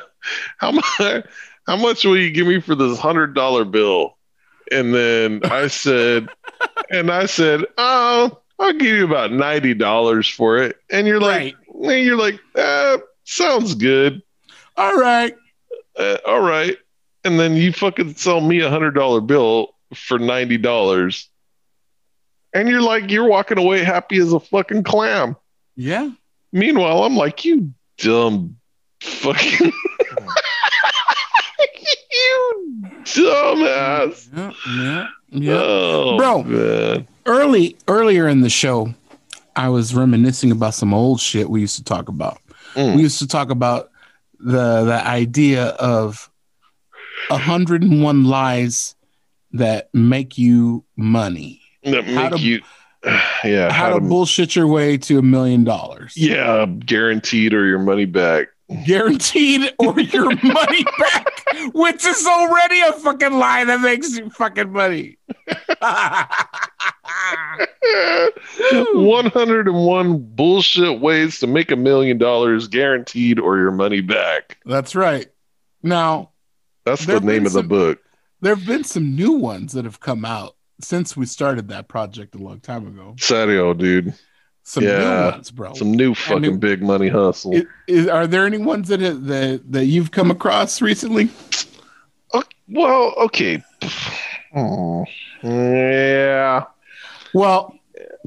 [0.57, 1.25] how much
[1.65, 4.17] how much will you give me for this hundred dollar bill?
[4.71, 6.29] And then I said
[6.89, 10.77] and I said, Oh, I'll give you about ninety dollars for it.
[10.89, 11.55] And you're like Right.
[11.81, 14.21] And you're like, uh, sounds good.
[14.75, 15.35] All right.
[15.97, 16.77] Uh, all right.
[17.23, 21.29] And then you fucking sell me a hundred dollar bill for ninety dollars.
[22.53, 25.35] And you're like, you're walking away happy as a fucking clam.
[25.75, 26.09] Yeah.
[26.53, 28.57] Meanwhile, I'm like, you dumb
[29.01, 29.71] fucking
[32.11, 34.29] you dumbass.
[34.35, 34.51] Yeah.
[34.75, 35.07] Yeah.
[35.29, 35.53] Yeah.
[35.61, 36.43] Oh, Bro.
[36.43, 37.07] man.
[37.25, 38.93] Early earlier in the show,
[39.57, 42.39] I was reminiscing about some old shit we used to talk about.
[42.75, 42.95] Mm.
[42.95, 43.89] We used to talk about
[44.39, 46.29] the the idea of
[47.29, 48.95] 101 lies
[49.53, 51.61] that make you money.
[51.83, 52.61] that how make to- you,
[53.43, 56.13] yeah, How to bullshit your way to a million dollars.
[56.15, 58.47] yeah, guaranteed or your money back.
[58.85, 61.43] Guaranteed or your money back,
[61.73, 65.17] which is already a fucking lie that makes you fucking money.
[68.93, 74.57] 101 bullshit ways to make a million dollars guaranteed or your money back.
[74.65, 75.27] That's right.
[75.83, 76.31] Now,
[76.85, 77.99] That's the name of the book.
[78.41, 82.35] there have been some new ones that have come out since we started that project
[82.35, 83.13] a long time ago.
[83.17, 84.13] Sadio, dude.
[84.63, 84.97] Some Yeah.
[84.97, 85.73] new ones, bro.
[85.73, 87.55] Some new fucking new- big money hustle.
[87.55, 91.29] I- is- are there any ones that, that that you've come across recently?
[92.33, 93.63] Oh, well, okay.
[94.53, 95.03] Hmm.
[95.41, 96.65] Yeah.
[97.33, 97.73] Well,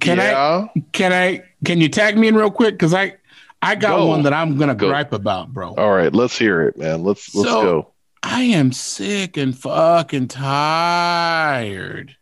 [0.01, 0.67] can I yeah.
[0.93, 2.75] can I can you tag me in real quick?
[2.75, 3.17] Because I
[3.63, 4.07] I got Go.
[4.07, 4.89] one that I'm gonna Go.
[4.89, 5.75] gripe about, bro.
[5.75, 7.03] All right, let's hear it, man.
[7.05, 7.87] Let's let's So- go.
[8.23, 12.17] I am sick and fucking tired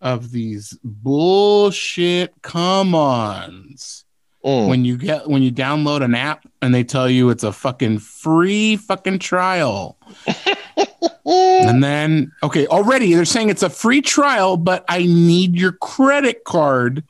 [0.00, 4.04] of these bullshit come ons.
[4.44, 4.68] Mm.
[4.68, 7.98] When you get when you download an app and they tell you it's a fucking
[8.00, 9.98] free fucking trial.
[11.26, 16.44] And then okay, already they're saying it's a free trial, but I need your credit
[16.44, 17.04] card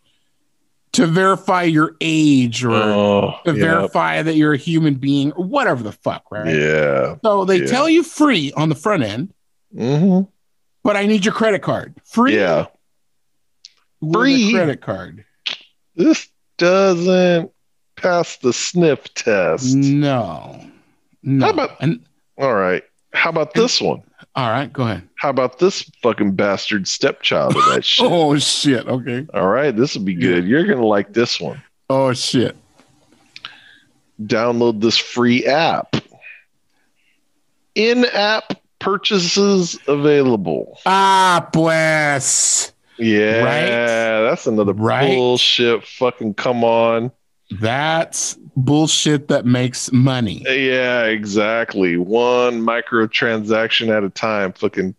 [0.92, 3.60] to verify your age or Oh, to yeah.
[3.60, 6.54] verify that you're a human being or whatever the fuck, right?
[6.54, 7.16] Yeah.
[7.24, 7.66] So they Yeah.
[7.66, 9.32] tell you free on the front end,
[9.76, 10.20] hmm
[10.84, 11.94] but I need your credit card.
[12.04, 12.66] Free Yeah.
[14.12, 14.52] Free?
[14.52, 15.24] credit card.
[15.96, 16.28] This
[16.58, 17.50] doesn't
[17.96, 19.74] pass the sniff test.
[19.76, 20.60] No.
[21.22, 21.46] No.
[21.46, 22.00] How about- and
[22.38, 22.82] All right.
[23.12, 24.02] How about this one?
[24.34, 25.06] all right, go ahead.
[25.16, 28.06] How about this fucking bastard stepchild of that shit?
[28.10, 28.86] Oh shit.
[28.88, 29.26] Okay.
[29.34, 30.46] All right, this will be good.
[30.46, 31.62] You're gonna like this one.
[31.90, 32.56] Oh shit.
[34.22, 35.96] Download this free app.
[37.74, 40.78] In-app purchases available.
[40.86, 42.72] Ah, pues.
[42.98, 44.28] Yeah, Right?
[44.30, 45.06] that's another Right?
[45.14, 45.84] bullshit.
[45.84, 47.10] Fucking come on.
[47.60, 50.44] That's bullshit that makes money.
[50.46, 51.96] Yeah, exactly.
[51.96, 54.52] One microtransaction at a time.
[54.52, 54.94] Fucking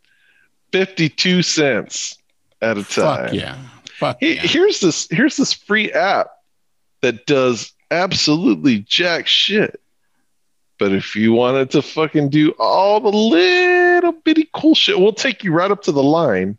[0.72, 2.18] fifty-two cents
[2.62, 3.28] at a time.
[3.28, 3.58] Fuck yeah.
[4.00, 4.42] Fuck He- yeah.
[4.42, 5.08] Here's this.
[5.10, 6.28] Here's this free app
[7.02, 9.80] that does absolutely jack shit.
[10.80, 15.44] But if you wanted to fucking do all the little bitty cool shit, we'll take
[15.44, 16.58] you right up to the line.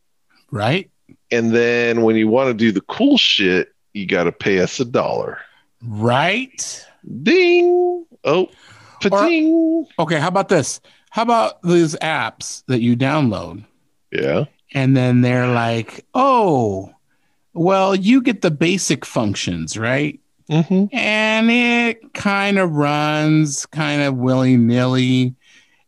[0.50, 0.90] Right?
[1.30, 4.78] And then when you want to do the cool shit, you got to pay us
[4.78, 5.38] a dollar.
[5.86, 6.86] Right?
[7.22, 8.06] Ding.
[8.24, 8.48] Oh,
[9.00, 9.86] pa-ding.
[9.98, 10.80] Okay, how about this?
[11.10, 13.64] How about these apps that you download
[14.10, 14.44] yeah.
[14.72, 16.92] and then they're like, "Oh,
[17.52, 20.18] well, you get the basic functions, right?"
[20.50, 20.94] Mm-hmm.
[20.94, 25.34] And it kind of runs kind of willy-nilly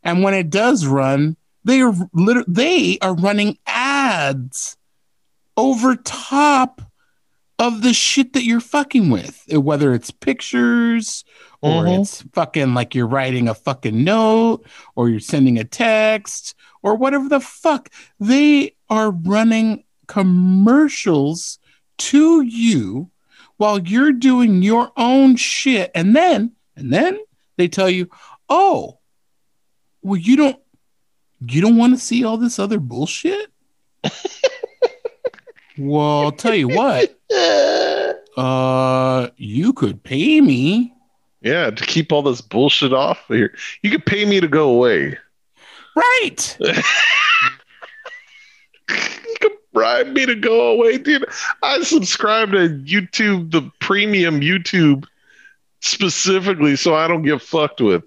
[0.03, 4.77] And when it does run, they are lit- they are running ads
[5.57, 6.81] over top
[7.59, 11.23] of the shit that you're fucking with, whether it's pictures
[11.61, 12.01] or Mhm.
[12.01, 14.63] it's fucking like you're writing a fucking note
[14.95, 16.53] or you're sending a text
[16.83, 17.89] or whatever the fuck.
[18.19, 21.57] They are running commercials
[21.97, 23.09] to you
[23.57, 25.89] while you're doing your own shit.
[25.95, 27.17] And then, and then
[27.57, 28.07] they tell you,
[28.49, 28.99] oh,
[30.03, 30.59] well, you don't,
[31.49, 33.51] you don't want to see all this other bullshit?
[35.77, 40.93] well, I'll tell you what, uh, you could pay me.
[41.41, 43.55] Yeah, to keep all this bullshit off here.
[43.81, 45.17] You could pay me to go away.
[45.95, 46.57] Right.
[46.59, 46.73] you
[49.39, 51.25] could bribe me to go away, dude.
[51.63, 55.05] I subscribe to YouTube, the premium YouTube,
[55.81, 58.03] specifically so I don't get fucked with.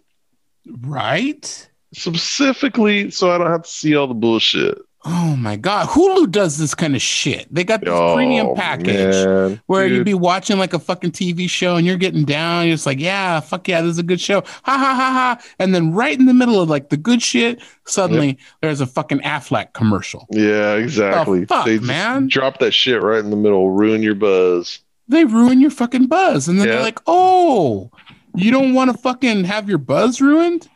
[0.82, 1.68] Right.
[1.92, 4.78] Specifically so I don't have to see all the bullshit.
[5.02, 5.88] Oh my God.
[5.88, 7.46] Hulu does this kind of shit.
[7.52, 9.14] They got this premium Oh, package.
[9.24, 12.66] man, where you'd be watching like a fucking TV show and you're getting down.
[12.66, 14.40] You're just like, yeah, fuck yeah, this is a good show.
[14.42, 15.40] Ha ha ha ha.
[15.58, 19.20] And then right in the middle of like the good shit, suddenly there's a fucking
[19.20, 20.26] Aflac commercial.
[20.30, 21.46] Yeah, exactly.
[21.46, 22.28] fuck, they just man?
[22.28, 24.80] drop that shit right in the middle, ruin your buzz.
[25.08, 26.46] They ruin your fucking buzz.
[26.46, 26.74] And then Yeah.
[26.74, 27.90] they're like, oh,
[28.36, 30.68] you don't want to fucking have your buzz ruined?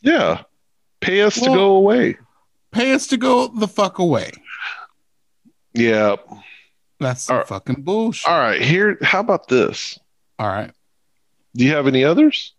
[0.00, 0.44] Yeah.
[1.00, 2.16] Pay us to go away.
[2.76, 4.32] Pay us to go the fuck away.
[5.72, 6.16] Yeah.
[7.00, 8.28] That's some All fucking bullshit.
[8.28, 8.60] All right.
[8.60, 9.98] Here, how about this?
[10.38, 10.70] All right.
[11.54, 12.52] Do you have any others?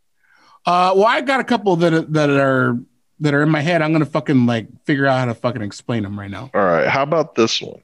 [0.65, 2.80] Uh, well, I got a couple that are, that are
[3.19, 3.84] that are in my head.
[3.84, 6.49] I'm gonna fucking like figure out how to fucking explain them right now.
[6.53, 6.88] All right.
[6.88, 7.81] How about this one?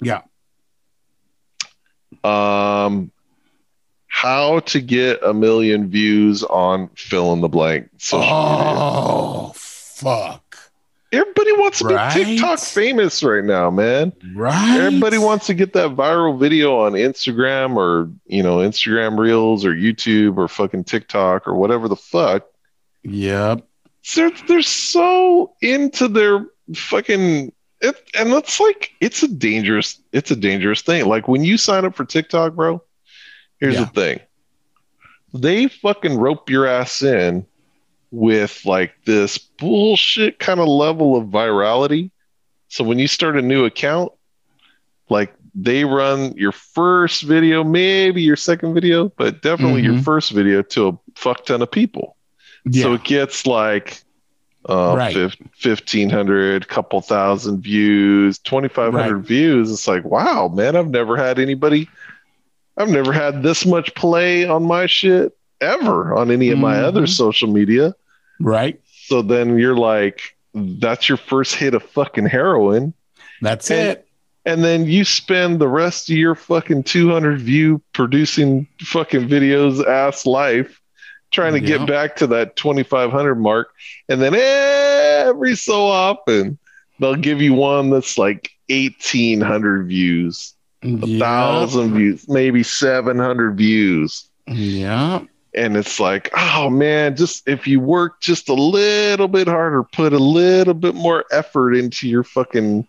[0.00, 0.22] Yeah.
[2.22, 3.10] Um,
[4.06, 8.74] how to get a million views on fill in the blank social media.
[8.76, 10.71] Oh fuck!
[11.12, 11.94] Everybody wants to be
[12.24, 14.14] TikTok famous right now, man.
[14.34, 14.78] Right?
[14.80, 19.74] Everybody wants to get that viral video on Instagram or you know Instagram Reels or
[19.74, 22.46] YouTube or fucking TikTok or whatever the fuck.
[23.02, 23.66] Yep.
[24.14, 27.52] they're they're so into their fucking
[27.82, 31.04] it, and it's like it's a dangerous it's a dangerous thing.
[31.06, 32.82] Like when you sign up for TikTok, bro.
[33.60, 33.84] Here's Yeah.
[33.84, 34.20] the thing:
[35.34, 37.44] they fucking rope your ass in
[38.12, 42.10] with like this bullshit kind of level of virality.
[42.68, 44.12] So when you start a new account,
[45.08, 50.04] like they run your first video, maybe your second video, but definitely your Mhm.
[50.04, 52.16] first video to a fuck ton of people.
[52.64, 52.82] Yeah.
[52.84, 54.02] So it gets like
[54.68, 55.12] uh, Right.
[55.12, 59.24] fif- 1500, couple thousand views, 2500 Right.
[59.26, 59.72] views.
[59.72, 61.88] It's like, wow, man, I've never had anybody,
[62.76, 66.84] I've never had this much play on my shit ever on any of my Mhm.
[66.84, 67.92] other social media.
[68.42, 68.80] Right.
[69.06, 72.92] So then you're like, that's your first hit of fucking heroin.
[73.40, 74.08] That's And- it.
[74.44, 80.26] And then you spend the rest of your fucking 200 view producing fucking videos ass
[80.26, 80.80] life
[81.30, 81.78] trying to Yeah.
[81.78, 83.68] get back to that 2500 mark.
[84.08, 86.58] And then every so often
[86.98, 91.18] they'll give you one that's like 1800 views, a Yeah.
[91.20, 94.28] thousand views, maybe 700 views.
[94.48, 95.20] Yeah.
[95.54, 100.12] And it's like, oh man, just if you work just a little bit harder, put
[100.12, 102.86] a little bit more effort into your fucking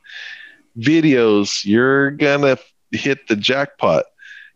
[0.77, 2.57] videos, you're gonna
[2.91, 4.05] hit the jackpot.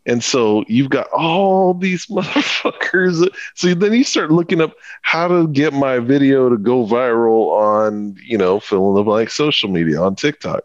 [0.05, 3.27] And so you've got all these motherfuckers.
[3.55, 8.15] So then you start looking up how to get my video to go viral on,
[8.23, 10.63] you know, fill in the blank social media on TikTok.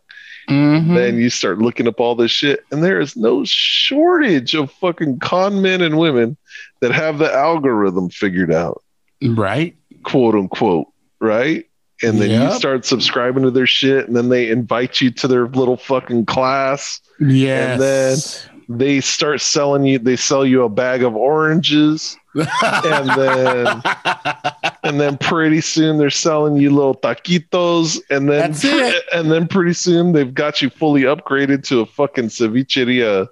[0.48, 0.94] Mhm.
[0.94, 5.20] Then you start looking up all this shit, and there is no shortage of fucking
[5.20, 6.36] con men and women
[6.81, 8.82] that have the algorithm figured out,
[9.23, 9.77] right.
[10.02, 10.89] quote unquote,
[11.20, 11.66] right?
[12.02, 15.47] And then you start subscribing to their shit, and then they invite you to their
[15.47, 17.01] little fucking class.
[17.20, 18.48] Yes.
[18.78, 23.82] They start selling you, they sell you a bag of oranges, and then
[24.82, 29.05] and then pretty soon they're selling you little taquitos, and then it.
[29.12, 33.28] and then pretty soon they've got you fully upgraded to a fucking cevicheria,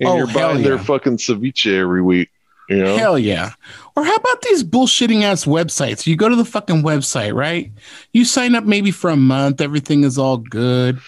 [0.00, 2.30] and Oh, you're buying their fucking ceviche every week.
[2.68, 3.52] You know, Hell yeah.
[3.94, 6.06] Or how about these bullshitting ass websites?
[6.06, 7.70] You go to the fucking website, right?
[8.12, 10.98] You sign up maybe for a month, everything is all good.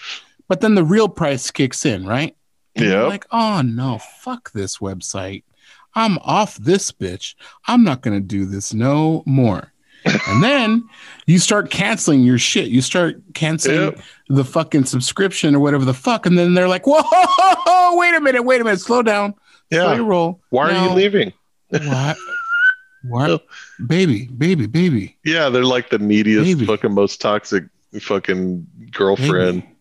[0.47, 2.35] But then the real price kicks in, right?
[2.85, 5.43] You're like, oh no, fuck this website.
[5.95, 7.35] I'm off this bitch.
[7.67, 9.73] I'm not to do this no more.
[10.27, 10.87] and then
[11.25, 12.67] you start canceling your shit.
[12.67, 13.99] You start canceling Yep.
[14.29, 16.25] the fucking subscription or whatever the fuck.
[16.25, 19.33] And then they're like, whoa, wait a minute, wait a minute, slow down.
[19.71, 19.95] Slow yeah.
[19.95, 20.39] your roll.
[20.49, 21.33] Why are you leaving?
[21.69, 22.15] Why?
[23.03, 23.45] What?
[23.85, 25.17] Baby, baby, baby.
[25.23, 26.65] Yeah, they're like the neediest, Baby.
[26.65, 27.65] fucking most toxic
[28.01, 29.61] fucking girlfriend.
[29.61, 29.75] Baby.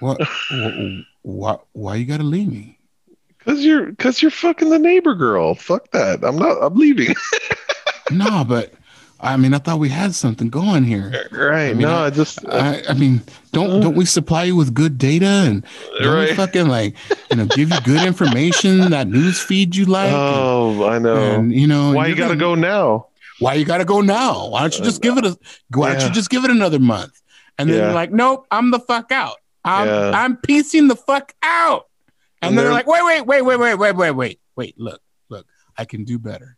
[0.00, 0.20] What?
[1.22, 1.56] wh- why?
[1.72, 2.78] Why you gotta leave me?
[3.44, 5.54] Cause you're cause you're fucking the neighbor girl.
[5.54, 6.22] Fuck that.
[6.24, 7.14] I'm not I'm leaving.
[8.10, 8.72] no, but
[9.22, 11.28] I mean, I thought we had something going here.
[11.32, 11.70] right.
[11.70, 13.22] I mean, no, I- just I, I mean,
[13.52, 15.64] don't don't we supply you with good data and
[16.02, 16.96] don't we fucking like
[17.30, 20.08] you know give you good information that news feed you like?
[20.08, 21.16] and- Oh, I know.
[21.16, 23.06] and, you know, Why you're gotta gonna- go now?
[23.38, 24.48] Why you gotta go now?
[24.48, 25.38] Why don't you just uh, give it a?
[25.74, 27.12] Why don't you just give it another month?
[27.58, 27.84] And then Yeah.
[27.86, 29.36] you're like, nope, I'm the fuck out.
[29.64, 30.10] I'm Yeah.
[30.14, 31.86] I'm piecing the fuck out.
[32.42, 34.74] And, And they're they're- like, wait, wait, wait, wait, wait, wait, wait, wait, wait.
[34.80, 35.46] Look, look,
[35.76, 36.56] I can do better.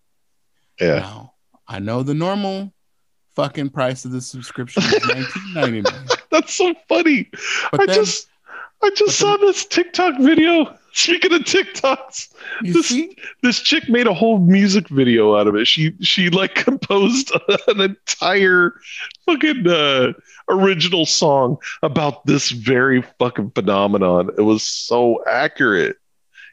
[0.81, 1.01] Yeah.
[1.01, 1.35] Now
[1.69, 2.73] I know the normal
[3.37, 6.07] fucking price of the subscription is nineteen ninety nine.
[6.31, 7.31] That's so funny.
[7.71, 8.29] But I then just
[8.83, 10.77] I just saw this TikTok video.
[10.95, 15.55] Speaking of TikToks, you this- see, this chick made a whole music video out of
[15.55, 15.67] it.
[15.67, 17.33] She she like composed
[17.69, 18.75] an entire
[19.27, 20.13] fucking uh,
[20.49, 24.31] original song about this very fucking phenomenon.
[24.37, 25.97] It was so accurate.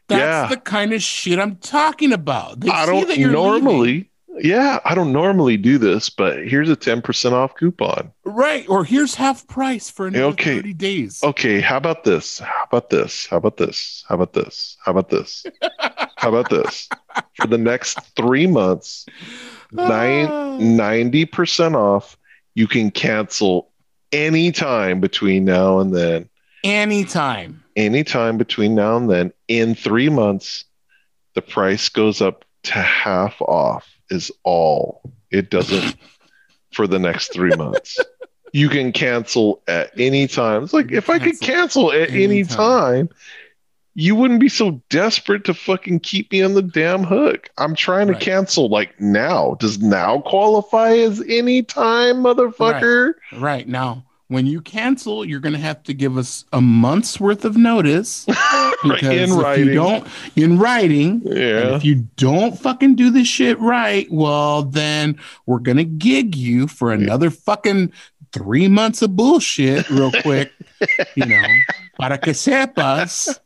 [0.07, 0.47] that's yeah.
[0.47, 2.61] the kind of shit I'm talking about.
[2.61, 3.87] They I see don't normally.
[3.87, 4.05] leaving.
[4.37, 8.11] Yeah, I don't normally do this, but here's a 10% off coupon.
[8.23, 10.55] right, or here's half price for another Okay.
[10.57, 11.21] thirty days.
[11.23, 12.39] Okay, how about this?
[12.39, 13.25] How about this?
[13.25, 14.05] How about this?
[14.07, 14.77] How about this?
[14.85, 15.45] How about this?
[16.17, 16.87] How about this?
[17.35, 19.05] For the next three months,
[19.71, 20.57] nine, Ah.
[20.59, 22.15] 90% off.
[22.55, 23.71] You can cancel
[24.11, 26.29] anytime between now and then.
[26.63, 27.63] anytime.
[27.75, 29.31] Anytime between now and then.
[29.47, 30.65] In three months,
[31.35, 35.01] the price goes up to half off, is all.
[35.31, 35.95] It doesn't
[36.73, 37.99] for the next three months.
[38.51, 40.63] You can cancel at any time.
[40.63, 42.57] It's like if can I could cancel cancel at any anytime.
[42.57, 43.09] time,
[43.93, 47.49] you wouldn't be so desperate to fucking keep me on the damn hook.
[47.57, 49.55] I'm trying to cancel like now.
[49.59, 53.13] Does now qualify as any time, motherfucker?
[53.33, 57.43] Right now, when you cancel, you're going to have to give us a month's worth
[57.45, 58.25] of notice
[58.83, 59.65] because in if writing.
[59.65, 61.21] you don't in writing.
[61.25, 61.75] Yeah.
[61.75, 66.91] if you don't fucking do this shit right, well, then we're gonna gig you for
[66.93, 67.91] another fucking
[68.31, 70.51] three months of bullshit, real quick.
[71.15, 71.43] you know,
[71.99, 73.39] para que sepas.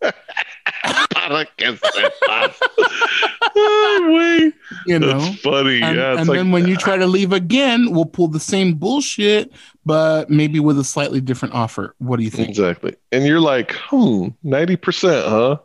[1.14, 2.56] Para que sepas.
[3.56, 4.52] oh.
[4.88, 5.82] You know, That's funny.
[5.82, 6.12] and, yeah.
[6.14, 9.52] It's and like, then when you try to leave again, we'll pull the same bullshit,
[9.86, 11.96] but maybe with a slightly different offer.
[12.00, 12.50] What do you think?
[12.50, 12.96] exactly.
[13.12, 15.58] And you're like, hmm, 90%, huh?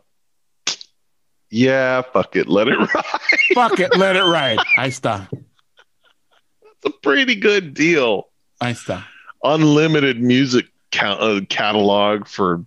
[1.49, 2.47] Yeah, fuck it.
[2.47, 3.05] Let it ride.
[3.53, 4.59] Fuck it, let it ride.
[4.77, 5.27] Ahí está.
[5.31, 8.29] It's a pretty good deal.
[8.61, 9.03] Ahí está.
[9.43, 12.65] Unlimited music ca- uh, catalog for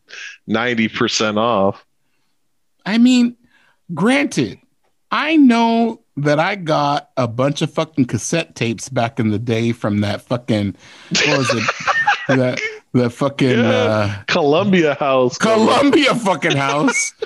[0.48, 1.84] 90% off.
[2.86, 3.36] I mean,
[3.94, 4.58] granted,
[5.10, 9.72] I know that I got a bunch of fucking cassette tapes back in the day
[9.72, 10.76] from that fucking
[11.10, 11.70] what was it?
[12.36, 12.60] that
[12.92, 13.70] the fucking Yeah.
[13.70, 15.38] uh, Columbia House.
[15.38, 17.12] Columbia fucking house.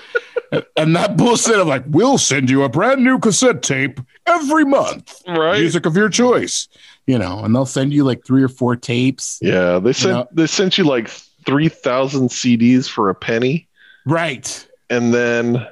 [0.76, 5.20] And that bullshit of like, we'll send you a brand new cassette tape every month.
[5.26, 5.58] Right?
[5.58, 6.68] Music of your choice.
[7.08, 9.40] You know, and they'll send you like three or four tapes.
[9.42, 11.08] Yeah, they sent know- they sent you like
[11.46, 13.68] 3,000 CDs for a penny
[14.06, 14.66] Right.
[14.90, 15.66] And then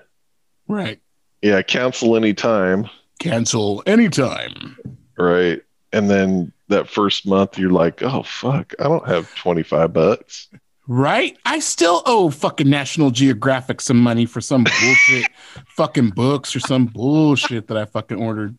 [0.68, 1.00] Right.
[1.42, 2.88] yeah, cancel anytime,
[3.20, 4.76] Cancel anytime.
[5.18, 5.62] right?
[5.92, 10.48] And then that first month you're like, "Oh fuck, I don't have 25 bucks."
[10.86, 11.36] Right?
[11.46, 15.26] I still owe fucking National Geographic some money for some bullshit
[15.76, 18.58] fucking books or some bullshit that I fucking ordered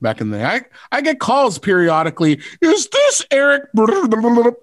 [0.00, 0.44] back in the day.
[0.44, 2.40] I, I get calls periodically.
[2.60, 3.64] Is this Eric?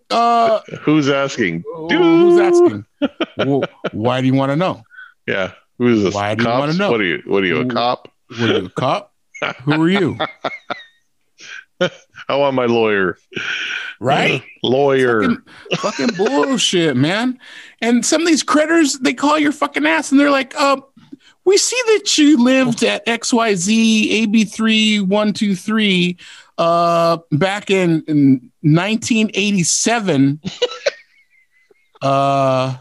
[0.10, 1.64] Uh, Who's asking?
[1.90, 2.86] who's asking?
[3.38, 4.82] well, why do you want to know?
[5.28, 5.52] Yeah.
[5.78, 6.16] Who's this?
[6.16, 6.90] Why do you wanna know?
[6.92, 7.22] What are you?
[7.26, 8.12] What are you, a Who- cop?
[8.30, 9.14] What are you, a cop?
[9.64, 10.18] Who are you?
[12.30, 13.18] I want my lawyer.
[14.00, 14.44] Right?
[14.64, 15.22] lawyer.
[15.22, 15.44] Fucking,
[15.78, 17.40] fucking bullshit, man.
[17.82, 20.78] And some of these critters, they call your fucking ass and they're like, uh,
[21.46, 26.20] we see that you lived at XYZ AB3123
[26.58, 30.42] uh, back in, in 1987.
[32.02, 32.78] uh,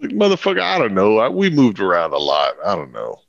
[0.00, 1.18] Like, motherfucker, I don't know.
[1.18, 2.54] I, we moved around a lot.
[2.64, 3.20] I don't know.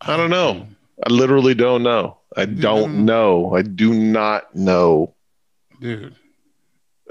[0.00, 0.54] I don't know.
[0.54, 0.72] Mm-hmm.
[1.06, 2.18] I literally don't know.
[2.36, 2.60] I mm-hmm.
[2.60, 3.54] don't know.
[3.54, 5.14] I do not know.
[5.80, 6.14] Dude,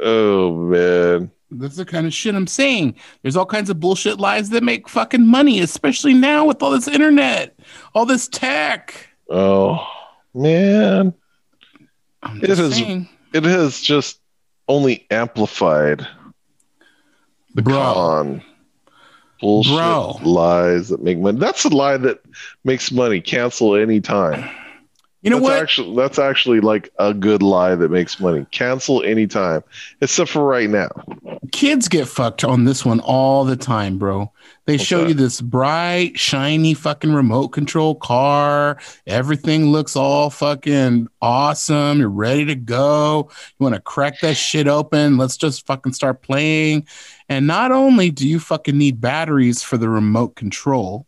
[0.02, 1.32] Oh man.
[1.52, 2.96] that's the kind of shit I'm saying.
[3.22, 6.88] There's all kinds of bullshit lies that make fucking money, especially now with all this
[6.88, 7.58] internet,
[7.94, 9.10] all this tech.
[9.30, 9.86] Oh
[10.34, 11.14] man.
[12.42, 12.82] It just.
[13.34, 14.20] It has just
[14.68, 16.06] only amplified
[17.54, 17.76] the Bro.
[17.76, 18.44] con.
[19.42, 20.20] Bullshit Bro.
[20.24, 21.40] lies that make money.
[21.40, 22.22] That's a lie that
[22.64, 23.20] makes money.
[23.20, 24.50] Cancel anytime.
[25.24, 25.62] You know that's what?
[25.62, 28.46] Actually, that's actually like a good lie that makes money.
[28.52, 29.64] Cancel anytime,
[30.02, 30.90] except for right now.
[31.52, 34.32] Kids get fucked on this one all the time, bro.
[34.66, 35.10] They What's show that?
[35.10, 38.80] you this bright, shiny fucking remote control car.
[39.06, 42.00] Everything looks all fucking awesome.
[42.00, 43.30] You're ready to go.
[43.60, 45.18] You want to crack that shit open.
[45.18, 46.88] Let's just fucking start playing.
[47.32, 51.08] And not only do you fucking need batteries for the remote control,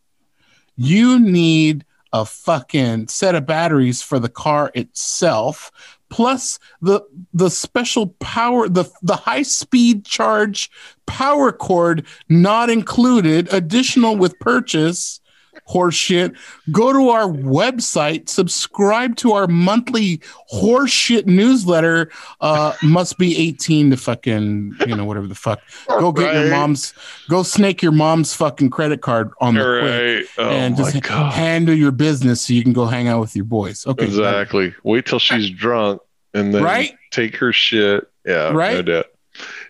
[0.78, 1.84] you need
[2.14, 5.70] a fucking set of batteries for the car itself
[6.10, 7.02] plus the
[7.34, 10.72] the special power the the high speed charge
[11.08, 15.20] power cord not included additional with purchase
[15.70, 16.36] horseshit
[16.72, 20.20] go to our website subscribe to our monthly
[20.54, 22.12] horseshit newsletter
[22.42, 26.94] uh must be 18 to fucking you know whatever the fuck go get your mom's
[27.30, 30.28] go snake your mom's fucking credit card on the All quick.
[30.38, 31.34] Oh and just god.
[31.34, 34.74] handle your business so you can go hang out with your boys okay Exactly.
[34.84, 36.02] Wait till she's drunk
[36.34, 36.96] and then Right?
[37.12, 38.10] take her shit.
[38.26, 38.50] Yeah.
[38.50, 38.84] No Right?
[38.86, 39.06] doubt.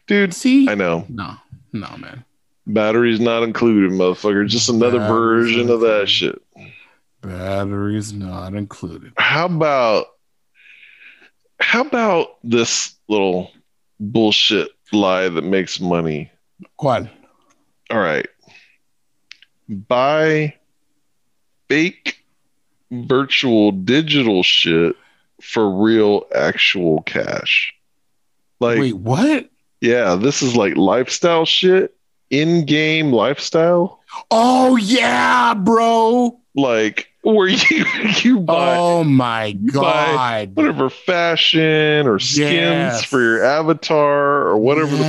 [0.08, 1.06] Dude, see I know.
[1.10, 1.36] no
[1.72, 2.26] no man
[2.66, 4.48] Batteries not included, motherfucker.
[4.48, 6.42] Just another Batteries version of that shit.
[7.22, 10.08] batteries not included How about
[11.60, 13.52] how about this little
[14.00, 16.32] bullshit lie that makes money?
[16.78, 17.10] quad
[17.90, 18.28] All right.
[19.70, 20.56] Buy
[21.70, 22.24] fake
[22.92, 24.96] virtual digital shit
[25.42, 27.74] for real actual cash.
[28.60, 29.50] Like wait what
[29.82, 31.94] yeah, this is like lifestyle shit,
[32.42, 34.00] in-game lifestyle.
[34.32, 37.86] oh yeah bro Like where you
[38.24, 43.04] you buy oh my god whatever fashion or skins Yes.
[43.06, 45.04] for your avatar or whatever the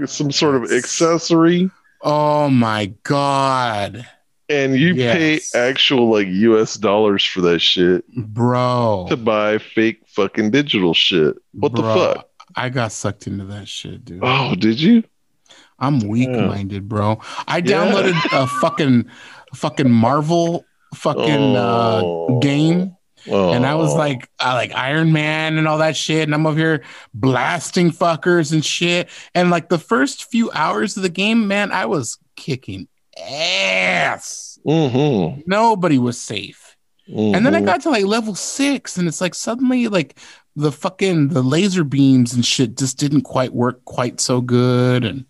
[0.00, 1.70] fuck, some sort of accessory,
[2.02, 4.06] oh my god
[4.48, 5.50] and you Yes.
[5.52, 11.36] pay actual like US dollars for that shit bro to buy fake fucking digital shit.
[11.52, 12.28] What the fuck?
[12.56, 15.04] i got sucked into that shit dude Oh, did you?
[15.82, 19.04] I'm weak-minded bro i downloaded a fucking
[19.54, 20.64] fucking marvel
[20.94, 22.38] fucking uh Oh.
[22.40, 23.98] game and I was Oh.
[23.98, 26.82] like, I like Iron Man and all that shit, and I'm over here
[27.14, 29.08] blasting fuckers and shit.
[29.32, 34.58] And like the first few hours of the game, man, I was kicking ass.
[34.66, 35.44] Mhm.
[35.46, 36.76] Nobody was safe.
[37.06, 37.66] And then I Mhm.
[37.66, 40.18] got to like level six, and it's like suddenly like
[40.56, 45.04] the fucking the laser beams and shit just didn't quite work quite so good.
[45.04, 45.24] And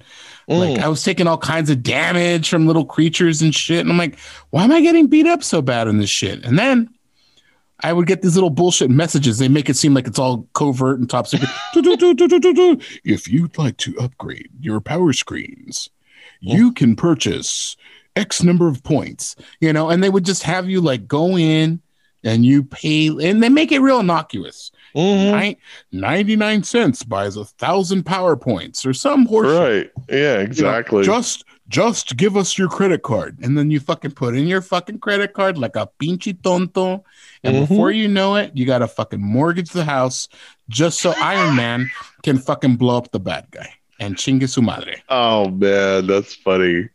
[0.48, 0.82] like Mm.
[0.82, 3.80] I was taking all kinds of damage from little creatures and shit.
[3.80, 4.18] And I'm like,
[4.50, 6.44] why am I getting beat up so bad in this shit?
[6.44, 6.88] And then
[7.80, 9.38] I would get these little bullshit messages.
[9.38, 11.50] They make it seem like it's all covert and top secret.
[13.04, 15.90] If you'd like to upgrade your power screens,
[16.40, 17.76] you can purchase
[18.14, 21.80] X number of points, you know, and they would just have you like go in
[22.24, 24.70] and you pay, and they make it real innocuous.
[24.94, 25.30] Mhm.
[25.30, 25.56] Nine-
[25.92, 29.58] 99 cents buys a thousand PowerPoints or some horseshit.
[29.58, 29.90] Right.
[30.10, 31.04] Yeah, You know, exactly.
[31.04, 33.38] just just give us your credit card.
[33.42, 37.02] And then you fucking put in your fucking credit card like a pinche tonto.
[37.44, 37.68] And Mhm.
[37.68, 40.28] before you know it, you gotta fucking mortgage the house
[40.68, 41.90] just so Iron Man
[42.22, 45.02] can fucking blow up the bad guy and chingue su madre.
[45.08, 46.88] Oh man, that's funny.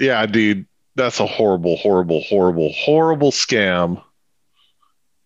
[0.00, 0.66] Yeah, dude,
[0.96, 4.02] that's a horrible, horrible, horrible, horrible scam.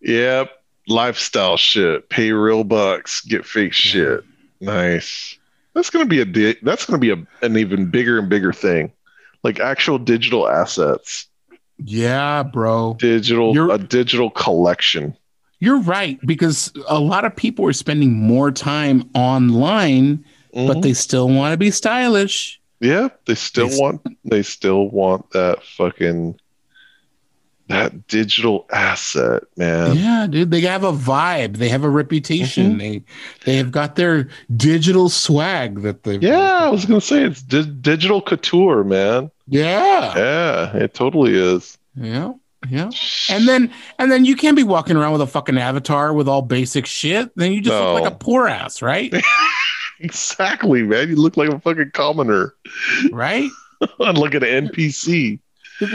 [0.03, 0.51] Yep,
[0.91, 2.09] lifestyle shit.
[2.11, 4.23] Pay real bucks, get fake shit.
[4.61, 5.39] Nice.
[5.75, 8.93] That's gonna be a di- that's gonna be a, an even bigger and bigger thing,
[9.45, 11.27] like actual digital assets,
[11.79, 12.97] Yeah, bro.
[12.99, 15.17] digital You're- a digital collection.
[15.61, 20.83] You're right, because a lot of people are spending more time online, but Mhm.
[20.83, 22.59] they still want to be stylish.
[22.81, 26.35] Yeah, they still They want they still want that fucking
[27.71, 29.97] that digital asset, man.
[29.97, 31.57] yeah, dude, they have a vibe.
[31.57, 32.73] They have a reputation.
[32.73, 32.79] Mm-hmm.
[32.79, 33.03] They
[33.45, 37.65] they have got their digital swag that they Yeah, I was gonna say it's di-
[37.81, 39.31] digital couture, man.
[39.47, 41.79] yeah, Yeah, it totally is.
[41.95, 42.33] yeah,
[42.69, 42.91] yeah.
[43.31, 46.43] And then and then you can't be walking around with a fucking avatar with all
[46.43, 47.31] basic shit.
[47.37, 49.13] Then you just look like a poor ass, right?
[50.01, 51.09] exactly, man.
[51.09, 52.55] You look like a fucking commoner.
[53.13, 53.49] right?
[53.99, 55.39] like an NPC.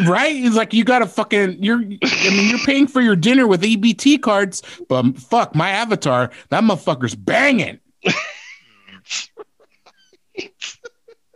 [0.06, 0.36] Right?
[0.36, 3.62] It's like you got to fucking you're I mean you're paying for your dinner with
[3.62, 7.80] EBT cards, but fuck my avatar, that motherfucker's banging.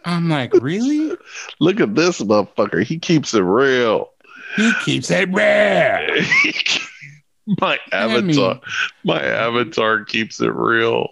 [0.05, 1.15] I'm like, really?
[1.59, 2.83] Look at this motherfucker.
[2.83, 4.09] He keeps it real.
[4.55, 6.07] He keeps it rare.
[7.61, 8.21] my I avatar,
[8.55, 8.61] mean-
[9.03, 11.09] my avatar keeps it real.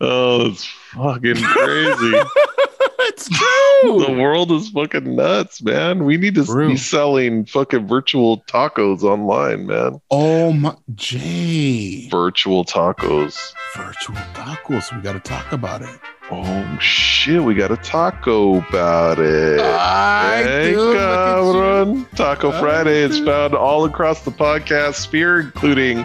[0.00, 0.64] Oh, it's
[0.94, 2.12] fucking crazy.
[3.08, 4.04] it's true.
[4.06, 6.04] The world is fucking nuts, man.
[6.04, 6.68] We need to True.
[6.70, 10.00] be selling fucking virtual tacos online, man.
[10.10, 12.08] oh my Jay.
[12.10, 13.52] Virtual tacos.
[13.76, 14.94] Virtual tacos.
[14.94, 16.00] We gotta talk about it.
[16.30, 19.60] Oh shit, we got a taco about it.
[19.60, 20.80] I Hey, do.
[20.80, 21.52] Look at you.
[21.52, 22.16] cabrón.
[22.16, 23.26] Taco I Friday is do.
[23.26, 26.04] found all across the podcast sphere, including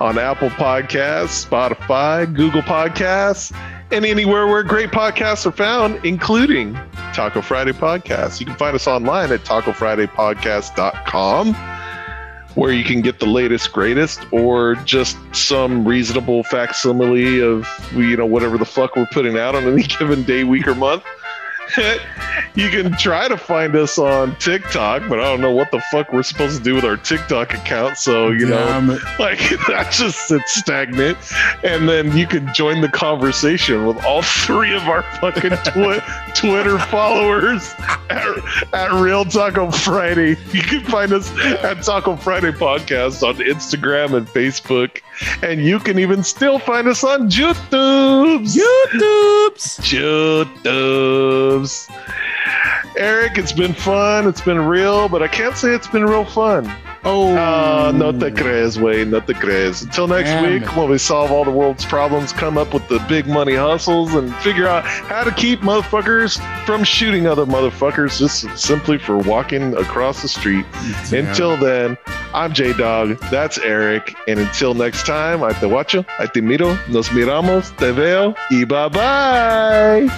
[0.00, 3.52] on Apple Podcasts, Spotify, Google Podcasts,
[3.94, 6.74] and anywhere where great podcasts are found, including
[7.14, 8.40] Taco Friday Podcast.
[8.40, 11.54] You can find us online at tacofridaypodcast.com,
[12.56, 18.26] where you can get the latest, greatest, or just some reasonable facsimile of you know
[18.26, 21.04] whatever the fuck we're putting out on any given day, week, or month.
[22.54, 26.12] you can try to find us on TikTok, but I don't know what the fuck
[26.12, 27.98] we're supposed to do with our TikTok account.
[27.98, 29.00] So, you know, it.
[29.18, 29.38] like
[29.68, 31.18] that just sits stagnant.
[31.62, 36.02] And then you can join the conversation with all three of our fucking twi-
[36.34, 37.74] Twitter followers
[38.10, 38.26] at,
[38.72, 40.36] at Real Taco Friday.
[40.52, 41.30] You can find us
[41.62, 45.00] at Taco Friday Podcast on Instagram and Facebook.
[45.42, 48.46] And you can even still find us on YouTube.
[48.46, 49.78] YouTube's.
[49.78, 51.53] YouTubes.
[52.96, 54.28] Eric, it's been fun.
[54.28, 56.72] It's been real, but I can't say it's been real fun.
[57.06, 57.36] Oh.
[57.36, 59.82] Uh, no te crees, way, no te crees.
[59.82, 60.74] Until next Damn week, it.
[60.76, 64.34] when we solve all the world's problems, come up with the big money hustles, and
[64.36, 70.22] figure out how to keep motherfuckers from shooting other motherfuckers just simply for walking across
[70.22, 70.64] the street.
[71.10, 71.26] Damn.
[71.26, 71.98] Until then,
[72.32, 73.18] I'm J Dog.
[73.30, 74.14] That's Eric.
[74.26, 78.64] And until next time, I te guacho, I te miro, nos miramos, te veo, y
[78.64, 80.08] bye bye.